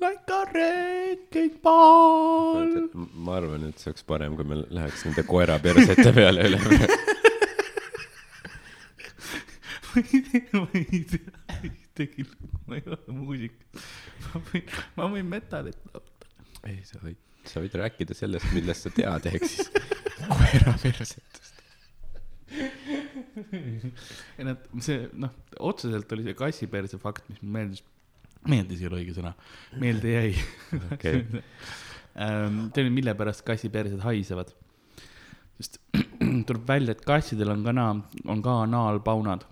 Like 0.00 0.28
a 0.28 0.44
wrecking 0.52 1.60
ball. 1.62 2.88
ma 3.14 3.38
arvan, 3.38 3.68
et 3.70 3.78
see 3.78 3.92
oleks 3.92 4.04
parem, 4.04 4.34
kui 4.36 4.44
me 4.48 4.58
läheks 4.74 5.06
nende 5.06 5.22
koera 5.28 5.60
persete 5.62 6.10
peale 6.16 6.50
üle 6.50 7.14
ma 9.96 10.66
ei 10.74 11.02
tea, 11.08 11.70
tegin, 11.96 12.28
ma 12.66 12.76
ei 12.76 12.84
ole 12.86 13.16
muusik. 13.16 13.56
ma 14.26 14.42
võin, 14.50 14.74
ma 14.98 15.08
võin 15.14 15.30
metalit 15.30 15.78
laulda. 15.92 16.30
ei, 16.68 16.80
sa 16.86 17.00
võid, 17.02 17.20
sa 17.48 17.62
võid 17.64 17.76
rääkida 17.80 18.16
sellest, 18.16 18.48
millest 18.56 18.86
sa 18.86 18.92
tead, 18.94 19.28
ehk 19.30 19.46
siis 19.48 19.70
koerapersetest. 20.26 21.52
ei 24.36 24.46
nad, 24.46 24.68
see 24.84 25.08
noh, 25.16 25.34
otseselt 25.72 26.12
oli 26.16 26.28
see 26.28 26.38
kassiperse 26.38 27.00
fakt, 27.02 27.26
mis 27.32 27.42
mulle 27.42 27.58
meeldis, 27.58 27.82
meeldis 28.46 28.84
ei 28.84 28.90
ole 28.90 29.02
õige 29.02 29.16
sõna, 29.16 29.34
meelde 29.80 30.16
jäi 30.16 30.32
okay. 30.92 31.24
Ähm, 32.16 32.70
tead, 32.72 32.86
mille 32.96 33.12
pärast 33.12 33.42
kassipersed 33.44 34.00
haisevad? 34.00 34.54
sest 35.58 35.76
tuleb 36.48 36.62
välja, 36.68 36.94
et 36.96 37.02
kassidel 37.04 37.52
on 37.52 37.60
ka 37.64 37.74
naa, 37.76 37.90
on 38.24 38.40
ka 38.44 38.54
anaalpaunad 38.62 39.44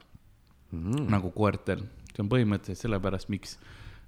mm. 0.75 1.09
nagu 1.12 1.31
koertel. 1.35 1.85
see 2.14 2.22
on 2.22 2.31
põhimõtteliselt 2.31 2.85
sellepärast, 2.85 3.31
miks 3.33 3.57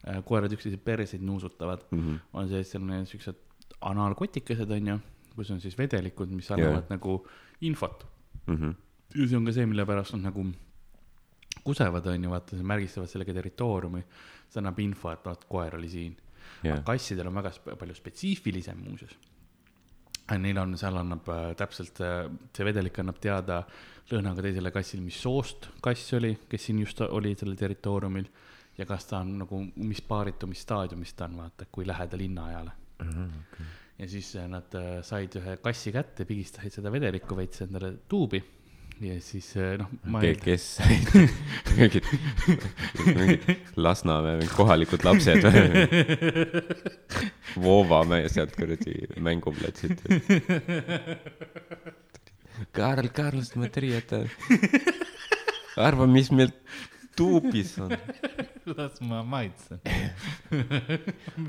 äh, 0.07 0.21
koerad 0.25 0.53
üksteise 0.55 0.79
perseid 0.79 1.23
nuusutavad 1.27 1.83
mm, 1.91 2.03
-hmm. 2.03 2.19
on 2.33 2.49
see, 2.49 2.79
on 2.79 3.07
siuksed 3.07 3.41
anaalkotikesed, 3.81 4.71
onju, 4.71 4.99
kus 5.35 5.51
on 5.51 5.61
siis 5.61 5.79
vedelikud, 5.79 6.31
mis 6.31 6.51
annavad 6.51 6.85
yeah. 6.85 6.91
nagu 6.91 7.27
infot 7.61 8.07
mm. 8.47 8.55
-hmm. 8.55 8.75
ja 9.15 9.29
see 9.29 9.37
on 9.37 9.45
ka 9.45 9.53
see, 9.53 9.67
mille 9.67 9.87
pärast 9.87 10.15
nad 10.15 10.31
nagu 10.31 10.47
kusevad, 11.65 12.07
onju, 12.07 12.31
vaata, 12.31 12.57
märgistavad 12.63 13.09
sellega 13.11 13.35
territooriumi. 13.35 14.05
see 14.49 14.61
annab 14.61 14.79
info, 14.79 15.11
et 15.11 15.25
vaat 15.25 15.45
koer 15.45 15.75
oli 15.77 15.89
siin 15.89 16.17
yeah.. 16.65 16.85
kassidel 16.85 17.27
on 17.27 17.35
väga 17.35 17.51
palju 17.79 17.95
spetsiifilisem 17.95 18.79
muuseas 18.79 19.19
Neil 20.35 20.59
on, 20.59 20.75
seal 20.79 20.97
annab 20.99 21.29
äh, 21.31 21.53
täpselt 21.59 22.01
äh,, 22.03 22.25
see 22.55 22.67
vedelik 22.67 22.99
annab 22.99 23.21
teada 23.23 23.61
lõhnaga 24.11 24.43
teisele 24.43 24.73
kassile, 24.75 25.05
mis 25.07 25.19
soost 25.23 25.69
kass 25.83 26.15
oli, 26.19 26.33
kes 26.51 26.69
siin 26.69 26.81
just 26.83 27.01
oli 27.07 27.35
sellel 27.39 27.59
territooriumil. 27.59 28.29
ja 28.77 28.85
kas 28.87 29.07
ta 29.09 29.23
on 29.23 29.39
nagu, 29.41 29.63
mis 29.77 30.03
paaritumisstaadiumis 30.05 31.15
ta 31.17 31.25
on, 31.31 31.39
vaata, 31.45 31.67
kui 31.73 31.87
lähedal 31.87 32.19
linnaajale 32.19 32.73
mm. 32.99 33.11
-hmm, 33.11 33.39
okay. 33.53 33.67
ja 33.99 34.09
siis 34.09 34.37
äh, 34.37 34.49
nad 34.49 34.79
said 35.03 35.39
ühe 35.41 35.57
kassi 35.63 35.93
kätte, 35.93 36.25
pigistasid 36.25 36.73
seda 36.81 36.93
vedelikku 36.93 37.37
veits 37.37 37.63
endale 37.63 37.95
tuubi 38.09 38.43
ja 39.02 39.16
siis 39.26 39.48
äh, 39.58 39.74
noh 39.82 39.90
ma 40.06 40.22
Ke. 40.22 40.36
kes 40.38 40.68
said 40.78 41.08
mingid, 41.78 42.06
mingid 43.08 43.48
Lasnamäe 43.76 44.38
mingid 44.42 44.54
kohalikud 44.54 45.06
lapsed 45.08 45.48
Voovamäe 47.64 48.30
sealt 48.30 48.56
kuradi 48.58 48.98
mänguplatsilt 49.18 50.06
Karl, 52.72 53.08
Karl, 53.10 53.42
смотри, 53.42 53.90
это... 53.92 54.28
arva, 55.76 56.06
mis 56.06 56.30
meil 56.32 56.52
tuubis 57.16 57.78
on. 57.80 57.92
las 58.78 59.00
ma 59.02 59.24
maitsen 59.24 59.80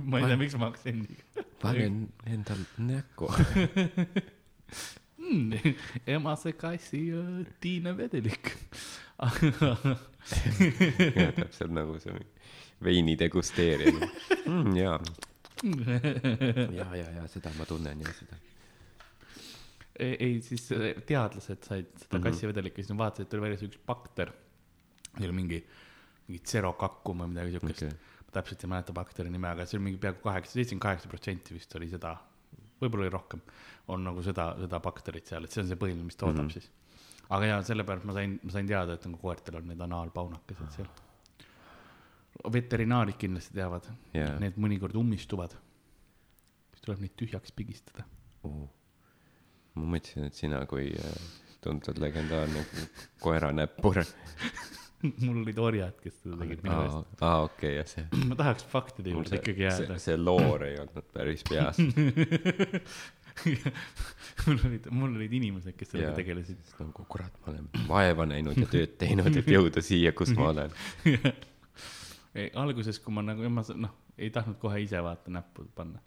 ma 0.08 0.22
ei 0.22 0.28
tea, 0.30 0.38
miks 0.40 0.56
ma 0.56 0.70
aktsendiga. 0.72 1.44
panen 1.60 2.06
endal 2.26 2.62
näkku 2.78 3.28
mm, 5.27 5.75
emase 6.17 6.53
kassi 6.57 7.03
tiine 7.59 7.97
vedelik 7.97 8.55
täpselt 11.37 11.71
nagu 11.73 11.97
see 12.01 12.17
veini 12.83 13.15
degusteerimine 13.19 14.09
mm,. 14.45 14.75
jaa 14.77 14.99
ja, 16.71 16.85
ja, 16.95 17.07
ja 17.15 17.25
seda 17.31 17.51
ma 17.57 17.65
tunnen 17.65 18.01
ja 18.01 18.13
seda. 18.13 18.37
ei, 19.99 20.13
ei, 20.13 20.35
siis 20.45 20.67
teadlased 20.69 21.63
said 21.65 21.87
seda 21.95 22.17
mm 22.17 22.19
-hmm. 22.19 22.23
kassivedelikku, 22.27 22.81
siis 22.81 22.91
nad 22.93 23.01
vaatasid, 23.01 23.25
et 23.25 23.29
tuli 23.29 23.41
välja 23.41 23.57
see 23.57 23.71
üks 23.71 23.79
bakter. 23.85 24.31
see 25.17 25.25
oli 25.25 25.33
mingi, 25.33 25.63
mingi 26.27 26.43
tserokakkum 26.43 27.23
või 27.23 27.33
midagi 27.33 27.57
siukest 27.57 27.83
okay.. 27.83 27.97
ma 28.27 28.31
täpselt 28.39 28.63
ei 28.63 28.69
mäleta 28.69 28.93
bakteri 28.93 29.29
nime, 29.33 29.49
aga 29.49 29.65
see 29.65 29.77
oli 29.77 29.83
mingi 29.89 30.01
peaaegu 30.03 30.21
kaheksa, 30.21 30.53
seitsekümmend 30.53 30.85
kaheksa 30.85 31.09
protsenti 31.09 31.53
vist 31.53 31.75
oli 31.75 31.89
seda, 31.89 32.17
võib-olla 32.81 33.07
oli 33.07 33.13
rohkem, 33.13 33.41
on 33.93 34.03
nagu 34.03 34.23
seda, 34.25 34.51
seda 34.61 34.79
bakterit 34.83 35.29
seal, 35.29 35.47
et 35.47 35.53
see 35.53 35.63
on 35.63 35.71
see 35.71 35.79
põhiline, 35.79 36.05
mis 36.05 36.19
toodab 36.19 36.45
mm 36.45 36.49
-hmm. 36.49 36.53
siis. 36.53 37.25
aga 37.29 37.51
jaa, 37.51 37.63
sellepärast 37.71 38.05
ma 38.05 38.13
sain, 38.13 38.39
ma 38.43 38.51
sain 38.51 38.67
teada, 38.67 38.93
et 38.93 39.05
nagu 39.05 39.21
koertel 39.21 39.59
on 39.61 39.67
need 39.67 39.81
anaalpaunakesed 39.87 40.79
seal 40.79 40.89
veterinaarid 42.53 43.17
kindlasti 43.19 43.55
teavad 43.57 43.87
yeah., 44.15 44.37
need 44.39 44.57
mõnikord 44.61 44.95
ummistuvad. 44.99 45.55
siis 46.71 46.85
tuleb 46.85 47.03
neid 47.03 47.15
tühjaks 47.19 47.53
pigistada 47.55 48.05
uh.. 48.47 48.67
ma 49.75 49.91
mõtlesin, 49.95 50.27
et 50.29 50.37
sina 50.37 50.63
kui 50.69 50.91
äh, 50.93 51.29
tuntud 51.61 51.99
legendaarne 52.01 52.65
koeranäppur 53.23 54.03
mul 55.25 55.41
olid 55.43 55.59
orjad, 55.61 55.97
kes 56.01 56.15
seda 56.23 56.39
tegid 56.41 56.63
minu 56.65 56.79
eest. 56.85 57.21
aa, 57.21 57.43
okei, 57.45 57.75
jah, 57.77 57.89
see. 57.91 58.05
ma 58.29 58.37
tahaks 58.39 58.65
faktide 58.71 59.13
juurde 59.13 59.39
ikkagi 59.41 59.67
jääda. 59.67 59.99
see 60.01 60.17
loor 60.17 60.65
ei 60.67 60.79
olnud 60.81 61.11
päris 61.13 61.45
peas 61.47 61.81
mul 64.47 64.63
olid, 64.65 64.87
mul 64.89 65.11
olid 65.19 65.35
inimesed, 65.39 65.75
kes 65.77 65.93
sellega 65.93 66.15
tegelesid. 66.17 66.63
nagu 66.79 67.05
kurat, 67.09 67.35
ma 67.43 67.53
olen 67.53 67.67
vaeva 67.89 68.25
näinud 68.29 68.57
ja 68.57 68.69
tööd 68.71 68.97
teinud, 69.01 69.29
et 69.37 69.51
jõuda 69.51 69.83
siia, 69.85 70.13
kus 70.17 70.33
ma 70.37 70.49
olen 70.53 70.73
alguses, 72.63 72.99
kui 73.03 73.13
ma 73.13 73.25
nagu, 73.25 73.45
ma 73.53 73.65
noh, 73.77 73.93
ei 74.17 74.31
tahtnud 74.33 74.57
kohe 74.61 74.81
ise 74.81 75.01
vaata 75.03 75.33
näppu 75.33 75.67
panna, 75.77 76.01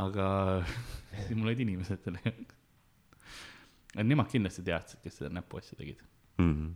aga 0.00 0.26
siis 0.66 1.32
mul 1.36 1.48
olid 1.48 1.64
inimesed 1.64 2.04
sellega. 2.04 2.34
Nemad 3.94 4.26
kindlasti 4.26 4.64
teadsid, 4.66 5.00
kes 5.04 5.20
seda 5.20 5.28
näpuasja 5.30 5.76
tegid 5.78 6.00
mm. 6.42 6.50
-hmm. 6.50 6.72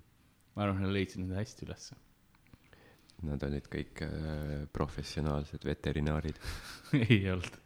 Ma 0.59 0.66
arvan, 0.66 0.82
nad 0.82 0.90
leidsid 0.90 1.22
need 1.22 1.36
hästi 1.38 1.66
ülesse. 1.68 1.94
Nad 3.28 3.42
olid 3.46 3.66
kõik 3.70 4.02
äh, 4.02 4.11
professionaalsed 4.74 5.62
veterinaarid 5.66 6.38
ei 7.06 7.22
olnud 7.30 7.54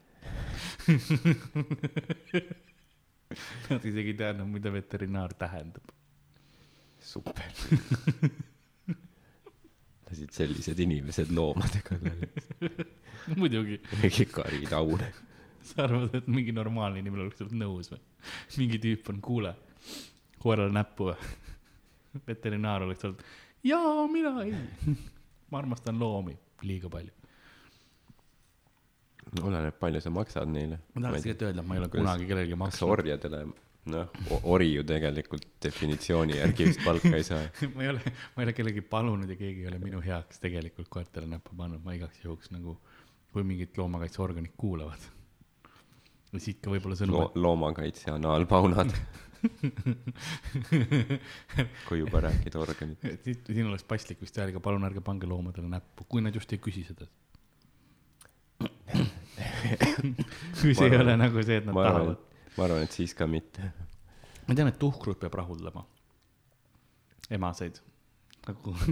Nad 3.72 3.84
isegi 3.88 4.12
ei 4.12 4.16
teadnud, 4.16 4.48
mida 4.52 4.72
veterinaar 4.72 5.32
tähendab. 5.40 5.86
super 7.02 7.48
lasid 10.12 10.32
sellised 10.36 10.78
inimesed 10.84 11.30
loomade 11.32 11.80
kallale 11.86 12.28
muidugi. 13.40 13.80
mingi 14.02 14.26
Kari 14.28 14.66
Taur. 14.68 15.00
sa 15.62 15.86
arvad, 15.86 16.14
et 16.14 16.28
mingi 16.28 16.52
normaalne 16.52 17.00
inimene 17.00 17.24
oleks 17.24 17.40
olnud 17.40 17.56
nõus 17.62 17.88
või? 17.92 18.00
mingi 18.60 18.80
tüüp 18.82 19.08
on, 19.08 19.20
kuule, 19.24 19.54
koerale 20.42 20.74
näppu 20.76 21.08
või? 21.10 21.32
Veterinaar 22.26 22.86
oleks 22.86 23.04
olnud, 23.08 23.24
jaa, 23.66 24.06
mina 24.12 24.36
ei. 24.44 24.54
ma 25.50 25.60
armastan 25.60 25.98
loomi 26.00 26.36
liiga 26.62 26.90
palju. 26.92 27.12
oleneb, 29.42 29.76
palju 29.80 30.00
sa 30.00 30.10
maksad 30.10 30.48
neile. 30.52 30.80
ma 30.94 31.06
tahaks 31.06 31.26
tegelikult 31.26 31.48
öelda, 31.48 31.62
et 31.62 31.68
ma 31.68 31.76
ei 31.76 31.82
ole 31.82 31.92
kunagi 31.92 32.30
kellelegi 32.30 32.58
maksnud. 32.64 32.80
kas 32.80 32.98
orjadele 32.98 33.44
noh, 33.92 34.10
ori 34.54 34.68
ju 34.72 34.84
tegelikult 34.86 35.48
definitsiooni 35.64 36.36
järgi 36.38 36.68
vist 36.70 36.84
palka 36.84 37.14
ei 37.16 37.26
saa 37.26 37.42
ma 37.74 37.86
ei 37.86 37.90
ole, 37.94 38.12
ma 38.34 38.42
ei 38.42 38.48
ole 38.48 38.54
kellegi 38.56 38.84
palunud 38.94 39.30
ja 39.30 39.38
keegi 39.38 39.64
ei 39.64 39.70
ole 39.72 39.80
minu 39.82 40.02
heaks 40.04 40.42
tegelikult 40.42 40.90
koertele 40.92 41.26
näppu 41.30 41.56
pannud, 41.58 41.82
ma 41.84 41.96
igaks 41.98 42.22
juhuks 42.24 42.52
nagu, 42.54 42.76
kui 43.32 43.44
mingid 43.48 43.76
loomakaitseorganid 43.80 44.54
kuulavad. 44.60 45.10
Siit 46.40 46.62
ka 46.64 46.70
võib-olla 46.72 46.96
sõnum 46.96 47.18
Lo. 47.18 47.32
loomakaitse 47.34 48.10
anaalpaunad 48.14 48.90
kui 51.88 51.98
juba 51.98 52.20
rääkida 52.28 52.58
organit. 52.62 52.98
siin 53.26 53.66
oleks 53.66 53.84
paslik 53.84 54.20
vist 54.22 54.38
öelda, 54.38 54.60
palun 54.62 54.84
ärge 54.86 55.00
pange 55.04 55.26
loomadele 55.28 55.68
näppu, 55.68 56.04
kui 56.08 56.20
nad 56.24 56.34
just 56.34 56.52
ei 56.54 56.60
küsi 56.62 56.84
seda 56.86 57.06
kui 60.60 60.74
see 60.76 60.88
ei 60.88 61.00
ole 61.00 61.16
nagu 61.18 61.42
see, 61.42 61.56
et 61.58 61.66
nad 61.66 61.74
tahavad 61.74 62.18
ma 62.56 62.66
arvan, 62.66 62.84
et 62.84 62.92
siis 62.92 63.14
ka 63.16 63.26
mitte. 63.26 63.72
ma 64.46 64.54
tean, 64.54 64.70
et 64.70 64.78
tuhkrut 64.80 65.20
peab 65.20 65.34
rahuldama 65.40 65.84
emaseid, 67.32 67.80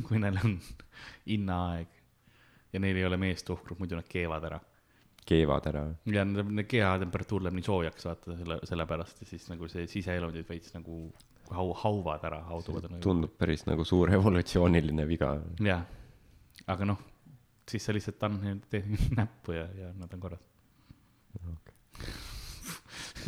kui 0.06 0.20
neil 0.22 0.38
on 0.44 0.56
innaaeg 1.34 1.88
ja 2.72 2.80
neil 2.80 2.96
ei 2.96 3.04
ole 3.04 3.18
meestuhkrut, 3.20 3.78
muidu 3.80 3.98
nad 3.98 4.08
keevad 4.08 4.46
ära. 4.48 4.60
Keevad 5.26 5.66
ära? 5.70 5.84
ja 6.10 6.24
nende 6.24 6.64
kehatemperatuur 6.68 7.44
läheb 7.46 7.58
nii 7.58 7.66
soojaks, 7.66 8.06
vaata 8.08 8.36
selle, 8.38 8.60
sellepärast 8.68 9.22
ja 9.24 9.30
siis 9.30 9.48
nagu 9.50 9.68
see 9.70 9.86
siseelundid 9.90 10.48
veits 10.48 10.74
nagu 10.76 11.02
hau-, 11.54 11.74
hauvad 11.82 12.26
ära, 12.30 12.42
hauduvad. 12.50 12.88
tundub 13.04 13.34
päris 13.38 13.66
nagu 13.68 13.84
suur 13.88 14.12
evolutsiooniline 14.14 15.06
viga. 15.08 15.34
jah, 15.64 15.84
aga 16.66 16.92
noh, 16.92 17.02
siis 17.70 17.86
sa 17.86 17.96
lihtsalt 17.96 18.22
annad 18.28 18.46
neile 18.72 19.00
näppu 19.20 19.56
ja, 19.56 19.66
ja 19.78 19.92
nad 19.96 20.14
on 20.14 20.22
korras 20.22 20.46
okay. 21.40 22.14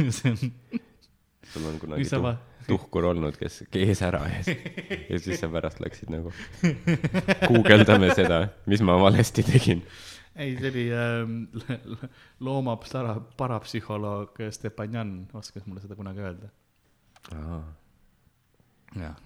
see 0.17 0.33
on. 0.33 0.81
sul 1.53 1.69
on 1.69 1.79
kunagi 1.83 2.09
tuh, 2.09 2.33
tuhkur 2.67 3.11
olnud, 3.13 3.37
kes 3.39 3.63
kees 3.73 4.03
ära 4.07 4.23
ja 4.31 4.43
siis, 4.47 4.63
ja 5.11 5.21
siis 5.27 5.43
sa 5.43 5.51
pärast 5.53 5.83
läksid 5.83 6.13
nagu 6.15 6.33
guugeldame 7.49 8.13
seda, 8.17 8.47
mis 8.71 8.83
ma 8.87 8.97
valesti 9.01 9.45
tegin. 9.47 9.83
Ei, 10.37 10.57
see 10.59 10.71
oli 10.71 10.87
äh, 11.03 12.09
looma 12.41 12.77
para, 12.81 13.17
parapsühholoog 13.37 14.43
Stepanjan 14.51 15.15
oskas 15.39 15.67
mulle 15.67 15.85
seda 15.85 15.99
kunagi 15.99 16.25
öelda. 16.25 16.51
jah. 18.97 19.17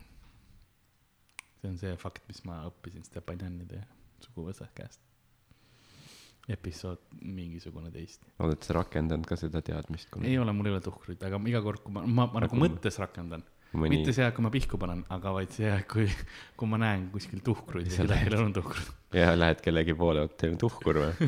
see 1.60 1.70
on 1.70 1.78
see 1.78 1.96
fakt, 2.00 2.24
mis 2.28 2.42
ma 2.48 2.62
õppisin 2.70 3.06
Stepanjanide 3.06 3.82
suguvõsa 4.24 4.68
käest 4.74 5.02
episood 6.48 7.02
mingisugune 7.26 7.90
teist. 7.90 8.22
oled 8.38 8.62
sa 8.62 8.76
rakendanud 8.78 9.26
ka 9.26 9.38
seda 9.38 9.62
teadmist 9.66 10.12
ei 10.22 10.38
ole, 10.38 10.52
mul 10.54 10.70
ei 10.70 10.76
ole 10.76 10.82
tuhkruid, 10.84 11.22
aga 11.26 11.40
iga 11.50 11.62
kord, 11.64 11.82
kui 11.82 11.94
ma, 11.94 12.04
ma, 12.06 12.28
ma 12.30 12.42
nagu 12.44 12.58
mõttes 12.60 13.00
rakendan 13.02 13.42
Mõni... 13.74 13.98
mitte 13.98 14.12
see 14.14 14.24
aeg, 14.24 14.34
kui 14.36 14.44
ma 14.46 14.50
pihku 14.52 14.78
panen, 14.80 15.02
aga 15.12 15.32
vaid 15.36 15.50
see 15.52 15.66
aeg, 15.68 15.86
kui, 15.90 16.06
kui 16.56 16.68
ma 16.70 16.78
näen 16.80 17.08
kuskil 17.12 17.42
tuhkruid 17.44 17.90
ja 17.90 18.04
kellelgi 18.04 18.38
on 18.40 18.54
tuhkrud. 18.56 18.92
ja 19.16 19.34
lähed 19.36 19.60
kellegi 19.64 19.96
poole, 19.98 20.22
vot 20.24 20.36
teil 20.38 20.54
on 20.54 20.60
tuhkur 20.62 21.00
või 21.02 21.12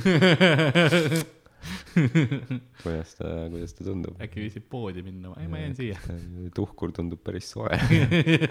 kuidas 2.82 3.16
ta, 3.18 3.32
kuidas 3.50 3.74
ta 3.74 3.84
tundub? 3.88 4.20
äkki 4.22 4.44
viitsib 4.44 4.68
poodi 4.70 5.02
minna, 5.04 5.34
ei 5.42 5.48
ma 5.50 5.60
jään 5.60 5.74
siia. 5.76 5.98
tuhkur 6.54 6.94
tundub 6.96 7.20
päris 7.26 7.50
soe 7.52 7.74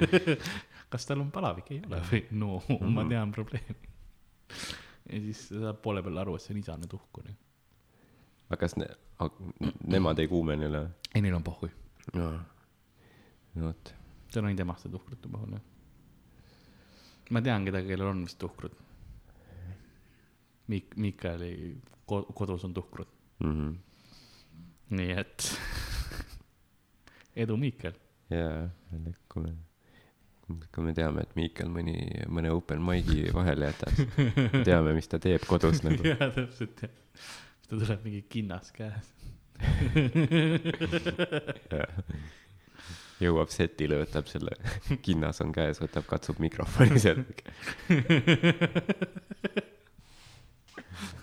kas 0.92 1.08
tal 1.08 1.24
on 1.24 1.32
palavik, 1.34 1.72
ei 1.74 1.82
ole 1.88 2.04
või? 2.12 2.22
no 2.32 2.60
mm 2.60 2.76
-hmm. 2.76 2.94
ma 3.00 3.08
tean 3.10 3.32
probleemi 3.32 3.80
ja 5.08 5.24
siis 5.24 5.48
saab 5.50 5.82
poole 5.82 6.04
peal 6.04 6.18
aru, 6.24 6.36
et 6.36 6.44
see 6.44 6.54
on 6.56 6.62
isane 6.62 6.92
tuhkur. 6.92 7.24
aga 8.50 8.60
kas 8.60 8.76
ne-, 8.78 8.94
nemad 9.88 10.20
ei 10.20 10.28
kuumene 10.28 10.70
üle? 10.70 10.84
ei, 11.14 11.22
neil 11.22 11.40
on 11.40 11.44
pohhui. 11.44 11.72
no 12.14 12.30
vot. 13.56 13.94
see 14.30 14.42
on 14.42 14.50
ainult 14.50 14.66
emaste 14.66 14.92
tuhkrute 14.92 15.32
puhul, 15.32 15.58
jah. 15.58 15.64
ma 17.32 17.42
tean 17.42 17.68
kedagi, 17.68 17.94
kellel 17.94 18.14
on 18.14 18.26
vist 18.28 18.40
tuhkrud. 18.42 18.76
Miik-, 20.68 20.98
Miikali 21.00 21.52
ko-, 22.06 22.26
kodus 22.36 22.66
on 22.68 22.74
tuhkrud 22.74 23.08
mm. 23.40 23.54
-hmm. 23.54 23.76
nii 25.00 25.12
et 25.12 25.60
edu, 27.46 27.58
Miikal. 27.58 27.96
jaa, 28.30 28.70
kui 29.30 29.44
me 29.44 29.56
kui 30.48 30.84
me 30.84 30.94
teame, 30.96 31.22
et 31.22 31.36
Miikel 31.36 31.68
mõni, 31.68 31.98
mõne 32.32 32.52
open 32.56 32.80
mic'i 32.84 33.34
vahele 33.36 33.68
jätab, 33.68 33.98
teame, 34.64 34.94
mis 34.96 35.10
ta 35.12 35.20
teeb 35.20 35.44
kodus 35.48 35.84
nagu. 35.84 36.04
jaa, 36.14 36.30
täpselt 36.32 36.86
jah. 36.86 36.94
ta 37.68 37.76
tuleb 37.76 38.06
mingi 38.08 38.22
kinnas 38.32 38.72
käes 38.72 39.12
jõuab 43.22 43.52
setile, 43.54 44.02
võtab 44.04 44.28
selle, 44.30 44.54
kinnas 45.06 45.42
on 45.46 45.54
käes, 45.56 45.82
võtab, 45.82 46.06
katsub 46.10 46.42
mikrofoni 46.44 47.00
sealt 47.02 47.42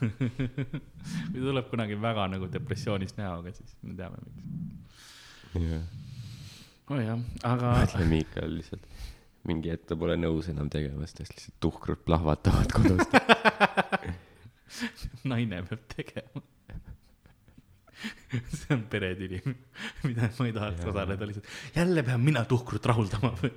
või 0.05 1.41
tuleb 1.41 1.69
kunagi 1.71 1.99
väga 2.01 2.27
nagu 2.35 2.49
depressioonis 2.53 3.17
näoga, 3.19 3.53
siis 3.57 3.77
me 3.83 3.97
teame, 3.99 4.17
miks. 4.25 4.41
jah. 5.55 5.85
oh 6.91 7.01
jah, 7.03 7.21
aga. 7.47 7.75
mõtle, 7.85 8.09
Miikal 8.11 8.51
lihtsalt 8.59 8.85
mingi 9.49 9.73
hetk 9.73 9.85
ta 9.91 9.99
pole 10.01 10.17
nõus 10.17 10.49
enam 10.53 10.71
tegema, 10.73 11.07
sest 11.07 11.37
lihtsalt 11.37 11.57
tuhkrud 11.63 12.01
plahvatavad 12.07 12.69
kodus 12.75 13.05
naine 15.31 15.63
peab 15.69 15.83
tegema 15.93 16.43
see 18.59 18.75
on 18.75 18.85
peretüli, 18.91 19.41
mida 20.05 20.31
ma 20.39 20.49
ei 20.49 20.57
tahaks 20.57 20.91
osaleda 20.91 21.29
lihtsalt. 21.31 21.49
jälle 21.77 22.05
pean 22.07 22.25
mina 22.25 22.45
tuhkrut 22.49 22.87
rahuldama 22.91 23.33
või? 23.41 23.53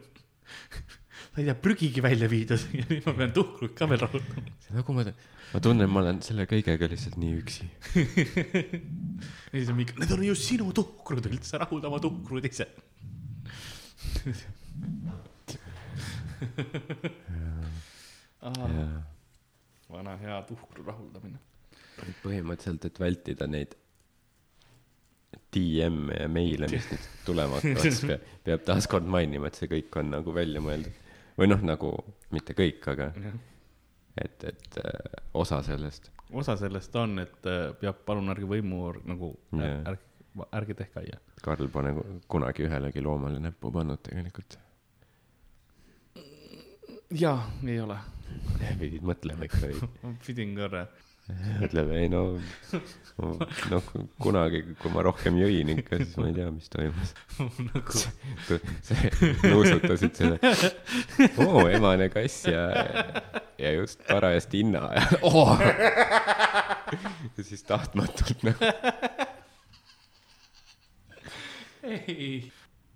ma 1.32 1.42
ei 1.42 1.48
tea, 1.48 1.56
prügigi 1.68 2.04
välja 2.04 2.30
viidud 2.32 2.68
ja 2.76 2.86
nüüd 2.90 3.08
ma 3.08 3.16
pean 3.22 3.34
tuhkrut 3.36 3.76
ka 3.78 3.90
veel 3.90 4.04
rahutama. 4.06 4.46
nagu 4.78 4.98
ma, 4.98 5.08
ma 5.54 5.64
tunnen, 5.64 5.90
ma 5.92 6.04
olen 6.04 6.22
selle 6.26 6.48
kõigega 6.50 6.90
lihtsalt 6.92 7.18
nii 7.22 7.34
üksi 7.42 7.68
ja 9.52 9.56
siis 9.56 9.74
on 9.74 9.80
mingi, 9.80 9.98
need 10.02 10.14
on 10.18 10.28
ju 10.28 10.38
sinu 10.38 10.70
tuhkrud 10.76 11.32
üldse, 11.32 11.60
rahulda 11.62 11.92
oma 11.92 12.02
tuhkrud 12.04 12.48
ise 12.52 12.70
vana 19.90 20.16
hea 20.22 20.38
tuhkru 20.48 20.86
rahuldamine. 20.86 21.40
põhimõtteliselt, 22.22 22.86
et 22.86 23.00
vältida 23.02 23.48
neid 23.50 23.74
DM-e 25.54 26.22
ja 26.22 26.30
meile, 26.32 26.70
mis 26.72 26.88
nüüd 26.92 27.06
tulema 27.26 27.60
hakkavad, 27.60 27.84
siis 27.84 28.02
peab, 28.06 28.26
peab 28.48 28.66
taaskord 28.68 29.08
mainima, 29.10 29.50
et 29.50 29.60
see 29.60 29.70
kõik 29.72 29.96
on 30.02 30.12
nagu 30.16 30.34
välja 30.36 30.62
mõeldud. 30.64 31.06
või 31.38 31.50
noh, 31.50 31.64
nagu 31.66 31.94
mitte 32.34 32.56
kõik, 32.58 32.86
aga 32.94 33.12
et, 34.18 34.44
et 34.44 34.80
äh, 34.84 35.24
osa 35.38 35.62
sellest. 35.64 36.12
osa 36.32 36.58
sellest 36.58 36.96
on, 36.96 37.20
et 37.24 37.50
äh, 37.50 37.72
peab, 37.80 38.04
palun 38.06 38.34
ärge 38.34 38.50
võimu 38.50 38.92
nagu 39.06 39.34
yeah., 39.56 39.82
ärge, 39.94 40.48
ärge 40.60 40.78
tehke 40.84 41.04
aia. 41.04 41.20
Karl 41.44 41.70
pole 41.74 41.94
kunagi 42.28 42.66
ühelegi 42.68 43.04
loomale 43.04 43.42
näppu 43.44 43.72
pannud 43.74 44.02
tegelikult. 44.06 44.60
jaa, 47.14 47.40
ei 47.66 47.80
ole. 47.82 48.00
pidid 48.82 49.06
mõtlema 49.08 49.48
ikka 49.48 49.64
või? 49.64 49.92
pidin 50.26 50.56
korra 50.58 50.88
ütleb 51.28 51.90
ei 51.98 52.08
no, 52.12 52.22
noh 53.72 53.88
kunagi, 54.22 54.62
kui 54.80 54.92
ma 54.94 55.04
rohkem 55.08 55.40
jõin 55.42 55.74
ikka, 55.74 56.00
siis 56.00 56.16
ma 56.22 56.30
ei 56.30 56.36
tea, 56.38 56.52
mis 56.54 56.70
toimus 56.72 57.14
nagu 57.68 57.94
nuusutasid 59.52 60.22
selle, 60.22 60.38
oo 61.44 61.66
emane 61.68 62.08
kass 62.14 62.48
ja, 62.48 62.68
ja 63.60 63.74
just 63.76 64.06
parajasti 64.08 64.64
hinna 64.64 64.86
ja 64.96 65.08
oh! 65.28 65.58
ja 67.38 67.44
siis 67.44 67.66
tahtmatult 67.68 68.48
nagu. 68.48 68.72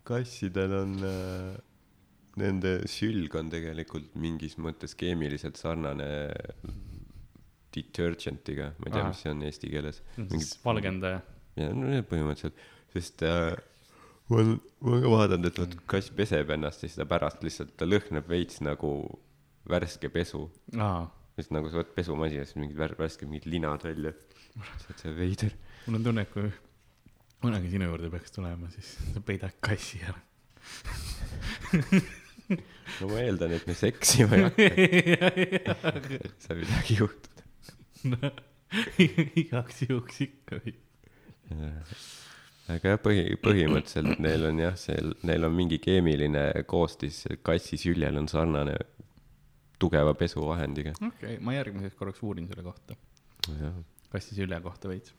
kassidel 0.08 0.74
on 0.76 0.96
äh, 1.08 1.52
nende 2.40 2.78
sülg 2.92 3.36
on 3.40 3.52
tegelikult 3.52 4.14
mingis 4.20 4.58
mõttes 4.62 4.96
keemiliselt 5.00 5.60
sarnane 5.60 6.08
detergent'iga, 7.76 8.72
ma 8.78 8.90
ei 8.90 8.96
tea, 8.96 9.08
mis 9.08 9.24
see 9.24 9.34
on 9.34 9.44
eesti 9.48 9.72
keeles. 9.72 10.02
valgendaja. 10.66 11.22
ja 11.60 11.70
no 11.76 12.00
põhimõtteliselt, 12.10 12.64
sest 12.94 13.24
äh, 13.28 13.54
ma 14.32 14.40
olen, 14.40 14.58
ma 14.82 14.94
olen 14.94 15.06
ka 15.06 15.14
vaadanud, 15.16 15.50
et 15.52 15.62
vot 15.64 15.78
kass 15.94 16.12
peseb 16.16 16.54
ennast 16.56 16.84
ja 16.84 16.90
siis 16.90 17.00
ta 17.00 17.08
pärast 17.10 17.44
lihtsalt, 17.46 17.76
ta 17.80 17.88
lõhnab 17.88 18.28
veits 18.32 18.62
nagu 18.66 18.92
värske 19.72 20.12
pesu. 20.14 20.48
sest 21.38 21.54
nagu 21.56 21.72
sa 21.72 21.80
võtad 21.82 21.96
pesumasinas 21.96 22.56
mingid 22.58 22.78
vär, 22.80 22.96
värsked 23.00 23.30
mingid 23.30 23.48
linad 23.52 23.86
välja. 23.88 24.14
see 24.98 25.12
on 25.12 25.18
veider. 25.20 25.56
mul 25.88 26.02
on 26.02 26.10
tunne, 26.10 26.28
et 26.28 26.34
kui 26.34 26.52
kunagi 27.42 27.72
sinu 27.72 27.88
juurde 27.90 28.12
peaks 28.14 28.36
tulema, 28.36 28.70
siis 28.76 28.98
sa 29.14 29.24
peidad 29.26 29.56
kassi 29.64 30.02
ära 30.06 30.20
no 33.00 33.08
ma 33.10 33.22
eeldan, 33.24 33.56
et 33.56 33.66
me 33.70 33.74
seksima 33.78 34.38
ei 34.38 34.44
hakka. 34.46 35.32
sa 36.44 36.58
midagi 36.58 37.00
juhtub 37.00 37.31
igaks 39.42 39.84
juhuks 39.88 40.22
ikka 40.26 40.60
või? 40.64 40.76
aga 42.72 42.94
jah, 42.94 43.00
põhi, 43.04 43.36
põhimõtteliselt 43.44 44.22
neil 44.24 44.48
on 44.48 44.62
jah, 44.64 44.76
see, 44.80 44.98
neil 45.28 45.48
on 45.48 45.56
mingi 45.56 45.82
keemiline 45.84 46.46
koostis, 46.70 47.24
kassi 47.44 47.80
süljel 47.82 48.20
on 48.22 48.30
sarnane 48.32 48.78
tugeva 49.82 50.14
pesuvahendiga. 50.18 50.94
okei 51.00 51.36
okay,, 51.36 51.40
ma 51.44 51.56
järgmiseks 51.58 51.98
korraks 52.00 52.22
uurin 52.24 52.48
selle 52.50 52.64
kohta. 52.66 52.98
kassi 54.12 54.38
sülje 54.38 54.62
kohta 54.62 54.92
veits. 54.92 55.16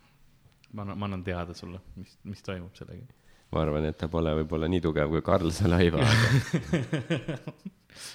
ma 0.73 0.87
annan, 0.87 0.99
ma 0.99 1.11
annan 1.11 1.25
teada 1.27 1.55
sulle, 1.55 1.83
mis, 1.97 2.17
mis 2.25 2.43
toimub 2.47 2.77
sellega. 2.79 3.22
Ma 3.53 3.63
arvan, 3.63 3.87
et 3.89 3.99
ta 4.01 4.09
pole 4.13 4.33
võib-olla 4.41 4.69
nii 4.73 4.83
tugev 4.85 5.13
kui 5.13 5.23
Karl 5.25 5.53
Salaiva 5.55 6.01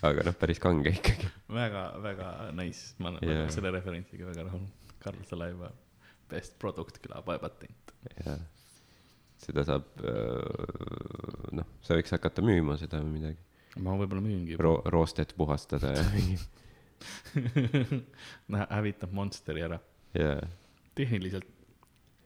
aga 0.08 0.24
noh, 0.28 0.36
päris 0.40 0.62
kange 0.62 0.94
ikkagi. 0.96 1.30
väga, 1.54 1.84
väga 2.04 2.30
nice, 2.58 2.94
ma 3.02 3.14
olen 3.14 3.26
yeah. 3.26 3.50
selle 3.54 3.72
referentsiga 3.76 4.30
väga 4.30 4.48
rahul. 4.50 4.66
Karl 5.04 5.24
Salaiva 5.30 5.72
best 6.32 6.58
product 6.60 7.00
kõlab 7.04 7.28
patent. 7.42 7.94
jah, 8.26 8.40
seda 9.42 9.66
saab, 9.68 9.90
noh, 11.56 11.76
sa 11.86 11.98
võiks 11.98 12.16
hakata 12.16 12.44
müüma 12.46 12.78
seda 12.82 13.02
või 13.04 13.20
midagi. 13.20 13.42
ma 13.84 13.98
võib-olla 14.00 14.24
müüngi 14.26 14.58
Ro. 14.60 14.80
roostet 14.90 15.36
puhastada 15.38 15.94
ja 15.94 16.06
mingi 16.16 16.40
hävitab 18.74 19.12
Monsteri 19.14 19.62
ära 19.68 19.78
yeah.. 20.18 20.42
tehniliselt, 20.98 21.46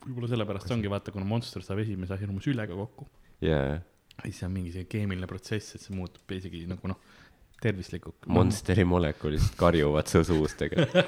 võib-olla 0.05 0.29
sellepärast 0.31 0.67
see 0.67 0.77
ongi, 0.77 0.91
vaata, 0.91 1.13
kuna 1.15 1.27
Monster 1.29 1.61
saab 1.65 1.81
esimese 1.83 2.15
asjana 2.15 2.33
oma 2.33 2.43
sülega 2.43 2.77
kokku 2.77 3.07
yeah.. 3.43 3.81
siis 4.23 4.41
see 4.41 4.47
on 4.47 4.55
mingi 4.55 4.71
see 4.75 4.87
keemiline 4.91 5.27
protsess, 5.29 5.65
et 5.77 5.83
see 5.83 5.97
muutub 5.97 6.35
isegi 6.37 6.57
nagu 6.69 6.91
noh 6.91 6.99
tervislikuks. 7.61 8.25
Monsteri 8.33 8.85
molekulid 8.89 9.51
karjuvad 9.59 10.09
su 10.09 10.23
suus 10.25 10.55
tegelikult 10.57 10.97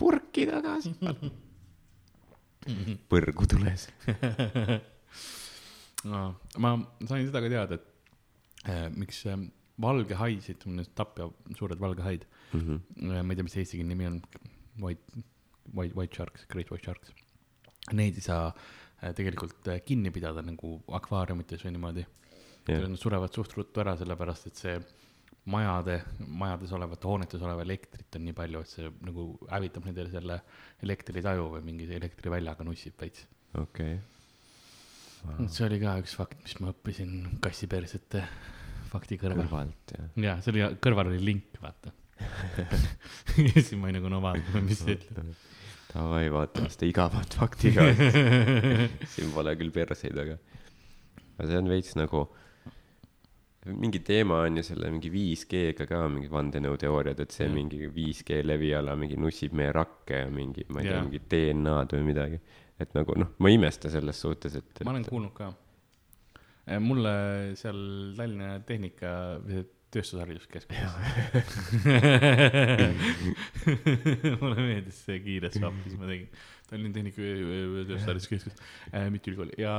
purki 0.00 0.48
tagasi. 0.50 0.90
põrgu 3.10 3.46
tules 3.48 3.86
no, 6.10 6.20
ma 6.60 6.74
sain 7.08 7.24
seda 7.28 7.40
ka 7.40 7.48
teada, 7.52 7.78
et 7.78 8.68
äh, 8.68 8.88
miks 8.92 9.22
äh, 9.30 9.38
valgehaisid, 9.80 10.66
tapja 10.98 11.30
suured 11.56 11.80
valgehaid 11.80 12.26
mm, 12.52 12.60
-hmm. 12.60 13.22
ma 13.22 13.32
ei 13.32 13.38
tea, 13.38 13.46
mis 13.46 13.56
eesti 13.56 13.78
keele 13.78 13.94
nimi 13.94 14.10
on, 14.10 14.16
white, 14.82 15.04
white, 15.74 15.96
white 15.96 16.16
sharks, 16.16 16.46
great 16.50 16.70
white 16.72 16.86
sharks. 16.86 17.12
Neid 17.96 18.18
ei 18.18 18.24
saa 18.24 18.48
äh, 18.50 19.12
tegelikult 19.16 19.68
äh, 19.68 19.82
kinni 19.84 20.12
pidada 20.14 20.44
nagu 20.44 20.78
akvaariumites 21.00 21.64
või 21.66 21.76
niimoodi 21.76 22.04
yeah.. 22.04 22.86
Nad 22.86 22.98
surevad 23.00 23.34
suht 23.34 23.54
ruttu 23.56 23.82
ära, 23.82 23.96
sellepärast 23.98 24.50
et 24.50 24.60
see 24.60 24.76
majade, 25.50 25.96
majades 26.28 26.72
olevat, 26.76 27.04
hoonetes 27.08 27.42
olev 27.42 27.62
elektrit 27.64 28.16
on 28.18 28.24
nii 28.26 28.36
palju, 28.36 28.62
et 28.62 28.72
see 28.72 28.88
nagu 29.06 29.26
hävitab 29.50 29.86
nendele 29.88 30.12
selle 30.12 30.38
elektritaju 30.84 31.50
või 31.56 31.66
mingi 31.70 31.88
elektriväljaga 31.96 32.66
nussib 32.68 33.00
veits. 33.00 33.24
okei 33.54 33.94
okay. 33.96 34.00
wow.. 35.24 35.48
see 35.48 35.66
oli 35.66 35.80
ka 35.82 35.96
üks 36.02 36.16
fakt, 36.18 36.42
mis 36.44 36.58
ma 36.60 36.74
õppisin 36.74 37.14
kassipersete 37.42 38.24
fakti 38.92 39.18
kõrval. 39.20 39.46
kõrvalt, 39.46 39.96
jah. 39.96 40.12
jaa, 40.28 40.36
see 40.44 40.54
oli, 40.54 40.66
kõrval 40.84 41.12
oli 41.14 41.22
link, 41.24 41.56
vaata 41.62 41.94
ja 43.48 43.54
siis 43.56 43.72
ma 43.78 43.88
olin 43.88 44.00
nagu, 44.00 44.12
no 44.12 44.20
vaatame, 44.24 44.66
mis 44.66 44.84
sa 44.84 44.92
ütled. 44.92 45.32
Davai, 45.90 46.28
vaatame 46.30 46.70
seda 46.70 46.86
igavat 46.86 47.34
fakti 47.34 47.72
ka 47.74 47.88
siin 49.12 49.32
pole 49.34 49.56
küll 49.58 49.72
perseid, 49.74 50.18
aga, 50.22 50.36
aga 51.36 51.48
see 51.48 51.58
on 51.58 51.70
veits 51.70 51.96
nagu 51.98 52.28
mingi 53.66 54.00
teema 54.00 54.38
on 54.46 54.56
ju 54.56 54.64
selle 54.64 54.88
mingi 54.92 55.10
5G-ga 55.12 55.84
ka 55.88 56.04
mingid 56.08 56.32
vandenõuteooriad, 56.32 57.18
et 57.20 57.34
see 57.34 57.48
mm. 57.48 57.58
mingi 57.58 57.90
5G 57.92 58.40
leviala 58.46 58.94
mingi 58.96 59.18
nussib 59.20 59.56
meie 59.56 59.72
rakke 59.76 60.22
ja 60.22 60.30
mingi, 60.32 60.64
ma 60.70 60.80
ei 60.80 60.88
yeah. 60.88 60.96
tea, 60.96 61.08
mingi 61.08 61.20
DNA-d 61.34 61.98
või 61.98 62.06
midagi. 62.06 62.40
et 62.80 62.94
nagu 62.96 63.18
noh, 63.20 63.34
ma 63.36 63.50
ei 63.50 63.58
imesta 63.58 63.90
selles 63.92 64.22
suhtes, 64.22 64.54
et, 64.56 64.70
et.... 64.78 64.86
ma 64.88 64.94
olen 64.94 65.04
kuulnud 65.04 65.34
ka. 65.36 65.50
Mulle 66.80 67.12
seal 67.58 67.80
Tallinna 68.16 68.60
Tehnika 68.64 69.10
tööstushariduskeskuses 69.94 71.86
mulle 74.40 74.62
meeldis 74.62 74.98
see 75.06 75.18
kiire 75.24 75.50
svapp, 75.52 75.76
mis 75.84 75.96
ma 75.98 76.08
tegin. 76.10 76.28
Tallinna 76.70 76.94
Tehnikatööstushariduskeskus 76.94 78.54
äh,, 78.94 79.08
mitte 79.10 79.32
ülikool 79.32 79.50
ja 79.58 79.72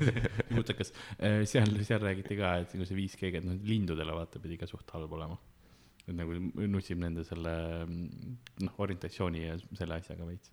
kutsekas 0.56 0.90
äh,, 1.20 1.44
seal, 1.46 1.70
seal 1.86 2.02
räägiti 2.02 2.38
ka, 2.40 2.56
et 2.64 2.74
nagu 2.74 2.88
see 2.88 2.98
5G-ga, 2.98 3.38
et 3.38 3.46
noh, 3.46 3.60
lindudele 3.68 4.16
vaata 4.16 4.42
pidi 4.42 4.58
ka 4.58 4.66
suht 4.70 4.90
halb 4.96 5.14
olema. 5.14 5.38
et 6.08 6.16
nagu 6.18 6.34
nutsib 6.74 6.98
nende 7.00 7.22
selle 7.28 7.54
noh, 7.86 8.74
orientatsiooni 8.82 9.46
ja 9.46 9.54
selle 9.78 10.00
asjaga 10.00 10.26
veits. 10.26 10.50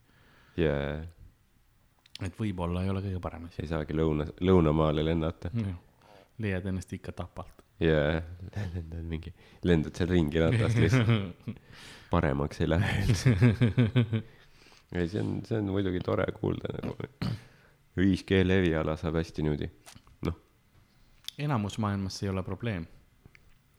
Yeah.. 0.60 1.02
et 2.22 2.38
võib-olla 2.38 2.86
ei 2.86 2.94
ole 2.94 3.02
kõige 3.08 3.24
parem 3.24 3.50
asi. 3.50 3.64
ei 3.64 3.72
saagi 3.72 3.98
lõuna, 3.98 4.30
lõunamaale 4.46 5.02
lennata. 5.10 5.50
Mm.. 5.56 5.74
leiad 6.46 6.70
ennast 6.70 6.94
ikka 6.94 7.18
tapalt. 7.18 7.66
Lendad 7.88 9.08
mingi, 9.14 9.34
lendad 9.68 9.98
seal 9.98 10.12
ringi 10.12 10.42
ratast 10.44 10.80
lihtsalt 10.82 11.58
paremaks 12.12 12.62
ei 12.62 12.70
lähe 12.70 12.94
üldse 13.06 13.34
ei, 14.92 15.08
see 15.08 15.22
on, 15.24 15.34
see 15.48 15.58
on 15.58 15.72
muidugi 15.72 16.04
tore 16.06 16.28
kuulda 16.36 16.74
nagu 16.84 17.10
5G 17.98 18.44
leviala 18.46 18.96
saab 19.00 19.18
hästi 19.20 19.44
niimoodi, 19.44 19.68
noh. 20.28 20.38
enamus 21.42 21.78
maailmas 21.84 22.20
see 22.20 22.30
ei 22.30 22.34
ole 22.36 22.44
probleem 22.48 22.88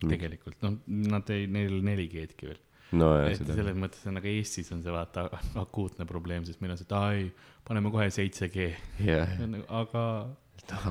tegelikult, 0.02 0.58
noh, 0.64 0.80
nad 1.12 1.28
ei, 1.30 1.46
neil 1.50 1.78
4G-dki 1.84 2.48
veel 2.50 2.60
no,. 2.98 3.10
et 3.24 3.38
seda. 3.38 3.56
selles 3.58 3.78
mõttes 3.78 4.04
on, 4.08 4.18
aga 4.20 4.30
Eestis 4.32 4.70
on 4.74 4.82
see 4.84 4.94
vaata 4.94 5.26
akuutne 5.62 6.06
probleem, 6.08 6.46
sest 6.48 6.62
meil 6.62 6.74
on 6.74 6.80
see, 6.80 6.88
et 6.88 6.96
ai, 6.98 7.26
paneme 7.68 7.92
kohe 7.94 8.08
7G 8.12 8.68
yeah.. 9.04 9.36
Nagu, 9.42 9.66
aga. 9.82 10.04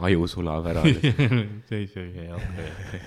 Aju 0.01 0.28
sulab 0.28 0.68
ära. 0.72 0.84
7G, 1.70 2.28
okei. 2.38 3.01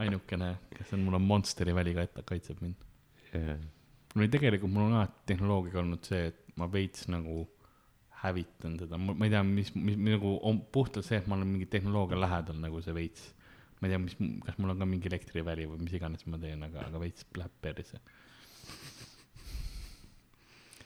ainukene, 0.00 0.54
kes 0.74 0.94
on, 0.96 1.04
mul 1.06 1.18
on 1.18 1.26
Monsteri 1.28 1.74
väli 1.76 1.94
kaitseb 1.96 2.60
mind. 2.64 2.86
Yeah.. 3.34 3.58
mul 4.14 4.24
oli 4.24 4.32
tegelikult, 4.32 4.72
mul 4.72 4.88
on 4.88 4.96
alati 4.98 5.26
tehnoloogiaga 5.30 5.82
olnud 5.84 6.06
see, 6.06 6.30
et 6.32 6.56
ma 6.58 6.66
veits 6.70 7.06
nagu 7.12 7.44
hävitan 8.20 8.74
teda, 8.80 8.98
ma 9.00 9.14
ei 9.24 9.30
tea, 9.32 9.42
mis, 9.46 9.70
mis 9.78 10.00
nagu 10.02 10.34
on 10.46 10.58
puhtalt 10.72 11.06
see, 11.06 11.20
et 11.20 11.28
ma 11.30 11.38
olen 11.38 11.52
mingi 11.52 11.68
tehnoloogia 11.70 12.18
lähedal 12.20 12.58
nagu 12.60 12.82
see 12.84 12.96
veits. 12.96 13.28
ma 13.80 13.88
ei 13.88 13.94
tea, 13.94 14.00
mis, 14.02 14.16
kas 14.44 14.58
mul 14.58 14.74
on 14.74 14.82
ka 14.82 14.88
mingi 14.88 15.08
elektriväli 15.08 15.68
või 15.70 15.86
mis 15.86 15.94
iganes 15.96 16.26
ma 16.28 16.40
teen, 16.42 16.66
aga, 16.66 16.88
aga 16.90 17.00
veits 17.00 17.28
läheb 17.38 17.54
perse 17.64 18.00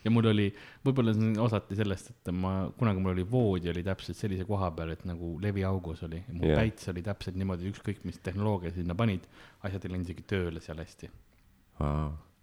ja 0.05 0.12
mul 0.12 0.28
oli, 0.30 0.46
võib-olla 0.84 1.14
see 1.16 1.30
on 1.30 1.38
osati 1.46 1.78
sellest, 1.78 2.11
et 2.12 2.32
ma, 2.36 2.55
kunagi 2.78 3.02
mul 3.02 3.14
oli 3.14 3.24
voodi 3.28 3.72
oli 3.72 3.84
täpselt 3.86 4.18
sellise 4.18 4.44
koha 4.48 4.70
peal, 4.76 4.92
et 4.94 5.05
nagu 5.09 5.34
leviaugus 5.42 6.05
oli. 6.09 6.20
mu 6.32 6.44
yeah. 6.44 6.61
päits 6.61 6.90
oli 6.92 7.02
täpselt 7.05 7.38
niimoodi, 7.40 7.70
ükskõik 7.72 8.05
mis 8.09 8.20
tehnoloogia 8.24 8.74
sinna 8.76 8.96
panid, 8.98 9.26
asjad 9.64 9.86
ei 9.86 9.94
läinud 9.94 10.11
isegi 10.11 10.26
tööle 10.34 10.62
seal 10.64 10.82
hästi 10.82 11.11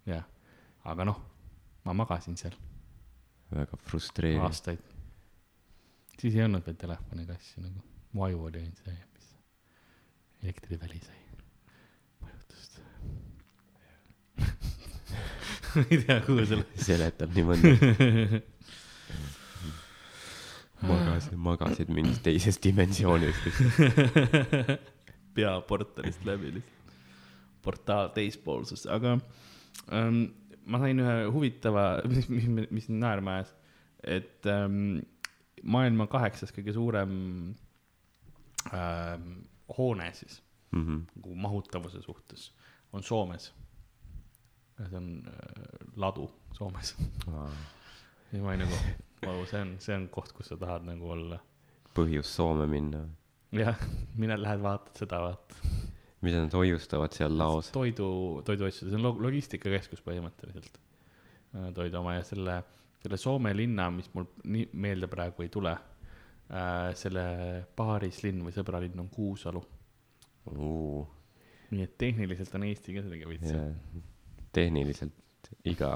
jah, 0.06 0.24
aga 0.84 1.06
noh, 1.08 1.20
ma 1.86 1.94
magasin 1.96 2.36
seal. 2.36 2.56
väga 3.52 3.76
frustreeriv. 3.84 4.42
aastaid. 4.48 4.78
siis 6.18 6.34
ei 6.36 6.44
olnud 6.44 6.66
veel 6.66 6.76
telefoni 6.80 7.22
ega 7.26 7.34
asju 7.38 7.64
nagu, 7.64 7.82
mu 8.12 8.24
aju 8.26 8.46
oli 8.48 8.58
ainult 8.62 8.78
see, 8.84 8.96
mis 9.14 9.28
elektriväli 10.42 11.00
sai 11.04 11.20
vajutust 12.22 12.80
ma 15.74 15.84
ei 15.90 16.00
tea, 16.02 16.18
kuhu 16.26 16.46
selle. 16.48 16.66
seletab 16.88 17.36
nii 17.36 17.46
mõndagi 17.48 18.42
magasid, 20.90 21.38
magasid 21.38 21.92
mingis 21.94 22.18
teises 22.24 22.58
dimensioonis 22.62 23.38
pea 25.36 25.54
portalist 25.68 26.24
läbi 26.26 26.56
lihtsalt. 26.58 26.94
portaal 27.62 28.10
teispoolsus, 28.16 28.88
aga 28.90 29.16
ähm, 29.94 30.24
ma 30.66 30.82
sain 30.82 30.98
ühe 31.02 31.16
huvitava, 31.30 31.86
mis, 32.10 32.28
mis, 32.30 32.48
mis 32.50 32.88
mind 32.90 32.98
naerma 33.04 33.38
ajas, 33.38 33.54
et 34.02 34.50
ähm, 34.50 34.98
maailma 35.62 36.08
kaheksas 36.10 36.50
kõige 36.54 36.74
suurem 36.74 37.12
ähm, 38.74 39.30
hoone 39.76 40.10
siis 40.18 40.42
mm 40.72 40.82
-hmm. 40.86 41.00
nagu 41.16 41.34
mahutavuse 41.34 42.02
suhtes 42.02 42.52
on 42.92 43.02
Soomes 43.02 43.52
see 44.88 44.98
on 44.98 45.08
äh, 45.28 45.86
ladu 45.96 46.28
Soomes 46.56 46.94
ja 48.32 48.42
ma 48.42 48.52
olin 48.52 48.64
nagu, 48.64 48.78
vau, 49.26 49.44
see 49.48 49.60
on, 49.60 49.74
see 49.82 49.96
on 49.96 50.08
koht, 50.12 50.32
kus 50.36 50.52
sa 50.52 50.58
tahad 50.60 50.86
nagu 50.88 51.10
olla. 51.14 51.38
põhjus 51.96 52.32
Soome 52.38 52.66
minna. 52.70 53.04
jah, 53.56 53.80
mine, 54.16 54.38
lähed 54.40 54.62
vaatad 54.64 55.02
seda, 55.04 55.20
vaata. 55.26 55.72
mida 56.24 56.42
nad 56.44 56.56
hoiustavad 56.56 57.14
seal 57.16 57.36
laos? 57.38 57.70
toidu, 57.74 58.08
toiduasju, 58.46 58.88
see 58.88 58.98
on 58.98 59.06
log-, 59.08 59.22
logistikakeskus 59.22 60.04
põhimõtteliselt. 60.06 60.78
Äh, 61.52 61.70
toidu 61.76 62.00
oma 62.00 62.16
ja 62.16 62.26
selle, 62.26 62.62
selle 63.04 63.20
Soome 63.20 63.52
linna, 63.56 63.90
mis 63.92 64.08
mul 64.16 64.30
nii 64.44 64.70
meelde 64.72 65.10
praegu 65.12 65.44
ei 65.44 65.52
tule 65.52 65.74
äh,, 65.76 66.92
selle 66.98 67.26
paarislinn 67.76 68.40
või 68.46 68.54
sõbralinn 68.56 69.04
on 69.04 69.12
Kuusalu 69.12 69.60
uh.. 70.52 71.04
nii 71.72 71.84
et 71.84 71.98
tehniliselt 72.00 72.56
on 72.56 72.64
Eesti 72.70 72.96
ka 72.96 73.04
sellega 73.04 73.28
veits 73.28 73.52
yeah 73.52 74.08
tehniliselt 74.52 75.50
iga 75.68 75.94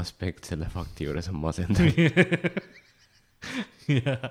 aspekt 0.00 0.48
selle 0.50 0.68
fakti 0.72 1.06
juures 1.08 1.28
on 1.32 1.38
masendav 1.42 1.88
jah. 3.88 4.26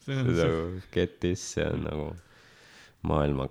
see 0.00 0.16
on 0.16 0.30
nagu 0.34 0.60
ketis, 0.94 1.44
see 1.54 1.66
on 1.66 1.84
nagu 1.86 2.06
maailma 3.06 3.48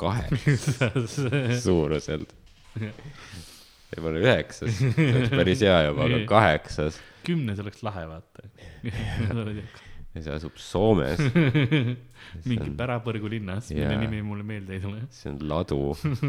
kaheksas 0.00 1.18
suuruselt. 1.66 2.34
võib-olla 2.74 4.22
üheksas, 4.24 4.78
see 4.80 5.10
oleks 5.12 5.34
päris 5.34 5.64
hea 5.66 5.80
juba, 5.88 6.08
aga 6.08 6.22
kaheksas. 6.30 7.00
kümnes 7.26 7.60
oleks 7.62 7.84
lahe, 7.86 8.06
vaata 8.10 8.48
ja 10.14 10.22
see 10.22 10.34
asub 10.36 10.58
Soomes 10.62 11.18
mingi 12.48 12.68
on... 12.68 12.74
Pärapõrgu 12.78 13.30
linnas 13.32 13.70
yeah., 13.72 13.90
mille 13.90 14.06
nimi 14.06 14.22
mulle 14.26 14.46
meelde 14.46 14.76
ei 14.76 14.82
tule. 14.82 15.02
see 15.14 15.32
on 15.32 15.40
ladu 15.50 15.80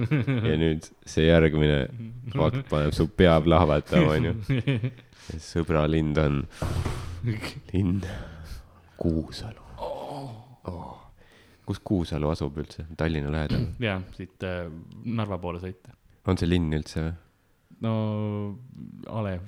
ja 0.49 0.55
nüüd 0.61 0.87
see 1.05 1.27
järgmine 1.27 1.83
fakt 2.33 2.63
paneb 2.71 2.95
su 2.97 3.07
pea 3.13 3.37
plahvatama, 3.45 4.15
onju. 4.17 4.33
sõbralind 5.51 6.21
on 6.21 6.41
linn 7.73 8.01
Kuusalu 8.97 9.61
oh.. 9.85 10.95
kus 11.65 11.81
Kuusalu 11.85 12.31
asub 12.33 12.57
üldse, 12.61 12.87
Tallinna 12.97 13.33
lähedal? 13.33 13.67
jaa, 13.81 13.99
siit 14.17 14.45
äh, 14.47 14.65
Narva 15.05 15.37
poole 15.41 15.61
sõita. 15.61 15.93
on 16.25 16.41
see 16.41 16.49
linn 16.49 16.73
üldse 16.73 17.05
või? 17.05 17.13
no 17.85 17.93
Alev. 19.13 19.45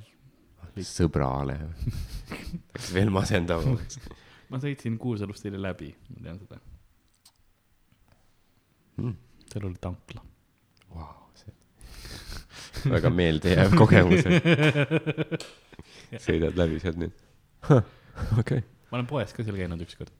sõbra 0.85 1.31
Alev 1.41 1.73
läks 2.77 2.93
veel 2.93 3.09
masendavamaks 3.13 3.97
ma 4.49 4.61
sõitsin 4.63 4.97
Kuusalust 5.01 5.45
eile 5.45 5.61
läbi, 5.61 5.91
ma 6.15 6.23
tean 6.23 6.41
seda 6.41 6.59
mm.. 8.97 9.15
seal 9.51 9.69
oli 9.69 9.79
tankla 9.81 10.23
wow,. 10.95 11.15
väga 12.93 13.09
meeldejääv 13.09 13.75
kogemus, 13.77 14.25
sõidad 16.23 16.57
läbi 16.59 16.79
sealt 16.81 16.99
nüüd. 17.01 17.15
okei 17.67 17.81
okay.. 18.39 18.63
ma 18.91 18.99
olen 18.99 19.09
poes 19.09 19.33
ka 19.35 19.45
seal 19.45 19.57
käinud 19.59 19.81
ükskord. 19.85 20.13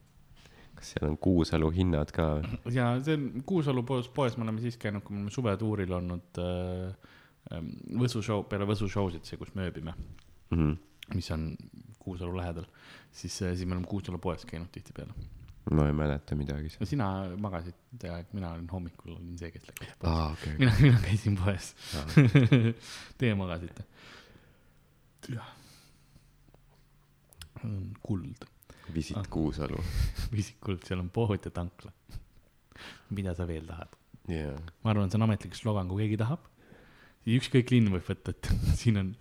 kas 0.78 0.93
seal 0.93 1.07
on 1.09 1.17
Kuusalu 1.21 1.69
hinnad 1.75 2.11
ka? 2.15 2.30
ja 2.73 2.95
see 3.03 3.17
on 3.17 3.45
Kuusalu 3.47 3.86
poes, 3.88 4.09
poes 4.13 4.38
me 4.38 4.47
oleme 4.47 4.63
siis 4.63 4.80
käinud, 4.82 5.05
kui 5.05 5.15
me 5.15 5.23
oleme 5.23 5.36
suvetuuril 5.36 5.95
olnud 5.99 6.41
äh, 6.43 7.13
ähm, 7.53 7.71
Võsu 8.01 8.23
show, 8.25 8.43
peale 8.49 8.67
Võsu 8.69 8.89
show'sid, 8.91 9.25
see, 9.28 9.39
kus 9.39 9.53
me 9.55 9.69
ööbime 9.69 9.93
mm. 9.93 10.57
-hmm. 10.57 10.75
Mis 11.15 11.31
on 11.31 11.55
Kuusalu 11.99 12.37
lähedal 12.37 12.67
siis, 13.11 13.41
äh, 13.41 13.55
siis 13.55 13.65
me 13.65 13.75
oleme 13.75 13.87
Kuusalu 13.87 14.17
poes 14.17 14.45
käinud 14.45 14.71
tihtipeale. 14.71 15.13
no 15.71 15.85
ei 15.87 15.93
mäleta 15.93 16.35
midagi. 16.35 16.71
no 16.79 16.85
sina 16.85 17.07
magasid 17.37 18.03
ja 18.03 18.23
mina 18.33 18.51
olin 18.51 18.69
hommikul 18.69 19.15
olin 19.15 19.37
see, 19.37 19.51
kes 19.51 19.67
läks 19.67 19.93
poes 19.99 20.11
ah,. 20.13 20.31
Okay. 20.31 20.57
mina, 20.57 20.73
mina 20.81 20.99
käisin 21.03 21.37
poes 21.37 21.75
ah. 21.95 22.17
Teie 23.17 23.35
magasite. 23.35 23.85
jah. 25.29 25.53
kuld. 28.03 28.47
Visit 28.93 29.17
ah. 29.17 29.29
Kuusalu 29.29 29.83
Visit 30.37 30.57
Kuld, 30.61 30.83
seal 30.87 30.99
on 30.99 31.09
pood 31.09 31.39
ja 31.45 31.51
tankla. 31.51 31.91
mida 33.09 33.33
sa 33.35 33.47
veel 33.47 33.65
tahad 33.65 33.97
yeah.? 34.29 34.59
ma 34.83 34.93
arvan, 34.93 35.09
see 35.11 35.19
on 35.19 35.27
ametlik 35.27 35.55
slogan, 35.57 35.89
kui 35.89 36.03
keegi 36.05 36.19
tahab, 36.21 36.43
siis 37.23 37.41
ükskõik 37.41 37.71
linn 37.73 37.91
võib 37.93 38.05
võtta, 38.07 38.35
et 38.35 38.51
siin 38.81 39.01
on 39.01 39.13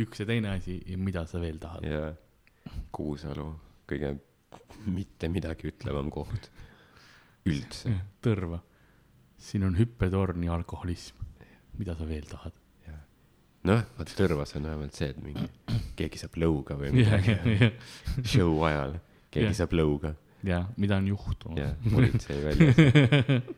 üks 0.00 0.22
ja 0.22 0.26
teine 0.26 0.56
asi 0.56 0.78
ja 0.86 0.96
mida 0.98 1.26
sa 1.28 1.40
veel 1.42 1.58
tahad 1.60 1.84
yeah 1.84 2.12
Kuusalu, 2.92 3.46
kõige 3.88 4.14
mitte 4.92 5.28
midagi 5.32 5.70
ütlevam 5.72 6.10
koht 6.12 6.48
üldse. 7.48 7.92
Tõrva, 8.22 8.60
siin 9.40 9.66
on 9.66 9.76
hüppetorn 9.78 10.44
ja 10.46 10.54
alkoholism. 10.56 11.18
mida 11.78 11.96
sa 11.96 12.06
veel 12.06 12.26
tahad? 12.28 12.58
noh, 13.62 13.78
vaat 13.96 14.12
Tõrvas 14.18 14.56
on 14.58 14.66
vähemalt 14.66 14.96
see, 14.98 15.08
et 15.12 15.18
mingi, 15.22 15.46
keegi 15.98 16.18
saab 16.18 16.36
lõuga 16.42 16.76
või 16.78 16.90
midagi 16.96 17.70
show 18.26 18.56
ajal, 18.66 18.96
keegi 19.30 19.52
ja. 19.52 19.58
saab 19.62 19.76
lõuga. 19.78 20.14
jah, 20.42 20.66
mida 20.76 20.98
on 20.98 21.06
juhtunud. 21.12 21.60
jah, 21.62 21.76
politsei 21.86 22.42
väljas. 22.42 22.80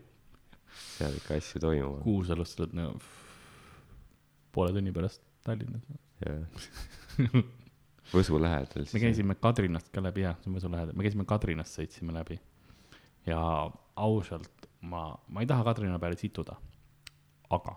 seal 0.94 1.16
ikka 1.18 1.38
asju 1.40 1.62
toimub. 1.62 2.02
Kuusalust 2.04 2.58
tuled 2.58 2.76
nagu 2.76 3.00
poole 4.54 4.74
tunni 4.74 4.92
pärast 4.94 5.22
Tallinnas. 5.44 5.84
jah 6.24 6.42
Võsu 8.14 8.36
lähedal. 8.38 8.84
me 8.92 9.00
käisime 9.00 9.34
Kadrinast 9.40 9.88
ka 9.94 10.02
läbi, 10.04 10.26
jah, 10.26 10.36
see 10.42 10.50
on 10.52 10.58
Võsu 10.58 10.70
lähedal, 10.72 10.96
me 10.96 11.06
käisime 11.06 11.24
Kadrinast, 11.28 11.78
sõitsime 11.78 12.14
läbi. 12.14 12.38
ja 13.26 13.40
ausalt, 13.96 14.68
ma, 14.82 15.08
ma 15.28 15.42
ei 15.42 15.48
taha 15.50 15.64
Kadrina 15.70 15.98
peale 16.02 16.18
situda, 16.20 16.56
aga 17.54 17.76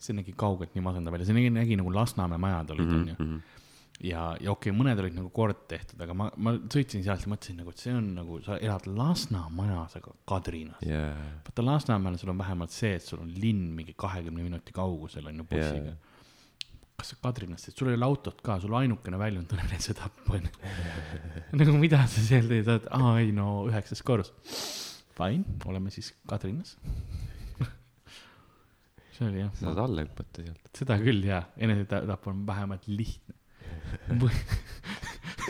see 0.00 0.16
nägi 0.16 0.32
kaugelt 0.36 0.74
nii 0.74 0.84
masendav 0.84 1.14
välja, 1.14 1.28
see 1.28 1.36
nägi, 1.36 1.52
nägi 1.54 1.80
nagu 1.80 1.92
Lasnamäe 1.94 2.40
majad 2.40 2.76
olid, 2.76 2.94
onju 3.00 3.16
mm 3.16 3.26
-hmm 3.26 3.58
ja, 4.00 4.22
ja 4.40 4.52
okei 4.52 4.70
okay,, 4.70 4.76
mõned 4.76 5.00
olid 5.02 5.16
nagu 5.16 5.30
kord 5.34 5.64
tehtud, 5.70 6.00
aga 6.04 6.16
ma, 6.16 6.28
ma 6.36 6.54
sõitsin 6.72 7.04
sealt 7.06 7.26
ja 7.26 7.32
mõtlesin 7.32 7.58
nagu, 7.60 7.74
et 7.74 7.82
see 7.82 7.94
on 7.96 8.12
nagu, 8.16 8.38
sa 8.44 8.58
elad 8.58 8.86
Lasnamäes, 8.88 9.96
aga 10.00 10.14
Kadrinas 10.28 10.86
yeah.. 10.86 11.18
vaata 11.46 11.66
Lasnamäel 11.66 12.18
sul 12.20 12.32
on 12.34 12.40
vähemalt 12.40 12.74
see, 12.74 12.94
et 12.98 13.06
sul 13.06 13.22
on 13.24 13.34
linn 13.42 13.70
mingi 13.76 13.96
kahekümne 13.98 14.46
minuti 14.46 14.76
kaugusel 14.76 15.28
on 15.30 15.42
ju 15.42 15.50
bussiga 15.50 15.92
yeah 15.92 16.06
kas 17.00 17.14
sa 17.14 17.16
Kadrinast, 17.24 17.70
et 17.70 17.78
sul 17.78 17.88
ei 17.88 17.96
ole 17.96 18.04
autot 18.04 18.42
ka, 18.44 18.58
sul 18.60 18.74
ainukene 18.76 19.16
väljund 19.20 19.52
on 19.54 19.62
enesetapp 19.64 20.26
onju. 20.36 20.50
nagu 21.60 21.76
mida 21.80 22.02
sa 22.10 22.24
seal 22.24 22.48
teed, 22.50 22.68
oled, 22.68 22.88
aa 22.92 23.14
ei 23.22 23.32
no 23.32 23.46
üheksas 23.70 24.04
korrus. 24.06 24.32
Fine, 25.16 25.58
oleme 25.68 25.92
siis 25.92 26.12
Kadrinas 26.28 26.76
see 29.16 29.26
oli 29.26 29.42
jah. 29.42 29.50
saad 29.58 29.80
alla 29.82 30.04
hüpata 30.06 30.44
sealt. 30.44 30.70
seda 30.76 30.96
küll 31.02 31.24
jaa, 31.28 31.42
enesetapp 31.60 32.28
on 32.30 32.44
vähemalt 32.48 32.86
lihtne 32.88 33.39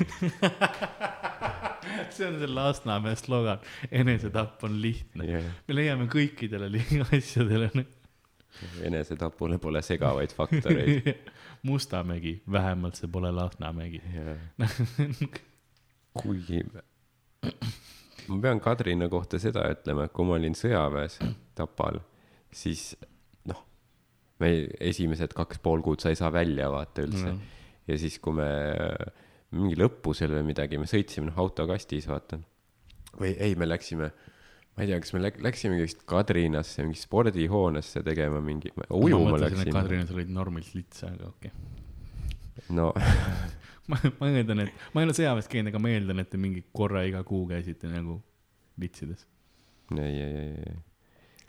see 2.10 2.26
on 2.26 2.38
see 2.38 2.48
Lasnamäe 2.48 3.16
slogan, 3.16 3.58
enesetapp 3.90 4.64
on 4.64 4.82
lihtne 4.82 5.26
yeah.. 5.26 5.44
me 5.68 5.74
leiame 5.74 6.06
kõikidele 6.10 6.70
asjadele. 7.10 7.86
enesetapule 8.84 9.58
pole 9.58 9.82
segavaid 9.82 10.34
faktoreid 10.36 11.12
Mustamägi, 11.68 12.42
vähemalt 12.50 13.00
see 13.00 13.10
pole 13.12 13.32
Lasnamägi 13.34 14.02
yeah. 14.14 14.38
kuigi 16.22 16.64
ma 18.28 18.40
pean 18.42 18.60
Kadrina 18.60 19.08
kohta 19.08 19.38
seda 19.42 19.64
ütlema, 19.72 20.06
et 20.06 20.14
kui 20.14 20.26
ma 20.26 20.36
olin 20.38 20.56
sõjaväes 20.58 21.18
Tapal, 21.58 22.00
siis 22.52 22.92
noh, 23.48 23.64
me 24.42 24.52
esimesed 24.80 25.34
kaks 25.36 25.62
pool 25.62 25.82
kuud 25.84 26.02
sa 26.02 26.12
ei 26.12 26.18
saa 26.18 26.32
välja 26.32 26.70
vaata 26.72 27.06
üldse 27.06 27.32
mm. 27.32 27.40
Ja 27.88 27.98
siis, 28.00 28.18
kui 28.22 28.36
me 28.36 28.48
mingil 29.56 29.86
õppusel 29.88 30.34
või 30.38 30.50
midagi, 30.52 30.78
me 30.78 30.88
sõitsime 30.90 31.30
noh 31.30 31.38
autokastis 31.42 32.06
vaata. 32.10 32.40
või 33.18 33.32
ei, 33.34 33.56
me 33.58 33.66
läksime, 33.66 34.10
ma 34.76 34.84
ei 34.84 34.90
tea, 34.90 35.00
kas 35.02 35.14
me 35.16 35.22
läk, 35.24 35.40
läksime 35.42 35.80
vist 35.80 36.04
Kadrinasse 36.08 36.84
mingi 36.86 37.00
spordihoonesse 37.00 38.04
tegema 38.06 38.40
mingi, 38.44 38.70
ujuma 38.88 39.34
ma 39.34 39.42
läksime. 39.42 39.74
Kadrinas 39.74 40.12
olid 40.14 40.30
normilt 40.34 40.74
litsa, 40.76 41.10
aga 41.10 41.32
okei 41.32 41.50
okay. 41.50 42.68
no 42.76 42.92
ma, 43.90 43.98
ma 44.20 44.30
eeldan, 44.30 44.66
et, 44.66 44.86
ma 44.94 45.02
ei 45.02 45.10
ole 45.10 45.16
sõjaväes 45.18 45.50
käinud, 45.50 45.72
aga 45.72 45.82
ma 45.82 45.90
eeldan, 45.94 46.22
et 46.22 46.30
te 46.30 46.40
mingi 46.40 46.62
korra 46.72 47.02
iga 47.08 47.24
kuu 47.26 47.48
käisite 47.50 47.90
nagu 47.90 48.20
litsides. 48.80 49.26
ei, 49.96 50.14
ei, 50.14 50.38
ei, 50.44 50.54
ei. 50.70 50.78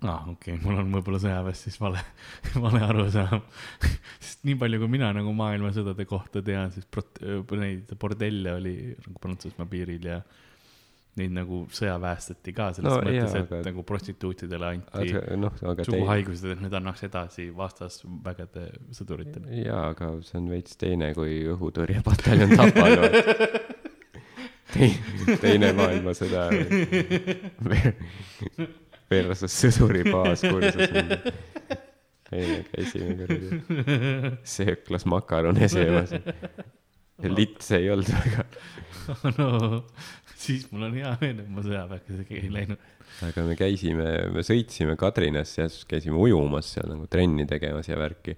Aa 0.02 0.14
ah,, 0.16 0.30
okei 0.32 0.56
okay., 0.56 0.62
mul 0.66 0.80
on 0.82 0.93
võib-olla 0.95 1.20
sõjaväes 1.22 1.60
siis 1.68 1.76
vale, 1.82 2.02
vale 2.66 2.82
arusaam 2.88 3.43
sest 4.26 4.45
nii 4.49 4.58
palju, 4.62 4.80
kui 4.82 4.89
mina 4.97 5.12
nagu 5.14 5.34
maailmasõdade 5.38 6.08
kohta 6.10 6.41
tean, 6.45 6.72
siis 6.74 6.88
prot-, 6.89 7.22
neid 7.60 7.91
bordelle 8.02 8.56
oli 8.58 8.78
nagu 8.95 9.22
Prantsusmaa 9.22 9.70
piiril 9.70 10.08
ja 10.10 10.22
neid 11.20 11.34
nagu 11.36 11.66
sõjaväestati 11.76 12.54
ka 12.56 12.70
selles 12.74 12.93
no, 12.93 12.99
mõttes, 13.04 13.34
et 13.36 13.49
aga... 13.49 13.60
nagu 13.68 13.84
prostituutidele 13.88 14.70
anti 14.70 15.14
no, 15.38 15.52
suguhaigused 15.84 16.45
teie..., 16.47 16.56
et 16.56 16.64
need 16.64 16.78
annaks 16.80 17.04
edasi 17.06 17.49
vastasvägede 17.56 18.68
sõduritele. 18.95 19.52
jaa, 19.66 19.89
aga 19.91 20.14
see 20.26 20.39
on 20.39 20.47
veits 20.54 20.80
teine 20.82 21.12
kui 21.18 21.41
õhutõrjepataljon 21.52 22.56
Tapal 22.62 22.95
teine 25.43 25.74
maailmasõda 25.76 26.47
versus 29.12 29.57
sõduribaas 29.62 30.45
kursus. 30.47 30.89
eile 32.32 32.62
käisime 32.72 33.18
kuradi 33.20 34.34
sööklas 34.55 35.05
makarone 35.09 35.68
söömas. 35.72 36.16
lits 37.22 37.72
ei 37.78 37.91
olnud 37.93 38.09
väga 38.09 38.47
no 39.38 39.84
siis 40.41 40.68
mul 40.72 40.88
on 40.88 40.95
hea 40.97 41.12
meel, 41.22 41.41
et 41.43 41.49
ma 41.51 41.64
sõjaväkke 41.66 42.24
ei 42.38 42.49
läinud. 42.53 42.89
aga 43.28 43.45
me 43.45 43.57
käisime, 43.59 44.07
me 44.34 44.43
sõitsime 44.45 44.95
Kadrinasse 44.99 45.64
ja 45.64 45.70
siis 45.72 45.88
käisime 45.89 46.20
ujumas 46.22 46.72
seal 46.76 46.89
nagu 46.91 47.07
trenni 47.12 47.45
tegemas 47.49 47.89
ja 47.89 47.99
värki. 47.99 48.38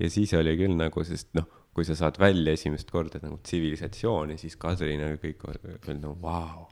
ja 0.00 0.10
siis 0.10 0.32
oli 0.38 0.54
küll 0.60 0.76
nagu, 0.78 1.04
sest 1.06 1.32
noh, 1.38 1.48
kui 1.72 1.86
sa 1.88 1.96
saad 1.98 2.18
välja 2.20 2.54
esimest 2.56 2.90
korda 2.92 3.20
nagu 3.22 3.38
tsivilisatsiooni, 3.42 4.38
siis 4.40 4.56
Kadrina 4.60 5.12
kõik 5.20 5.46
veel 5.48 5.98
nagu 5.98 6.16
vau, 6.22 6.68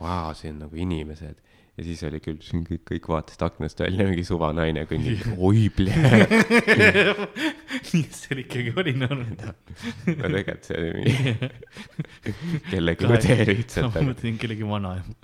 vau, 0.00 0.34
siin 0.38 0.60
nagu 0.62 0.82
inimesed 0.82 1.42
ja 1.76 1.84
siis 1.84 2.02
oli 2.08 2.20
küll, 2.24 2.38
siin 2.44 2.62
kõik, 2.66 2.84
kõik 2.88 3.08
vaatasid 3.12 3.42
aknast 3.46 3.80
välja, 3.82 4.06
mingi 4.08 4.24
suvanaine 4.26 4.86
kõnnib, 4.88 5.26
oi 5.36 5.66
plee. 5.76 6.28
see 8.16 8.38
ikkagi 8.42 8.72
oli 8.80 8.94
norm. 8.96 9.26
no 9.36 10.30
tegelikult 10.32 10.70
see 10.70 10.78
oli 10.80 10.90
mingi 11.02 11.34
kellegi 12.70 13.10
õde 13.10 13.36
lihtsalt. 13.52 13.92
ma 13.92 14.06
mõtlesin 14.08 14.40
kellegi 14.40 14.64
vanaema 14.68 15.14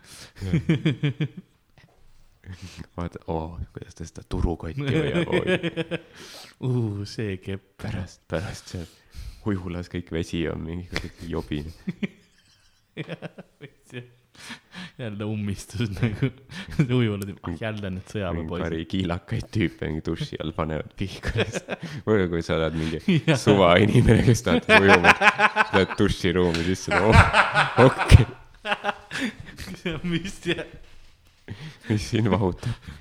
vaata, 2.96 3.18
oo, 3.32 3.60
kuidas 3.72 3.94
ta 3.96 4.06
seda 4.06 4.24
turukotti 4.28 4.86
hoiab, 4.86 5.30
oi. 5.32 5.58
uh, 6.68 7.04
see 7.08 7.36
kepp. 7.42 7.76
pärast, 7.82 8.24
pärast 8.30 8.74
see 8.74 8.88
ujulas 9.48 9.90
kõik 9.90 10.12
vesi 10.14 10.44
on 10.50 10.60
mingi 10.62 11.12
jobine. 11.30 11.72
jah, 13.00 13.30
veits 13.62 13.96
jah 13.96 14.10
jälle 14.98 15.24
ummistus 15.24 15.90
nagu 15.90 16.30
ujulad, 16.96 17.32
ah 17.42 17.54
jälle 17.60 17.90
need 17.90 18.08
sõjaväepoisid. 18.12 18.64
kari 18.64 18.84
kiilakaid 18.90 19.48
tüüpe 19.54 19.88
mingi 19.88 20.04
duši 20.06 20.38
all 20.42 20.54
panevad 20.56 20.92
pihku 20.98 21.44
või 22.06 22.26
kui 22.32 22.44
sa 22.44 22.56
oled 22.58 22.78
mingi 22.78 23.00
suvainimene, 23.44 24.22
kes 24.26 24.44
tahab 24.46 24.64
ujuma, 24.78 25.14
lähed 25.72 25.94
duširuumi 25.98 26.64
sisse, 26.68 26.94
no 26.94 27.12
okei 27.88 28.26
okay.. 28.62 29.96
mis, 30.04 30.40
mis 31.88 32.10
sind 32.12 32.30
vahutab? 32.32 32.92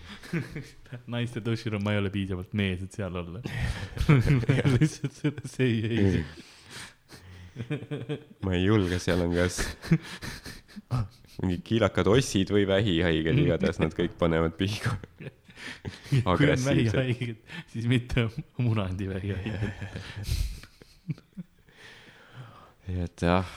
naiste 1.11 1.43
duširuum, 1.43 1.83
ma 1.83 1.95
ei 1.95 1.99
ole 2.03 2.11
piisavalt 2.13 2.53
mees, 2.57 2.85
et 2.85 2.99
seal 2.99 3.15
olla 3.23 3.43
lihtsalt 4.77 5.43
see 5.51 5.67
ei, 5.67 5.79
ei. 5.99 6.23
ma 8.45 8.55
ei 8.55 8.63
julge, 8.63 8.99
seal 9.03 9.25
on 9.27 9.35
kas 9.35 9.59
mingid 11.43 11.63
kiilakad 11.67 12.09
ossid 12.11 12.51
või 12.53 12.65
vähihaiged, 12.69 13.43
igatahes 13.45 13.81
nad 13.81 13.95
kõik 13.97 14.17
panevad 14.19 14.57
pihku 14.59 14.95
kui 16.23 16.49
on 16.49 16.65
vähihaiged, 16.65 17.37
siis 17.71 17.87
mitte 17.89 18.27
munandi 18.57 19.09
vähihaiged. 19.09 20.33
nii 22.87 23.05
et 23.05 23.25
jah, 23.25 23.55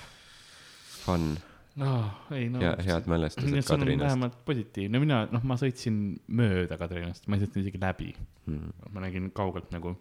fun 1.04 1.34
no 1.80 1.94
ei 2.34 2.48
no. 2.52 2.62
ja 2.62 2.74
head 2.86 3.08
mälestused 3.10 3.66
Kadrinast. 3.66 4.04
vähemalt 4.04 4.38
positiivne, 4.46 5.00
mina, 5.02 5.24
noh, 5.32 5.42
ma 5.46 5.56
sõitsin 5.60 6.00
mööda 6.38 6.78
Kadrinast, 6.80 7.26
ma 7.28 7.38
ei 7.38 7.44
sõitnud 7.44 7.64
isegi 7.64 7.82
läbi 7.82 8.12
hmm.. 8.14 8.90
ma 8.94 9.04
nägin 9.06 9.30
kaugelt 9.34 9.72
nagu 9.74 9.96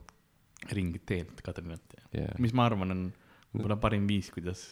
ringi 0.73 1.01
teelt 1.05 1.41
Kadrinat 1.45 1.97
yeah., 2.13 2.33
mis 2.43 2.53
ma 2.55 2.67
arvan, 2.69 2.93
on 2.93 3.07
võib-olla 3.53 3.79
parim 3.81 4.05
viis, 4.09 4.29
kuidas 4.33 4.63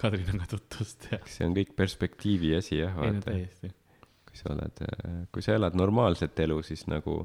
Kadrinaga 0.00 0.48
tutvust 0.50 1.08
ja. 1.12 1.20
see 1.30 1.46
on 1.48 1.54
kõik 1.56 1.72
perspektiivi 1.78 2.54
asi 2.58 2.80
jah, 2.80 2.94
vaata. 2.96 3.36
kui 4.26 4.38
sa 4.38 4.52
oled, 4.54 4.84
kui 5.34 5.44
sa 5.44 5.56
elad 5.56 5.78
normaalset 5.78 6.44
elu, 6.46 6.60
siis 6.66 6.86
nagu, 6.92 7.22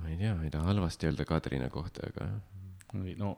ma 0.00 0.12
ei 0.12 0.18
tea, 0.20 0.32
ma 0.38 0.46
ei 0.46 0.54
taha 0.54 0.72
halvasti 0.72 1.10
öelda 1.10 1.28
Kadrina 1.28 1.70
kohta, 1.72 2.08
aga. 2.12 2.32
no. 3.18 3.36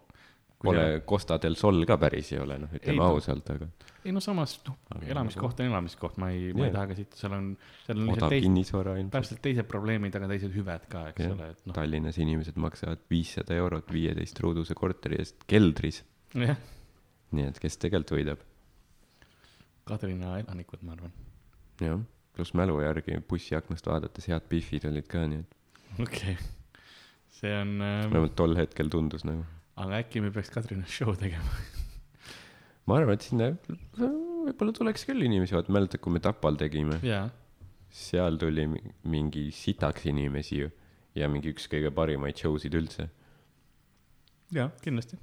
Pole 0.60 0.82
sa... 0.84 1.04
Costa 1.08 1.38
del 1.40 1.54
Sol 1.56 1.86
ka 1.88 1.96
päris 1.96 2.34
ei 2.34 2.42
ole, 2.42 2.58
noh, 2.60 2.72
ütleme 2.76 3.00
ausalt, 3.06 3.46
aga. 3.54 3.70
ei 4.04 4.12
no 4.12 4.20
samas, 4.20 4.58
noh, 4.66 4.76
elamiskoht 5.08 5.62
on 5.62 5.70
elamiskoht, 5.70 6.18
ma 6.20 6.28
ei, 6.34 6.50
ma 6.52 6.66
ei 6.68 6.74
taha 6.74 6.90
ka 6.90 6.96
siit, 6.98 7.16
seal 7.16 7.32
on, 7.32 7.46
seal 7.86 8.02
on. 8.04 8.34
kinnisvara 8.34 8.98
ilmselt. 8.98 9.14
täpselt 9.14 9.40
teised 9.46 9.70
probleemid, 9.70 10.18
aga 10.20 10.28
teised 10.34 10.52
hüved 10.52 10.84
ka, 10.92 11.06
eks 11.14 11.24
ja. 11.24 11.32
ole, 11.32 11.48
et 11.54 11.64
noh. 11.64 11.76
Tallinnas 11.78 12.20
inimesed 12.20 12.60
maksavad 12.60 13.08
viissada 13.08 13.56
eurot 13.56 13.88
viieteist 13.94 14.44
ruuduse 14.44 14.76
korteri 14.76 15.22
eest 15.24 15.48
keldris. 15.48 16.04
jah 16.36 16.60
nii 17.36 17.50
et 17.50 17.60
kes 17.62 17.78
tegelikult 17.80 18.16
võidab? 18.18 18.46
Kadrina 19.88 20.36
elanikud, 20.38 20.82
ma 20.86 20.94
arvan. 20.96 21.12
jah, 21.82 22.00
pluss 22.36 22.54
mälu 22.58 22.78
järgi 22.82 23.18
bussiaknast 23.30 23.88
vaadates 23.90 24.28
head 24.30 24.46
pihvid 24.50 24.86
olid 24.90 25.08
ka, 25.10 25.24
nii 25.30 25.42
et. 25.42 25.56
okei 25.98 26.36
okay., 26.36 26.50
see 27.40 27.54
on 27.56 27.76
ähm.... 27.78 28.10
vähemalt 28.12 28.36
tol 28.38 28.56
hetkel 28.58 28.92
tundus 28.92 29.26
nagu. 29.28 29.46
aga 29.80 30.02
äkki 30.04 30.22
me 30.24 30.32
peaks 30.34 30.52
Kadrinas 30.54 30.92
show 30.94 31.14
tegema 31.18 31.54
ma 32.86 33.00
arvan, 33.00 33.16
et 33.16 33.26
sinna 33.26 33.52
võib-olla 33.98 34.74
tuleks 34.76 35.06
küll 35.08 35.26
inimesi, 35.26 35.56
vaata 35.56 35.74
mäletad, 35.74 36.02
kui 36.02 36.14
me 36.14 36.22
Tapal 36.24 36.58
tegime 36.60 37.00
yeah.? 37.06 37.30
seal 37.90 38.38
tuli 38.38 38.68
mingi 39.10 39.48
sitaks 39.54 40.06
inimesi 40.12 40.62
ju 40.62 40.70
ja 41.18 41.26
mingi 41.32 41.50
üks 41.54 41.66
kõige 41.70 41.90
parimaid 41.94 42.38
show 42.38 42.54
sid 42.62 42.76
üldse. 42.78 43.08
jaa, 44.54 44.70
kindlasti 44.84 45.18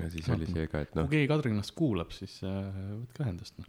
ja 0.00 0.08
siis 0.12 0.30
oli 0.32 0.48
see 0.50 0.68
ka, 0.70 0.84
et 0.84 0.96
noh. 0.98 1.08
kui 1.08 1.18
keegi 1.18 1.30
Kadrinast 1.30 1.74
kuulab, 1.78 2.14
siis 2.14 2.38
äh, 2.46 2.56
võtke 2.92 3.24
ühendust, 3.24 3.60
noh. 3.60 3.68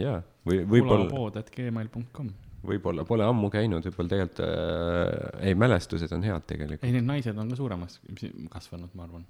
jaa, 0.00 0.22
või 0.48 0.62
võib-olla. 0.64 1.08
kulapood.gmail.com 1.10 2.32
võib-olla 2.62 3.04
pole 3.06 3.26
ammu 3.26 3.50
käinud, 3.52 3.86
võib-olla 3.88 4.14
tegelikult 4.14 4.42
äh,, 4.46 5.46
ei, 5.48 5.56
mälestused 5.58 6.12
on 6.14 6.26
head 6.26 6.44
tegelikult. 6.46 6.84
ei, 6.86 6.94
need 6.94 7.08
naised 7.08 7.38
on 7.38 7.50
ka 7.50 7.58
suuremaks 7.58 8.00
kasvanud, 8.52 8.92
ma 8.98 9.08
arvan 9.08 9.26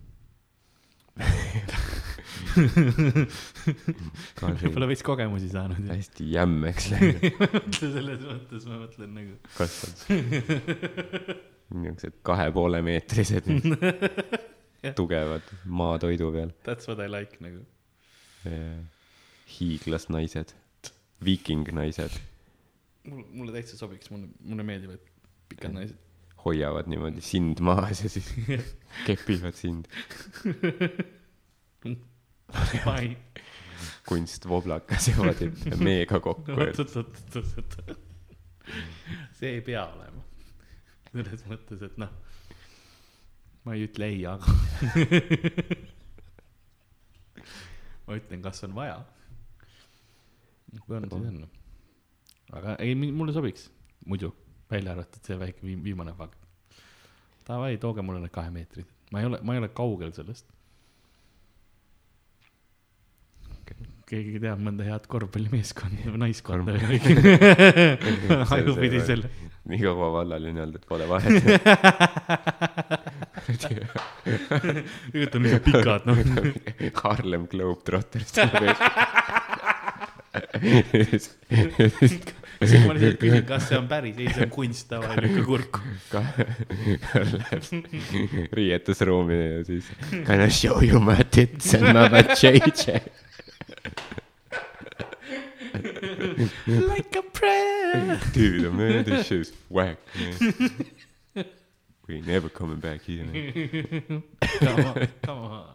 võib-olla 4.62 4.86
veits 4.88 5.02
kogemusi 5.04 5.50
saanud. 5.52 5.84
hästi 5.90 6.28
jämmeks 6.32 6.86
läinud 6.94 7.20
mõtle 7.42 7.90
selles 7.96 8.22
mõttes, 8.24 8.64
ma 8.68 8.78
mõtlen 8.80 9.10
nagu. 9.18 9.34
kasvanud. 9.58 10.00
niisugused 11.72 12.16
kahe 12.24 12.48
poole 12.54 12.80
meetrised 12.84 13.44
tugevad 14.96 15.46
maatoidu 15.64 16.32
peal. 16.34 16.50
That's 16.66 16.88
what 16.88 16.98
I 17.04 17.08
like 17.10 17.38
nagu 17.44 17.62
yeah.. 18.44 18.78
hiiglasnaised, 19.60 20.54
viikingnaised. 21.24 22.18
mul, 23.04 23.24
mulle 23.30 23.52
täitsa 23.52 23.76
sobiks, 23.78 24.10
mulle, 24.10 24.28
mulle 24.40 24.62
meeldivad 24.66 25.02
pikad 25.48 25.74
naised. 25.76 25.98
hoiavad 26.44 26.86
niimoodi 26.90 27.20
sind 27.22 27.60
maas 27.62 28.02
ja 28.02 28.08
siis 28.10 28.32
kepivad 29.06 29.54
sind 29.58 29.86
kunstvoblakas 34.08 35.08
jõuad 35.12 35.42
meega 35.78 36.20
kokku. 36.20 36.52
oot, 36.56 36.78
oot, 36.82 36.96
oot, 36.96 37.36
oot, 37.36 37.78
oot. 37.86 37.98
see 39.38 39.56
ei 39.56 39.62
pea 39.66 39.84
olema. 39.86 40.22
selles 41.12 41.44
mõttes, 41.50 41.82
et 41.86 41.96
noh, 42.00 42.12
ma 43.64 43.74
ei 43.76 43.86
ütle 43.86 44.08
ei, 44.10 44.22
aga 44.26 44.46
ma 48.06 48.18
ütlen, 48.18 48.42
kas 48.44 48.64
on 48.66 48.74
vaja. 48.76 48.96
kui 50.80 50.96
on, 50.96 51.08
siis 51.10 51.28
on. 51.32 51.44
aga 52.58 52.76
ei, 52.82 52.96
mulle 53.02 53.34
sobiks 53.36 53.68
muidu, 54.06 54.32
välja 54.70 54.96
arvatud 54.96 55.22
see 55.26 55.38
väike 55.38 55.60
viimane 55.84 56.14
fakt. 56.18 56.40
Davai, 57.46 57.76
tooge 57.82 58.02
mulle 58.06 58.22
need 58.22 58.34
kahe 58.34 58.50
meetrid, 58.54 58.88
ma 59.12 59.22
ei 59.22 59.30
ole, 59.30 59.38
ma 59.42 59.54
ei 59.54 59.62
ole 59.62 59.70
kaugel 59.74 60.12
sellest 60.14 60.50
keegi 64.12 64.40
teab 64.42 64.60
mõnda 64.60 64.84
head 64.84 65.06
korvpallimeeskonda 65.08 66.10
või 66.12 66.20
naiskonda 66.26 66.74
või 66.76 66.98
ajupidi 68.58 69.00
selle. 69.06 69.30
nii 69.70 69.80
kaua 69.80 70.10
vallaline 70.18 70.66
olnud, 70.66 70.76
et 70.76 70.86
pole 70.88 71.06
vahet 71.08 71.40
tegelikult 73.62 75.34
on 75.34 75.42
lihtsalt 75.46 75.64
pikad, 75.66 76.02
noh. 76.08 76.16
Harlem 77.02 77.46
Globetrotters 77.50 78.32
siis 81.12 82.86
ma 82.86 82.94
lihtsalt 82.96 83.18
küsin, 83.20 83.44
kas 83.48 83.66
see 83.68 83.78
on 83.78 83.88
päris, 83.90 84.16
ei, 84.20 84.28
see 84.32 84.46
on 84.46 84.52
kunst, 84.54 84.86
davai, 84.92 85.16
lükka 85.24 85.42
kurku. 85.48 85.78
Läheb 87.32 87.62
riietusruumi 88.56 89.38
ja 89.40 89.64
siis 89.68 89.90
can 90.12 90.40
I 90.40 90.48
show 90.50 90.80
you 90.84 91.00
my 91.02 91.20
tits 91.24 91.74
and 91.76 91.92
my 91.92 92.22
JJ 92.32 93.02
like 96.66 97.16
a 97.16 97.22
prayer. 97.22 98.20
Dude, 98.32 98.72
man, 98.72 99.04
this 99.04 99.26
shit's 99.26 99.52
whack, 99.68 99.98
man. 100.18 100.86
We 102.08 102.16
ain't 102.16 102.26
never 102.26 102.48
coming 102.48 102.80
back 102.80 103.02
here. 103.02 103.24
Come 104.58 104.86
on, 104.86 105.08
come 105.22 105.38
on. 105.38 105.66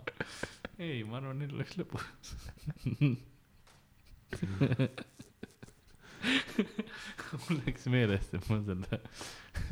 ei, 0.80 1.04
ma 1.04 1.18
arvan, 1.18 1.40
neil 1.40 1.54
oleks 1.56 1.78
lõbus 1.80 2.34
mul 7.48 7.62
läks 7.64 7.88
meelest, 7.90 8.36
et 8.38 8.50
ma 8.52 8.60
selle, 8.68 9.00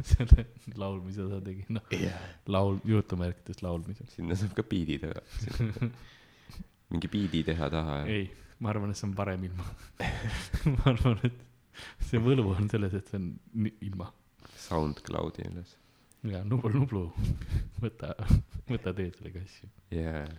selle 0.10 0.46
laulmise 0.80 1.22
osa 1.26 1.42
tegin, 1.46 1.78
noh 1.78 1.94
yeah., 1.94 2.24
laul, 2.50 2.80
jutumärkides 2.88 3.62
laulmise. 3.66 4.08
sinna 4.16 4.38
saab 4.40 4.56
ka 4.58 4.66
biidi 4.66 4.98
teha. 5.04 5.22
mingi 6.90 7.12
biidi 7.12 7.44
teha 7.52 7.70
taha. 7.74 8.00
ei 8.10 8.26
ma 8.60 8.72
arvan, 8.72 8.92
et 8.92 9.00
see 9.00 9.08
on 9.10 9.16
parem 9.18 9.44
ilma 9.50 9.66
ma 10.74 10.92
arvan, 10.94 11.20
et 11.28 11.38
see 12.10 12.22
võlu 12.24 12.48
on 12.54 12.70
selles, 12.72 12.94
et 12.96 13.10
see 13.12 13.20
on 13.20 13.70
ilma. 13.90 14.12
SoundCloudi 14.66 15.50
üles. 15.52 15.76
Ja 16.32 16.42
Nublu, 16.48 16.72
Nublu, 16.74 17.04
võta, 17.82 18.14
võta 18.70 18.94
teed 18.98 19.18
sellega 19.20 19.42
asju 19.44 19.70
yeah.. 19.94 20.30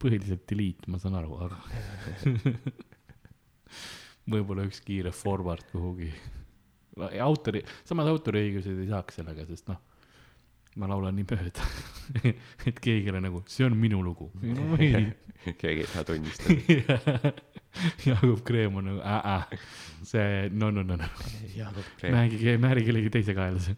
põhiliselt 0.00 0.44
delete, 0.50 0.90
ma 0.92 1.00
saan 1.02 1.18
aru, 1.20 1.38
aga 1.46 1.58
võib-olla 4.32 4.66
üks 4.68 4.82
kiire 4.84 5.12
forward 5.14 5.64
kuhugi. 5.72 6.10
autori, 7.24 7.62
samas 7.88 8.10
autoriõigused 8.10 8.82
ei 8.82 8.90
saaks 8.90 9.20
sellega, 9.20 9.46
sest 9.48 9.70
noh 9.72 9.80
ma 10.78 10.86
laulan 10.90 11.16
nii 11.18 11.26
mööda 11.26 11.64
et 12.68 12.78
keegi 12.78 13.08
ei 13.08 13.12
ole 13.12 13.22
nagu, 13.24 13.42
see 13.50 13.66
on 13.66 13.76
minu 13.78 14.00
lugu 14.04 14.28
no,. 14.42 14.78
keegi 15.60 15.84
ei 15.84 15.88
taha 15.88 16.04
tunnistada 16.12 17.32
Jaagup 18.04 18.42
Kreem 18.46 18.78
on 18.80 18.88
nagu 18.90 19.02
äh-äh, 19.02 19.58
see 20.06 20.48
no, 20.54 20.70
no, 20.74 20.82
no, 20.86 20.98
no. 20.98 21.08
määrgi, 22.02 22.56
määri 22.60 22.84
kellegi 22.86 23.12
teise 23.18 23.36
kaela 23.36 23.60
see. 23.62 23.76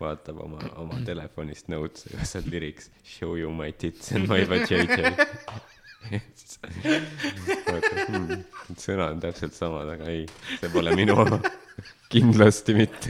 Vaatab 0.00 0.40
oma, 0.44 0.58
oma 0.82 0.96
telefonist 1.06 1.68
notes'e, 1.72 2.16
kas 2.18 2.36
on 2.40 2.44
lyrics 2.50 2.90
show 3.04 3.36
you 3.38 3.50
my 3.54 3.70
tits 3.72 4.12
and 4.12 4.28
my 4.30 4.44
vajayjay 4.50 5.14
hmm, 6.10 6.20
sõna 8.76 9.04
on 9.12 9.20
täpselt 9.22 9.54
samad, 9.56 9.88
aga 9.96 10.04
ei, 10.12 10.22
see 10.58 10.68
pole 10.74 10.90
minu 10.98 11.14
oma. 11.24 11.38
kindlasti 12.12 12.72
mitte 12.76 13.08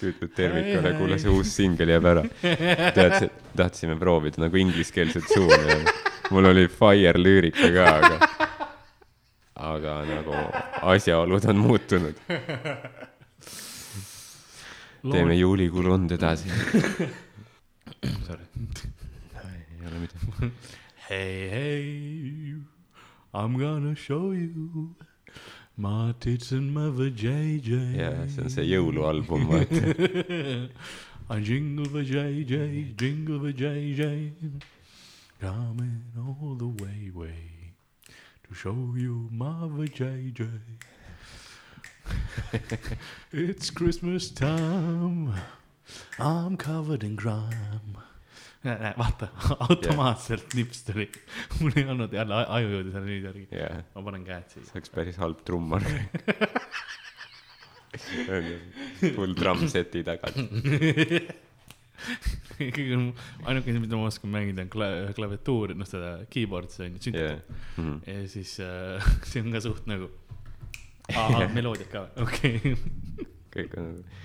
tüütud 0.00 0.32
tervikule, 0.36 0.92
kuule 0.98 1.18
see 1.22 1.32
uus 1.32 1.52
singel 1.56 1.92
jääb 1.94 2.08
ära. 2.10 2.24
tead, 2.96 3.28
tahtsime 3.56 3.96
proovida 4.00 4.42
nagu 4.44 4.60
ingliskeelset 4.60 5.26
suuni 5.30 5.70
ja 5.70 5.78
mul 6.34 6.44
oli 6.50 6.64
Fire 6.72 7.20
lüürika 7.20 7.70
ka, 7.74 7.84
aga, 7.98 8.14
aga 9.64 9.94
nagu 10.08 10.34
asjaolud 10.92 11.44
on 11.52 11.60
muutunud. 11.66 12.16
teeme 15.12 15.34
juulikuu 15.36 15.82
lund 15.88 16.10
edasi. 16.16 16.48
Sorry. 18.26 18.44
ei 19.44 19.86
ole 19.86 19.98
midagi. 20.04 20.50
Hey, 21.08 21.48
hey, 21.54 21.84
I 23.34 23.44
m 23.48 23.58
gonna 23.58 23.94
show 23.94 24.32
you 24.32 24.94
My 25.76 26.14
tits 26.20 26.52
and 26.52 26.72
my 26.72 26.88
vajayjay. 26.98 27.96
jaa, 27.98 28.28
see 28.30 28.42
on 28.44 28.50
see 28.56 28.66
jõulualbum, 28.68 29.48
vaata. 29.50 29.80
I 31.34 31.40
jingle 31.48 31.88
vajayjay, 31.96 32.94
jingle 32.96 33.40
vajayjay. 33.42 34.30
Coming 35.40 35.98
all 36.16 36.54
the 36.54 36.70
way, 36.84 37.10
way 37.12 37.53
show 38.54 38.94
you 38.96 39.28
my 39.32 39.66
vajayjay. 39.66 40.60
it's 43.32 43.70
Christmas 43.70 44.30
time. 44.30 45.34
I'm 46.18 46.56
covered 46.56 47.02
in 47.02 47.16
grime. 47.16 47.98
vaata, 48.64 49.28
automaatselt 49.68 50.42
yeah. 50.42 50.54
nips 50.54 50.82
tuli. 50.84 51.10
mul 51.60 51.72
ei 51.76 51.84
olnud 51.84 52.12
jälle 52.16 52.38
aju 52.48 52.70
jõudis 52.70 52.94
jälle 52.96 53.08
nüüd 53.10 53.26
järgi 53.28 53.44
yeah.. 53.52 53.82
ma 53.94 54.04
panen 54.06 54.24
käed 54.24 54.46
siia. 54.48 54.64
see 54.64 54.78
oleks 54.78 54.94
päris 54.94 55.18
halb 55.20 55.42
trummar 55.44 55.84
full 59.18 59.36
drum 59.36 59.66
seti 59.68 60.00
tagant 60.06 60.38
kõige 62.76 62.98
ainukene, 63.44 63.82
mida 63.84 64.00
ma 64.00 64.10
oskan 64.10 64.32
mängida, 64.34 64.64
on 64.66 64.72
kla-, 64.72 65.12
klaviatuuri, 65.16 65.78
noh, 65.78 65.88
seda 65.88 66.16
keyboard'i, 66.32 66.74
see 66.74 66.90
on 66.90 66.98
ju, 67.00 67.14
yeah. 67.14 67.40
mm 67.76 67.84
-hmm. 67.84 67.96
ja 68.10 68.28
siis 68.28 68.58
äh, 68.60 69.08
see 69.30 69.42
on 69.42 69.52
ka 69.52 69.60
suht 69.64 69.86
nagu, 69.90 70.10
meloodia 71.54 71.90
ka, 71.92 72.08
okei 72.26 72.56
okay. 72.56 72.76
kõik 73.54 73.78
on 73.78 73.90
nagu 73.90 74.22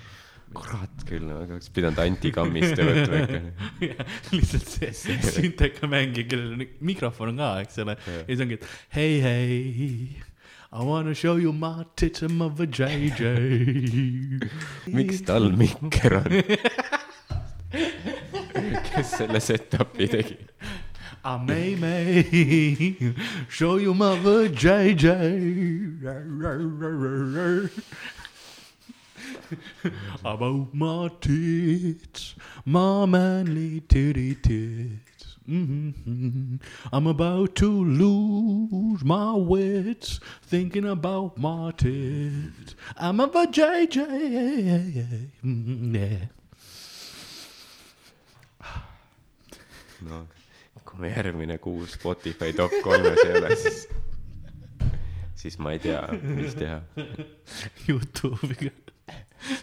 kurat 0.54 1.04
küll, 1.06 1.28
aga 1.30 1.54
oleks 1.54 1.70
pidanud 1.74 2.00
antikammiste 2.02 2.82
võtma 2.86 3.20
ikka. 3.22 4.06
lihtsalt 4.34 4.72
see, 4.72 4.90
see 4.98 5.18
sünteka 5.36 5.86
mängija, 5.90 6.26
kellel 6.32 6.56
on 6.56 6.64
mikrofon 6.90 7.30
on 7.34 7.38
ka, 7.42 7.50
eks 7.62 7.78
ole, 7.84 7.94
ja 8.06 8.24
siis 8.26 8.42
ongi, 8.46 8.58
et 8.58 8.66
hei, 8.96 9.20
hei. 9.22 10.24
I 10.72 10.84
wanna 10.86 11.14
show 11.14 11.34
you 11.36 11.52
my 11.52 11.84
tits 11.96 12.22
and 12.22 12.38
my 12.38 12.46
vajayjay. 12.46 14.38
miks 14.86 15.22
tal 15.26 15.50
mikker 15.58 16.20
on? 16.20 16.42
Selle 19.20 19.40
setup'i 19.40 20.06
tegi? 20.08 20.36
I 21.22 21.36
may, 21.36 21.74
may 21.74 22.22
show 23.48 23.76
you 23.76 23.92
my 23.92 24.16
vajayjay. 24.16 25.36
about 30.24 30.72
my 30.72 31.10
tits, 31.20 32.34
my 32.64 33.04
manly 33.04 33.80
titty 33.80 34.36
tits. 34.36 35.36
Mm-hmm. 35.48 36.56
I'm 36.92 37.06
about 37.06 37.54
to 37.56 37.68
lose 37.68 39.04
my 39.04 39.34
wits 39.34 40.20
thinking 40.42 40.86
about 40.86 41.36
my 41.36 41.72
tits. 41.76 42.76
I'm 42.96 43.20
a 43.20 43.28
JJ. 43.28 43.96
Mm-hmm. 45.44 45.94
Yeah. 45.94 46.39
No, 50.06 50.24
kui 50.84 51.02
me 51.02 51.10
järgmine 51.12 51.58
kuu 51.62 51.86
Spotify 51.90 52.52
top 52.56 52.74
kolmes 52.84 53.20
ei 53.24 53.36
ole, 53.40 53.56
siis, 53.60 53.82
siis 55.40 55.58
ma 55.62 55.74
ei 55.76 55.82
tea, 55.82 56.02
mis 56.22 56.56
teha. 56.58 56.80
Youtube'iga 57.88 58.72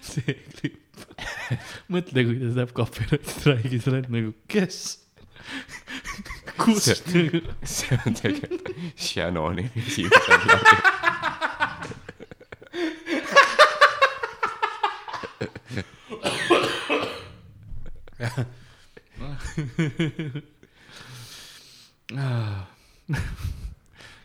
see 0.02 0.38
klipp. 0.58 1.04
mõtle, 1.94 2.24
kui 2.28 2.40
ta 2.42 2.54
läheb 2.54 2.72
copyright 2.78 3.28
strike'i, 3.38 3.80
sa 3.82 3.94
oled 3.94 4.10
nagu, 4.14 4.34
kes? 4.52 4.80
kust? 6.58 7.12
see 7.64 8.00
on 8.04 8.18
tegelikult 8.18 8.72
Shannoni 9.00 9.66
esimesel 9.78 10.40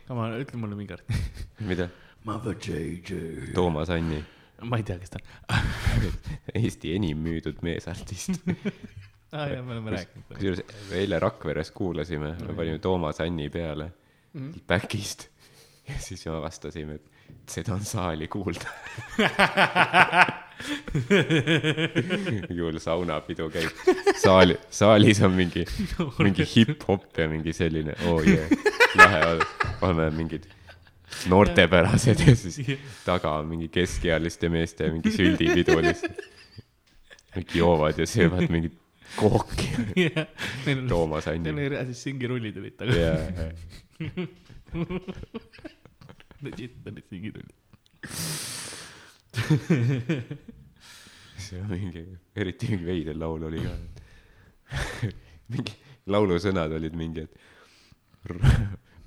Come 0.07 0.21
on, 0.21 0.37
ütle 0.41 0.59
mulle 0.61 0.77
mingi 0.79 0.93
arti. 0.97 1.19
mida? 1.67 1.89
Mother 2.25 2.55
JJ. 2.55 3.53
Toomas 3.55 3.91
Anni. 3.91 4.23
ma 4.63 4.79
ei 4.79 4.85
tea, 4.87 4.99
kes 5.03 5.11
ta 5.11 5.19
on 5.51 5.65
Eesti 6.61 6.93
enim 6.95 7.19
müüdud 7.25 7.59
meesartist 7.67 8.37
aa 8.47 9.41
ah, 9.43 9.49
jaa, 9.51 9.63
me 9.67 9.73
oleme 9.75 9.91
rääkinud. 9.97 10.29
kusjuures 10.29 10.61
eile 11.01 11.19
Rakveres 11.19 11.73
kuulasime 11.75 12.31
no,, 12.37 12.47
me 12.47 12.55
panime 12.61 12.79
Toomas 12.79 13.19
Anni 13.25 13.49
peale 13.51 13.89
mm 13.89 14.51
-hmm. 14.51 14.61
Backist 14.69 15.27
ja 15.89 15.99
siis 15.99 16.27
me 16.27 16.37
avastasime, 16.37 16.95
et 16.95 17.11
seda 17.51 17.75
on 17.75 17.85
saali 17.87 18.29
kuulda 18.33 18.69
hull 22.63 22.79
saunapidu 22.83 23.49
käib, 23.53 23.71
saali, 24.21 24.57
saalis 24.71 25.23
on 25.27 25.33
mingi, 25.37 25.65
mingi 26.23 26.47
hip-hop 26.55 27.19
ja 27.19 27.29
mingi 27.31 27.53
selline, 27.57 27.95
oo 28.07 28.19
oh 28.19 28.27
jee 28.27 28.37
yeah., 28.39 28.51
lahe 29.01 29.23
olla, 29.31 29.47
oleme 29.83 30.11
mingid 30.17 30.45
noortepärased 31.33 32.23
ja 32.27 32.37
siis 32.37 32.61
taga 33.07 33.35
on 33.41 33.51
mingi 33.51 33.69
keskealiste 33.73 34.49
meeste 34.53 34.91
mingi 34.93 35.11
süldipidu 35.15 35.79
lihtsalt. 35.83 36.23
kõik 37.33 37.51
joovad 37.57 37.99
ja 37.99 38.07
söövad 38.09 38.49
mingit 38.53 38.79
kooki 39.17 39.71
yeah.. 39.97 40.27
Toomas 40.89 41.29
Anni. 41.29 41.49
Neil 41.49 41.59
oli 41.59 41.69
reaalselt 41.75 42.01
singirullid 42.01 42.57
olid 42.61 42.77
taga 42.81 42.93
Legit 46.43 46.87
olid 46.87 47.05
singirullid 47.09 47.59
see 51.43 51.61
on 51.61 51.69
mingi, 51.71 52.05
eriti 52.37 52.71
mingi 52.71 52.87
veider 52.87 53.19
laul 53.19 53.49
oli 53.49 53.63
ka. 53.65 53.75
mingi 55.53 55.75
laulusõnad 56.13 56.73
olid 56.79 56.97
mingi, 56.99 57.27
et 57.27 57.33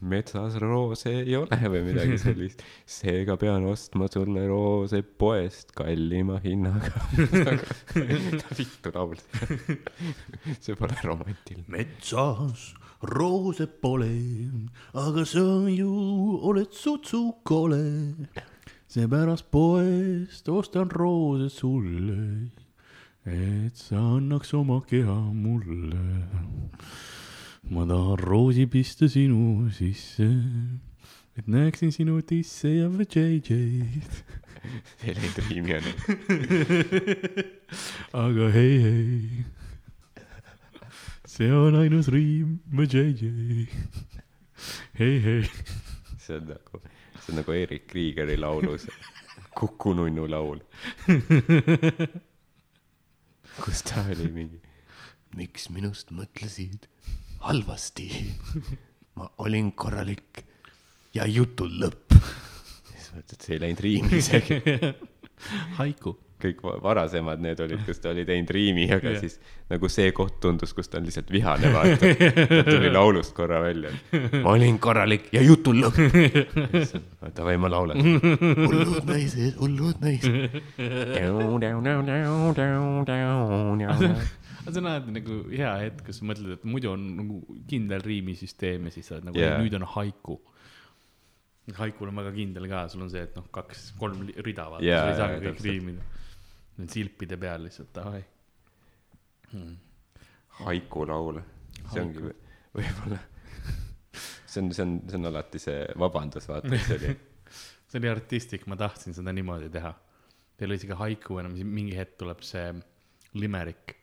metsas 0.05 0.57
roose 0.61 1.11
ei 1.23 1.35
ole 1.39 1.57
või 1.71 1.83
midagi 1.87 2.17
sellist. 2.21 2.63
seega 2.97 3.37
pean 3.41 3.65
ostma 3.69 4.09
sulle 4.11 4.45
roose 4.49 5.01
poest 5.03 5.73
kallima 5.77 6.39
hinnaga 6.43 7.05
vittu 8.59 8.93
laul. 8.95 9.21
see 10.59 10.75
pole 10.75 10.95
romantiline. 11.03 11.67
metsas 11.77 12.73
roose 13.01 13.67
pole, 13.67 14.11
aga 14.93 15.25
sa 15.25 15.45
ju 15.69 15.91
oled 16.41 16.71
sutsukole 16.71 17.83
seepärast 18.95 19.49
poest 19.51 20.47
ostan 20.47 20.89
roose 20.89 21.49
sulle, 21.51 22.49
et 23.27 23.75
sa 23.75 23.99
annaks 24.15 24.53
oma 24.55 24.79
keha 24.87 25.17
mulle. 25.33 26.27
ma 27.69 27.83
tahan 27.89 28.19
roosi 28.21 28.65
pista 28.71 29.09
sinu 29.09 29.69
sisse, 29.73 30.29
et 31.35 31.47
näeksin 31.47 31.91
sinu 31.91 32.21
tisse 32.21 32.69
ja 32.69 32.87
JJ-d. 32.87 33.49
Teil 35.01 35.17
ei 35.17 35.31
triimi 35.35 35.75
on. 35.75 35.87
aga 38.25 38.49
hei, 38.53 38.75
hei. 38.85 39.45
See 41.35 41.51
on 41.51 41.75
ainus 41.75 42.07
riim, 42.07 42.59
JJ. 42.71 43.67
hei, 44.99 45.15
hei. 45.19 45.41
see 46.17 46.37
on 46.37 46.45
nagu 46.47 46.79
see 47.19 47.33
on 47.33 47.41
nagu 47.41 47.51
Erik 47.51 47.89
Kriegeri 47.91 48.37
laulus 48.39 48.87
Kuku 49.55 49.93
nunnu 49.97 50.29
laul 50.31 50.61
kus 53.63 53.83
ta 53.89 54.05
oli 54.13 54.29
mingi. 54.31 54.61
miks 55.35 55.67
minust 55.75 56.15
mõtlesid 56.15 56.87
halvasti? 57.43 58.07
ma 59.19 59.27
olin 59.43 59.73
korralik 59.75 60.45
ja 61.15 61.27
jutul 61.27 61.75
lõpp. 61.83 62.15
siis 62.93 63.11
mõtled, 63.11 63.41
see 63.41 63.57
ei 63.57 63.65
läinud 63.65 63.83
riimi 63.83 64.23
isegi. 64.23 64.61
haiku 65.81 66.15
kõik 66.45 66.61
varasemad 66.83 67.41
need 67.43 67.59
olid, 67.65 67.81
kus 67.87 67.99
ta 68.03 68.11
oli 68.13 68.25
teinud 68.27 68.51
riimi, 68.55 68.85
aga 68.93 69.13
yeah. 69.13 69.21
siis 69.23 69.39
nagu 69.71 69.89
see 69.91 70.11
koht 70.15 70.37
tundus, 70.43 70.73
kus 70.77 70.91
ta 70.91 70.99
on 71.01 71.09
lihtsalt 71.09 71.31
vihane, 71.33 71.71
vaata. 71.73 72.13
ta 72.51 72.63
tuli 72.69 72.91
laulust 72.93 73.35
korra 73.37 73.61
välja. 73.63 73.91
ma 74.43 74.53
olin 74.53 74.79
korralik 74.81 75.27
ja 75.35 75.43
jutul 75.45 75.81
lõpp. 75.83 75.99
Davai, 77.35 77.57
ma 77.61 77.71
laulan. 77.73 77.99
hullud 77.99 79.09
naised, 79.09 79.59
hullud 79.59 80.01
naised. 80.05 80.57
aga 84.65 84.73
see 84.73 84.81
on 84.81 84.89
alati 84.89 85.13
nagu 85.13 85.39
hea 85.51 85.71
hetk, 85.83 86.01
kus 86.07 86.19
sa 86.19 86.25
mõtled, 86.25 86.57
et 86.57 86.63
muidu 86.65 86.89
on 86.95 87.05
nagu 87.19 87.59
kindel 87.69 88.01
riimisüsteem 88.01 88.87
ja 88.89 88.93
siis 88.95 89.09
sa 89.09 89.19
oled 89.19 89.29
nagu 89.29 89.37
yeah., 89.37 89.59
nüüd 89.61 89.77
on 89.77 89.85
haiku 89.95 90.39
haikul 91.73 92.09
on 92.11 92.21
väga 92.21 92.33
kindel 92.35 92.67
ka, 92.69 92.85
sul 92.89 93.05
on 93.05 93.11
see, 93.13 93.23
et 93.25 93.37
noh, 93.37 93.45
kaks, 93.53 93.87
kolm 94.01 94.25
rida 94.45 94.67
vaata 94.73 94.85
yeah,, 94.85 95.05
sa 95.05 95.13
ei 95.13 95.19
saa 95.21 95.39
kõik 95.45 95.63
riimida 95.65 96.14
Need 96.75 96.91
silpide 96.91 97.37
peal 97.39 97.63
lihtsalt, 97.63 97.97
ahoi 98.01 98.23
hmm.. 99.51 99.75
haikulaul, 100.61 101.39
see 101.91 102.01
ongi 102.01 102.25
võib-olla, 102.75 103.19
see 104.51 104.63
on, 104.63 104.73
see 104.75 104.83
on, 104.83 104.97
see 105.07 105.19
on 105.19 105.29
alati 105.31 105.61
see 105.61 105.85
vabandus, 106.01 106.49
vaata, 106.51 106.81
see 106.87 106.97
oli 106.99 107.13
see 107.95 108.01
oli 108.01 108.11
artistlik, 108.11 108.65
ma 108.67 108.77
tahtsin 108.79 109.15
seda 109.15 109.33
niimoodi 109.35 109.69
teha. 109.71 109.93
Teil 110.55 110.71
oli 110.71 110.79
isegi 110.79 110.95
haiku 110.99 111.39
enam, 111.41 111.55
mingi 111.67 111.95
hetk 111.97 112.17
tuleb 112.21 112.43
see 112.47 112.69
limerik. 113.39 113.95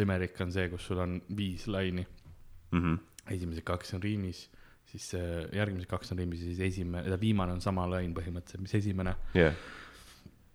Limerik 0.00 0.38
on 0.44 0.52
see, 0.54 0.68
kus 0.72 0.86
sul 0.88 1.00
on 1.02 1.18
viis 1.36 1.66
laini 1.68 2.04
mm. 2.04 2.80
-hmm. 2.80 2.98
esimesed 3.34 3.64
kaks 3.66 3.94
on 3.94 4.02
riimis, 4.02 4.44
siis 4.86 5.10
järgmised 5.52 5.88
kaks 5.90 6.12
on 6.12 6.18
riimis 6.18 6.40
ja 6.40 6.52
siis 6.52 6.60
esimene, 6.68 7.20
viimane 7.20 7.52
on 7.52 7.60
sama 7.60 7.88
lain 7.90 8.14
põhimõtteliselt, 8.14 8.62
mis 8.62 8.74
esimene 8.74 9.16
yeah.. 9.34 9.54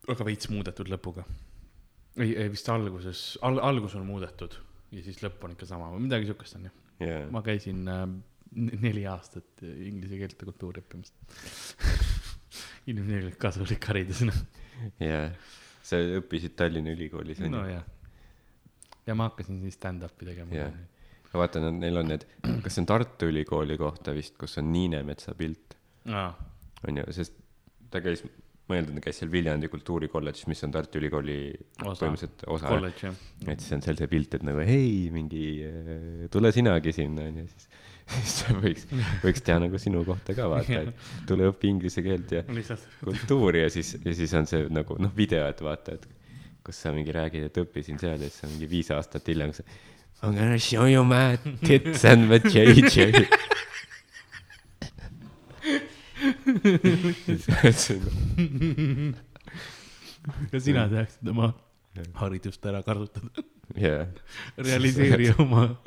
aga 0.07 0.26
veits 0.26 0.49
muudetud 0.49 0.89
lõpuga 0.89 1.26
ei, 2.22 2.32
ei 2.43 2.51
vist 2.51 2.70
alguses 2.72 3.26
al,, 3.45 3.59
algus 3.63 3.95
on 3.99 4.05
muudetud 4.07 4.55
ja 4.95 5.03
siis 5.03 5.20
lõpp 5.24 5.43
on 5.45 5.55
ikka 5.55 5.68
sama 5.70 5.89
või 5.93 6.05
midagi 6.05 6.30
siukest 6.30 6.57
on 6.59 6.70
ju. 6.70 6.74
Yeah.. 7.01 7.28
ma 7.34 7.41
käisin 7.43 7.84
äh, 7.91 8.05
neli 8.55 9.03
aastat 9.09 9.63
inglise 9.66 10.20
keelt 10.22 10.39
ja 10.39 10.47
kultuuri 10.47 10.84
õppimist. 10.84 11.18
Ilmselgelt 12.91 13.38
kasulik 13.41 13.84
haridusena. 13.89 14.34
jah, 15.01 15.34
sa 15.84 15.99
õppisid 16.20 16.55
Tallinna 16.59 16.93
Ülikoolis 16.95 17.41
on 17.41 17.49
ju? 17.49 17.53
nojah. 17.55 17.86
ja 19.07 19.16
ma 19.18 19.30
hakkasin 19.32 19.59
siis 19.63 19.78
stand-up'i 19.80 20.30
tegema 20.30 20.55
yeah.. 20.55 20.76
ma 21.34 21.43
vaatan, 21.43 21.68
neil 21.82 21.99
on 21.99 22.13
need, 22.13 22.28
kas 22.63 22.78
see 22.78 22.86
on 22.86 22.89
Tartu 22.93 23.30
Ülikooli 23.32 23.80
kohta 23.82 24.16
vist, 24.16 24.38
kus 24.39 24.59
on 24.61 24.72
Niinemetsa 24.72 25.36
pilt? 25.36 25.76
Ah.. 26.07 26.38
on 26.88 27.01
ju, 27.01 27.09
sest 27.18 27.35
ta 27.91 27.99
käis 28.06 28.23
ma 28.69 28.79
eeldan, 28.79 28.97
ta 28.97 29.03
käis 29.05 29.19
seal 29.21 29.29
Viljandi 29.33 29.69
kultuurikolledžis, 29.69 30.47
mis 30.49 30.63
on 30.65 30.73
Tartu 30.73 30.97
Ülikooli 30.97 31.37
põhimõtteliselt 31.83 32.45
osa. 32.49 33.11
et 33.45 33.61
siis 33.61 33.75
on 33.77 33.83
seal 33.85 33.99
see 33.99 34.09
pilt, 34.09 34.37
et 34.39 34.45
nagu 34.47 34.63
hei, 34.65 35.11
mingi 35.13 35.45
tule 36.33 36.51
sinagi 36.55 36.93
sinna 36.95 37.27
onju, 37.29 37.45
siis, 37.51 37.69
siis 38.15 38.57
võiks, 38.63 38.87
võiks 39.21 39.45
teha 39.45 39.61
nagu 39.67 39.81
sinu 39.81 40.01
kohta 40.07 40.33
ka 40.37 40.49
vaata, 40.49 40.81
et 40.81 41.07
tule 41.29 41.51
õpi 41.51 41.71
inglise 41.75 42.05
keelt 42.05 42.33
ja 42.39 42.45
kultuuri 43.03 43.65
ja 43.65 43.71
siis, 43.73 43.95
ja 44.01 44.17
siis 44.17 44.33
on 44.37 44.49
see 44.49 44.65
nagu 44.73 44.97
noh, 45.01 45.13
video, 45.17 45.45
et 45.51 45.61
vaata, 45.65 45.99
et 45.99 46.09
kus 46.65 46.79
sa 46.81 46.93
mingi 46.95 47.13
räägid, 47.13 47.45
et 47.51 47.61
õppisin 47.61 48.01
seal 48.01 48.17
ja 48.17 48.31
siis 48.31 48.47
on 48.47 48.55
mingi 48.55 48.71
viis 48.71 48.89
aastat 48.95 49.29
hiljem, 49.29 49.53
I 50.23 50.27
m 50.27 50.33
gonna 50.33 50.57
show 50.57 50.87
you 50.87 51.03
my 51.03 51.37
tits 51.61 52.05
and 52.05 52.29
my 52.29 52.39
JJ 52.39 53.27
ka 60.52 60.60
sina 60.60 60.90
tahaksid 60.90 61.30
oma 61.32 61.53
haridust 62.19 62.65
ära 62.65 62.84
kasutada. 62.84 63.30
Yeah.. 63.76 64.07
realiseeri 64.57 65.34
oma 65.44 65.77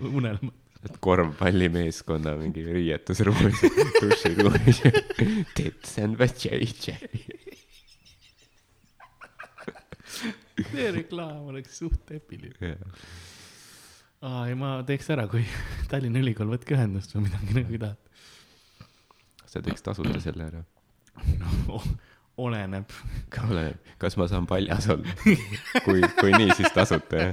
unelmat. 0.00 0.54
et 0.86 0.98
korvpallimeeskonna 1.02 2.36
mingi 2.38 2.62
riietusruumis, 2.62 3.64
duširuumis, 4.02 4.82
tits 5.58 5.98
and 5.98 6.14
vajayjay. 6.20 7.08
see 10.58 10.90
reklaam 10.94 11.50
oleks 11.50 11.80
suht 11.82 12.10
epiline. 12.14 12.54
Yeah.. 12.62 12.78
aa, 14.22 14.46
ei 14.46 14.54
ma 14.58 14.78
teeks 14.86 15.10
ära, 15.14 15.26
kui 15.30 15.42
Tallinna 15.90 16.22
Ülikool, 16.22 16.54
võtke 16.54 16.78
ühendust 16.78 17.10
või 17.16 17.26
midagi 17.26 17.58
nagu 17.58 17.82
tahate 17.82 18.07
sa 19.58 19.64
teeks 19.66 19.84
tasuta 19.84 20.20
selle 20.22 20.46
ära 20.52 20.62
no,? 21.42 21.82
oleneb. 22.38 22.92
oleneb, 23.42 23.92
kas 23.98 24.14
ma 24.20 24.28
saan 24.30 24.46
paljas 24.46 24.86
olla? 24.94 25.14
kui, 25.86 26.02
kui 26.20 26.32
nii, 26.36 26.54
siis 26.54 26.70
tasuta, 26.76 27.24
jah? 27.24 27.32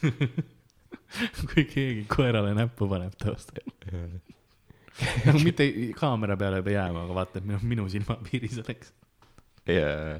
kui 1.50 1.66
keegi 1.68 2.04
koerale 2.08 2.54
näppu 2.56 2.88
paneb 2.88 3.16
taustal 3.20 3.68
nagu 5.26 5.40
mitte 5.44 5.66
kaamera 5.96 6.36
peale 6.40 6.60
ei 6.60 6.66
pea 6.66 6.80
jääma, 6.80 7.04
aga 7.06 7.16
vaata, 7.16 7.40
et 7.40 7.46
minu, 7.48 7.60
minu 7.74 7.86
silmapiiris 7.92 8.58
oleks. 8.64 8.94
jaa, 9.68 10.16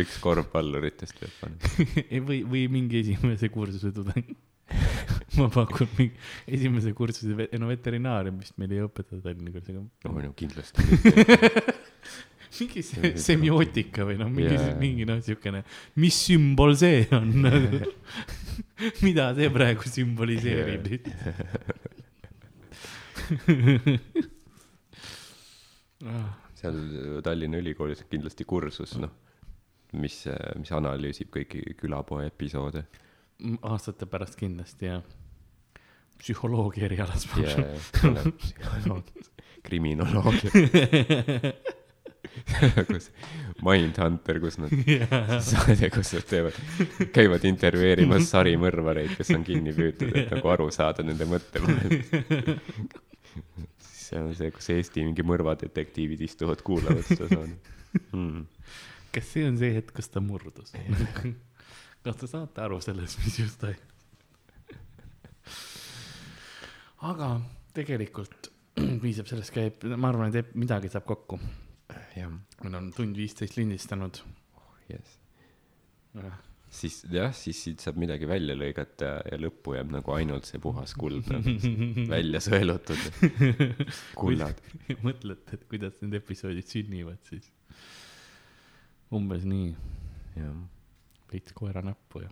üks 0.00 0.20
korvpalluritest 0.22 1.18
peab 1.20 1.34
panema 1.42 2.22
või, 2.28 2.40
või 2.54 2.64
mingi 2.72 3.02
esimese 3.02 3.50
kursuse 3.52 3.92
tudeng 3.96 4.30
ma 5.38 5.48
pakun 5.52 5.88
mingi 5.98 6.14
esimese 6.46 6.92
kursuse, 6.96 7.48
no 7.58 7.70
veterinaarium 7.70 8.40
vist 8.42 8.56
meil 8.60 8.72
ei 8.76 8.82
õpetata 8.84 9.22
Tallinna 9.24 9.54
koolis, 9.54 9.70
aga. 9.70 9.82
no, 10.08 10.24
no 10.26 10.32
kindlasti 10.36 10.86
mingi 12.60 12.82
see 12.84 13.14
semiootika 13.20 14.04
või 14.08 14.16
noh, 14.20 14.28
mingi 14.32 14.56
yeah., 14.56 14.74
mingi 14.80 15.06
noh, 15.08 15.20
siukene, 15.24 15.62
mis 16.02 16.16
sümbol 16.26 16.74
see 16.78 17.06
on 17.16 17.30
mida 19.06 19.30
see 19.38 19.48
praegu 19.54 19.84
sümboliseerib 19.88 20.84
seal 26.60 27.22
Tallinna 27.24 27.60
Ülikoolis 27.60 28.02
on 28.04 28.10
kindlasti 28.10 28.44
kursus, 28.48 28.96
noh, 29.00 29.12
mis, 30.00 30.22
mis 30.60 30.72
analüüsib 30.76 31.30
kõiki 31.34 31.62
külapoe 31.80 32.26
episoode. 32.28 32.84
Aastate 33.62 34.06
pärast 34.10 34.38
kindlasti, 34.40 34.90
jah. 34.90 35.02
psühholoogia 36.20 36.88
erialas. 36.90 37.26
psühholoog, 37.32 39.12
kriminoloogia 39.66 40.50
kus 42.88 43.10
Mindhunter, 43.64 44.40
kus 44.40 44.58
nad 44.60 44.72
yeah., 44.88 45.40
saade, 45.44 45.90
kus 45.92 46.12
nad 46.16 46.26
teevad, 46.28 46.56
käivad 47.14 47.44
intervjueerimas 47.48 48.30
sarimõrvareid, 48.32 49.14
kes 49.18 49.32
on 49.36 49.44
kinni 49.46 49.74
püütud, 49.76 50.14
et 50.16 50.32
nagu 50.32 50.52
aru 50.52 50.70
saada 50.74 51.04
nende 51.06 51.28
mõttemaailmast. 51.30 52.96
see 53.84 54.20
on 54.20 54.32
see, 54.36 54.50
kus 54.54 54.70
Eesti 54.74 55.04
mingi 55.06 55.24
mõrvadetektiivid 55.26 56.24
istuvad, 56.26 56.64
kuulavad 56.66 57.04
seda 57.06 57.28
saade 57.30 57.54
hmm.. 58.14 58.46
kas 59.14 59.30
see 59.34 59.46
on 59.46 59.60
see 59.60 59.76
hetk, 59.76 59.94
kus 59.96 60.10
ta 60.12 60.22
murdus 60.24 60.74
kas 62.04 62.20
te 62.20 62.28
saate 62.30 62.62
aru 62.64 62.80
sellest, 62.84 63.20
mis 63.24 63.40
just 63.42 63.60
toimub? 63.60 63.86
aga 67.10 67.32
tegelikult 67.76 68.50
piisab 69.02 69.28
sellest, 69.30 69.54
käib, 69.54 69.84
ma 69.96 70.12
arvan, 70.12 70.34
et 70.36 70.54
midagi 70.58 70.92
saab 70.92 71.08
kokku 71.08 71.40
meil 72.60 72.76
on 72.76 72.92
tund 72.94 73.18
viisteist 73.18 73.56
lindistanud 73.58 74.20
oh,. 74.56 74.70
Yes. 74.90 75.18
siis 76.70 77.00
jah, 77.10 77.32
siis 77.34 77.60
siit 77.64 77.84
saab 77.84 77.98
midagi 78.02 78.28
välja 78.28 78.56
lõigata 78.58 79.12
ja 79.26 79.38
lõppu 79.40 79.76
jääb 79.76 79.92
nagu 79.94 80.14
ainult 80.14 80.48
see 80.48 80.60
puhas 80.62 80.94
kuld 80.98 81.30
välja 82.14 82.42
sõelutud 82.44 83.00
kullad. 84.20 84.60
mõtled, 85.06 85.46
et 85.54 85.64
kuidas 85.70 86.00
need 86.02 86.18
episoodid 86.20 86.68
sünnivad 86.70 87.22
siis? 87.30 87.50
umbes 89.10 89.46
nii. 89.48 89.72
jah. 90.38 90.58
Veits 91.32 91.54
koera 91.56 91.82
näppu 91.84 92.24
ja 92.24 92.30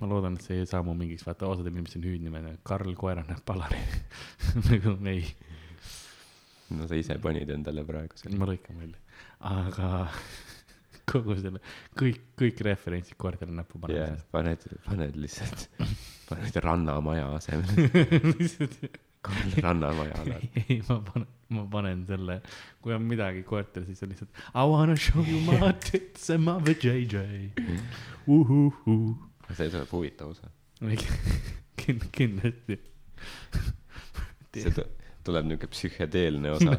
ma 0.00 0.08
loodan, 0.10 0.36
et 0.36 0.46
see 0.46 0.58
ei 0.62 0.68
saa 0.68 0.82
mu 0.86 0.94
mingiks, 0.98 1.24
vaata 1.26 1.48
osad 1.50 1.68
inimesed 1.70 2.00
on 2.00 2.06
hüüdnime, 2.08 2.56
Karl 2.66 2.94
Koeranäpp 2.98 3.52
Alari 3.54 3.80
nagu 4.68 4.96
ei 5.12 5.22
no 6.76 6.88
sa 6.88 6.98
ise 6.98 7.18
panid 7.22 7.50
endale 7.54 7.84
praegu 7.86 8.18
selle. 8.18 8.38
ma 8.40 8.48
lõikan 8.50 8.80
välja, 8.82 8.98
aga 9.52 9.92
kogu 11.12 11.36
selle, 11.38 11.62
kõik, 11.98 12.20
kõik 12.38 12.64
referentsid 12.66 13.18
koertele 13.20 13.54
näppu 13.54 13.80
paned 13.82 13.98
yeah,. 13.98 14.26
paned, 14.34 14.66
paned 14.88 15.18
lihtsalt, 15.20 15.68
paned 16.30 16.60
Rannamaja 16.66 17.30
asemel 17.38 17.88
Karl 19.22 19.52
Rannamaja 19.62 20.16
alal. 20.22 20.46
ei, 20.62 20.78
ma 20.88 20.96
panen, 21.06 21.28
ma 21.54 21.64
panen 21.70 22.04
selle, 22.08 22.38
kui 22.82 22.94
on 22.96 23.04
midagi 23.06 23.44
koertele, 23.46 23.86
siis 23.86 24.02
on 24.02 24.12
lihtsalt 24.12 24.40
I 24.54 24.64
wanna 24.70 24.96
show 24.96 25.22
you 25.22 25.40
my 25.46 25.72
tits 25.86 26.30
and 26.34 26.44
my 26.46 26.56
vajayjay 26.66 27.50
uhuhu. 28.26 28.96
see 29.52 29.68
tuleb 29.70 29.90
huvitav 29.92 30.34
osa. 30.34 30.50
kindlasti 32.16 32.78
see 34.54 34.86
tuleb 35.22 35.46
niuke 35.50 35.70
psühhedeelne 35.70 36.56
osa 36.56 36.74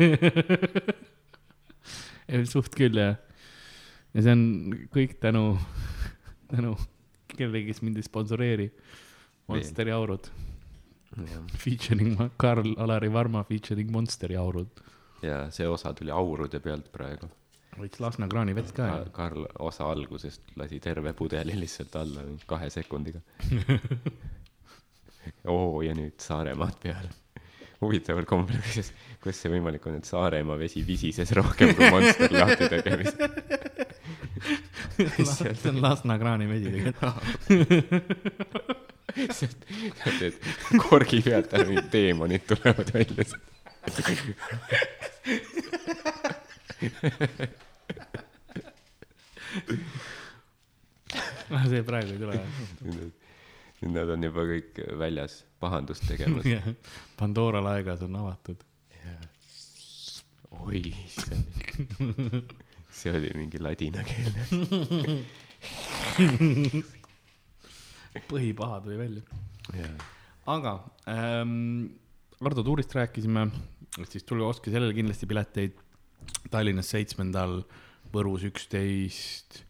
suht 2.49 2.75
küll 2.75 2.97
jah. 2.99 3.15
ja 4.13 4.25
see 4.25 4.33
on 4.35 4.43
kõik 4.93 5.15
tänu, 5.23 5.45
tänu 6.51 6.75
kellelegi, 7.33 7.71
kes 7.71 7.81
mind 7.83 7.99
ei 7.99 8.05
sponsoreeri. 8.05 8.67
Monsteri 9.49 9.91
aurud. 9.91 10.29
Featuring 11.57 12.17
Karl-Alari 12.37 13.13
Varma 13.13 13.43
featuring 13.43 13.91
Monsteri 13.91 14.35
aurud. 14.39 14.67
ja 15.23 15.51
see 15.51 15.67
osa 15.67 15.93
tuli 15.93 16.11
aurude 16.11 16.59
pealt 16.59 16.91
praegu. 16.91 17.27
võiks 17.77 17.99
Lasna 18.03 18.27
kraanivett 18.27 18.71
ka. 18.75 19.05
Karl 19.15 19.45
osa 19.59 19.89
algusest 19.91 20.41
lasi 20.59 20.79
terve 20.79 21.13
pudeli 21.13 21.55
lihtsalt 21.59 21.95
alla 21.95 22.21
kahe 22.45 22.69
sekundiga 22.69 23.19
oo, 25.53 25.81
ja 25.81 25.93
nüüd 25.97 26.19
Saaremaad 26.21 26.79
peale 26.83 27.09
huvitaval 27.83 28.23
kombel, 28.25 28.55
kuidas, 28.63 28.93
kuidas 29.21 29.39
see 29.41 29.51
võimalik 29.51 29.87
on, 29.89 29.95
et 29.99 30.05
Saaremaa 30.07 30.57
vesi 30.59 30.83
visises 30.87 31.31
rohkem 31.35 31.75
kui 31.75 31.89
Monster 31.91 32.31
lahti 32.31 32.69
tegemisel 32.71 33.29
see 35.33 35.69
on 35.69 35.81
Lasna 35.81 36.17
kraanivesi 36.21 36.67
tegelikult. 36.73 38.83
tead, 39.11 40.21
et 40.29 40.37
korgi 40.89 41.21
pealt 41.25 41.53
ära 41.53 41.65
mingid 41.69 41.89
teemonid 41.93 42.45
tulevad 42.49 42.93
välja. 42.93 43.23
see 51.69 51.83
praegu 51.87 52.11
ei 52.15 52.19
tule 52.21 52.35
nad 53.93 54.09
on 54.15 54.23
juba 54.23 54.41
kõik 54.47 54.79
väljas 54.99 55.33
pahandust 55.59 56.07
tegemas. 56.07 56.45
Pandora 57.19 57.59
laegas 57.63 58.01
on 58.05 58.15
avatud 58.21 58.63
oi, 60.63 60.81
issand. 61.05 61.45
see 62.97 63.11
oli 63.17 63.31
mingi 63.35 63.59
ladina 63.61 64.03
keel 64.07 64.33
põhipaha 68.29 68.81
tuli 68.83 68.97
välja 68.99 69.23
yeah.. 69.73 69.95
aga 70.45 70.77
ähm, 71.09 71.87
Ardo 72.43 72.63
tuurist 72.65 72.91
rääkisime, 72.95 73.45
siis 74.09 74.25
tulge 74.27 74.43
ostke 74.43 74.71
sellele 74.73 74.91
kindlasti 74.95 75.27
pileteid. 75.29 75.77
Tallinnas 76.51 76.89
seitsmendal, 76.91 77.61
Võrus 78.13 78.43
üksteist 78.47 79.61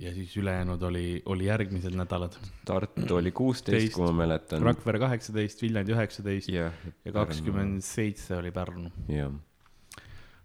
ja 0.00 0.12
siis 0.14 0.32
ülejäänud 0.36 0.82
oli, 0.82 1.22
oli 1.32 1.46
järgmised 1.46 1.94
nädalad. 1.96 2.36
Tartu 2.68 3.16
oli 3.16 3.32
kuusteist, 3.36 3.94
kui 3.94 4.06
ma 4.08 4.24
mäletan. 4.24 4.64
Rakvere 4.64 5.00
kaheksateist, 5.04 5.62
Viljandi 5.62 5.94
üheksateist 5.94 6.50
ja 6.52 6.70
kakskümmend 7.12 7.84
seitse 7.84 8.36
oli 8.36 8.50
Pärnu. 8.50 8.90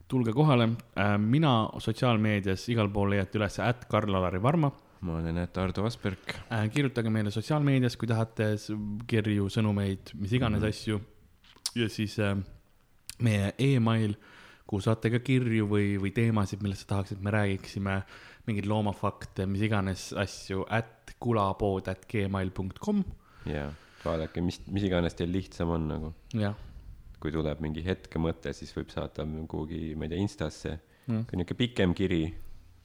tulge 0.08 0.34
kohale, 0.36 0.70
äh, 1.00 1.18
mina 1.18 1.70
sotsiaalmeedias 1.80 2.68
igal 2.70 2.90
pool 2.92 3.14
leiate 3.16 3.40
üles 3.40 3.60
at 3.64 3.86
Karl-Alari 3.92 4.42
Varma. 4.44 4.72
Ma 5.02 5.18
olen 5.18 5.42
at 5.42 5.58
Ardo 5.58 5.86
Asperg. 5.88 6.36
Äh, 6.54 6.68
kirjutage 6.74 7.10
meile 7.14 7.32
sotsiaalmeedias, 7.34 7.98
kui 7.98 8.10
tahate 8.10 8.52
kirju, 9.10 9.48
sõnumeid, 9.54 10.14
mis 10.22 10.36
iganes 10.38 10.62
mm 10.62 10.66
-hmm. 10.66 10.70
asju. 10.70 11.02
ja 11.76 11.90
siis 11.90 12.20
äh, 12.20 12.38
meie 13.20 13.54
email, 13.60 14.16
kuhu 14.68 14.82
saate 14.82 15.10
ka 15.10 15.20
kirju 15.20 15.68
või, 15.68 15.98
või 16.02 16.12
teemasid, 16.16 16.62
millest 16.64 16.88
tahaks, 16.88 17.12
et 17.12 17.22
me 17.22 17.32
räägiksime 17.32 18.02
mingeid 18.48 18.66
loomafakte, 18.66 19.46
mis 19.46 19.62
iganes 19.62 20.12
asju, 20.18 20.66
at 20.70 21.16
kulapood 21.20 21.88
at 21.88 22.06
gmail 22.10 22.52
.com. 22.80 23.04
ja, 23.46 23.72
vaadake, 24.06 24.42
mis, 24.42 24.62
mis 24.68 24.84
iganes 24.84 25.18
teil 25.18 25.32
lihtsam 25.32 25.70
on 25.70 25.88
nagu. 25.88 26.14
kui 27.22 27.32
tuleb 27.32 27.60
mingi 27.62 27.84
hetkemõte, 27.86 28.54
siis 28.54 28.72
võib 28.74 28.90
saata 28.90 29.26
kuhugi, 29.48 29.96
ma 29.96 30.08
ei 30.08 30.10
tea, 30.10 30.22
Instasse 30.26 30.72
mm.. 31.06 31.26
kui 31.30 31.38
niisugune 31.38 31.58
pikem 31.58 31.94
kiri, 31.94 32.24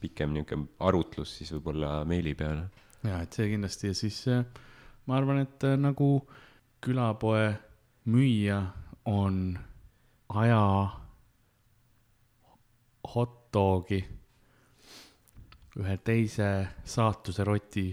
pikem 0.01 0.35
niisugune 0.35 0.69
arutlus, 0.81 1.37
siis 1.39 1.53
võib-olla 1.57 2.05
meili 2.09 2.35
peale. 2.35 2.69
ja, 3.05 3.21
et 3.23 3.33
see 3.33 3.49
kindlasti 3.53 3.93
ja 3.93 3.95
siis 3.97 4.21
äh, 4.33 4.45
ma 5.07 5.17
arvan, 5.21 5.43
et 5.45 5.65
äh, 5.65 5.77
nagu 5.81 6.11
külapoe 6.85 7.55
müüja 8.13 8.61
on 9.07 9.59
aja 10.29 10.63
hot 13.15 13.37
dogi 13.55 14.03
ühe 15.77 15.97
teise 16.05 16.49
saatuse 16.89 17.45
roti 17.45 17.87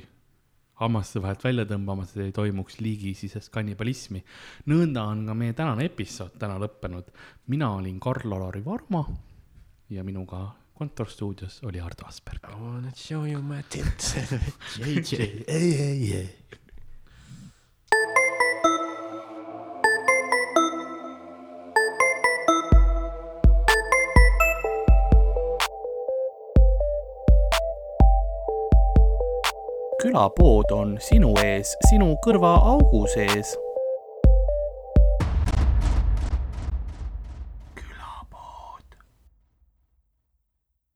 hammaste 0.80 1.22
vahelt 1.22 1.44
välja 1.44 1.66
tõmbamas, 1.70 2.14
et 2.16 2.26
ei 2.26 2.34
toimuks 2.36 2.80
liigisisest 2.82 3.52
kannibalismi. 3.54 4.24
nõnda 4.72 5.06
on 5.12 5.26
ka 5.28 5.36
meie 5.38 5.54
tänane 5.54 5.86
episood 5.86 6.38
täna 6.40 6.58
lõppenud. 6.60 7.12
mina 7.48 7.72
olin 7.76 8.00
Karl-Alari 8.00 8.66
Varma 8.66 9.06
ja 9.90 10.04
minuga 10.04 10.63
kontorstuudios 10.84 11.64
oli 11.64 11.80
Ardo 11.80 12.06
Asperg. 12.06 12.40
I 12.50 12.62
wanna 12.62 12.92
show 12.96 13.26
you 13.26 13.42
my 13.42 13.64
tits. 13.70 14.16
JJ, 14.80 15.22
ei, 15.48 15.82
ei, 15.82 16.16
ei. 16.16 16.30
külapood 30.02 30.72
on 30.72 30.98
sinu 31.00 31.32
ees, 31.40 31.78
sinu 31.88 32.18
kõrvaaugu 32.26 33.06
sees 33.14 33.56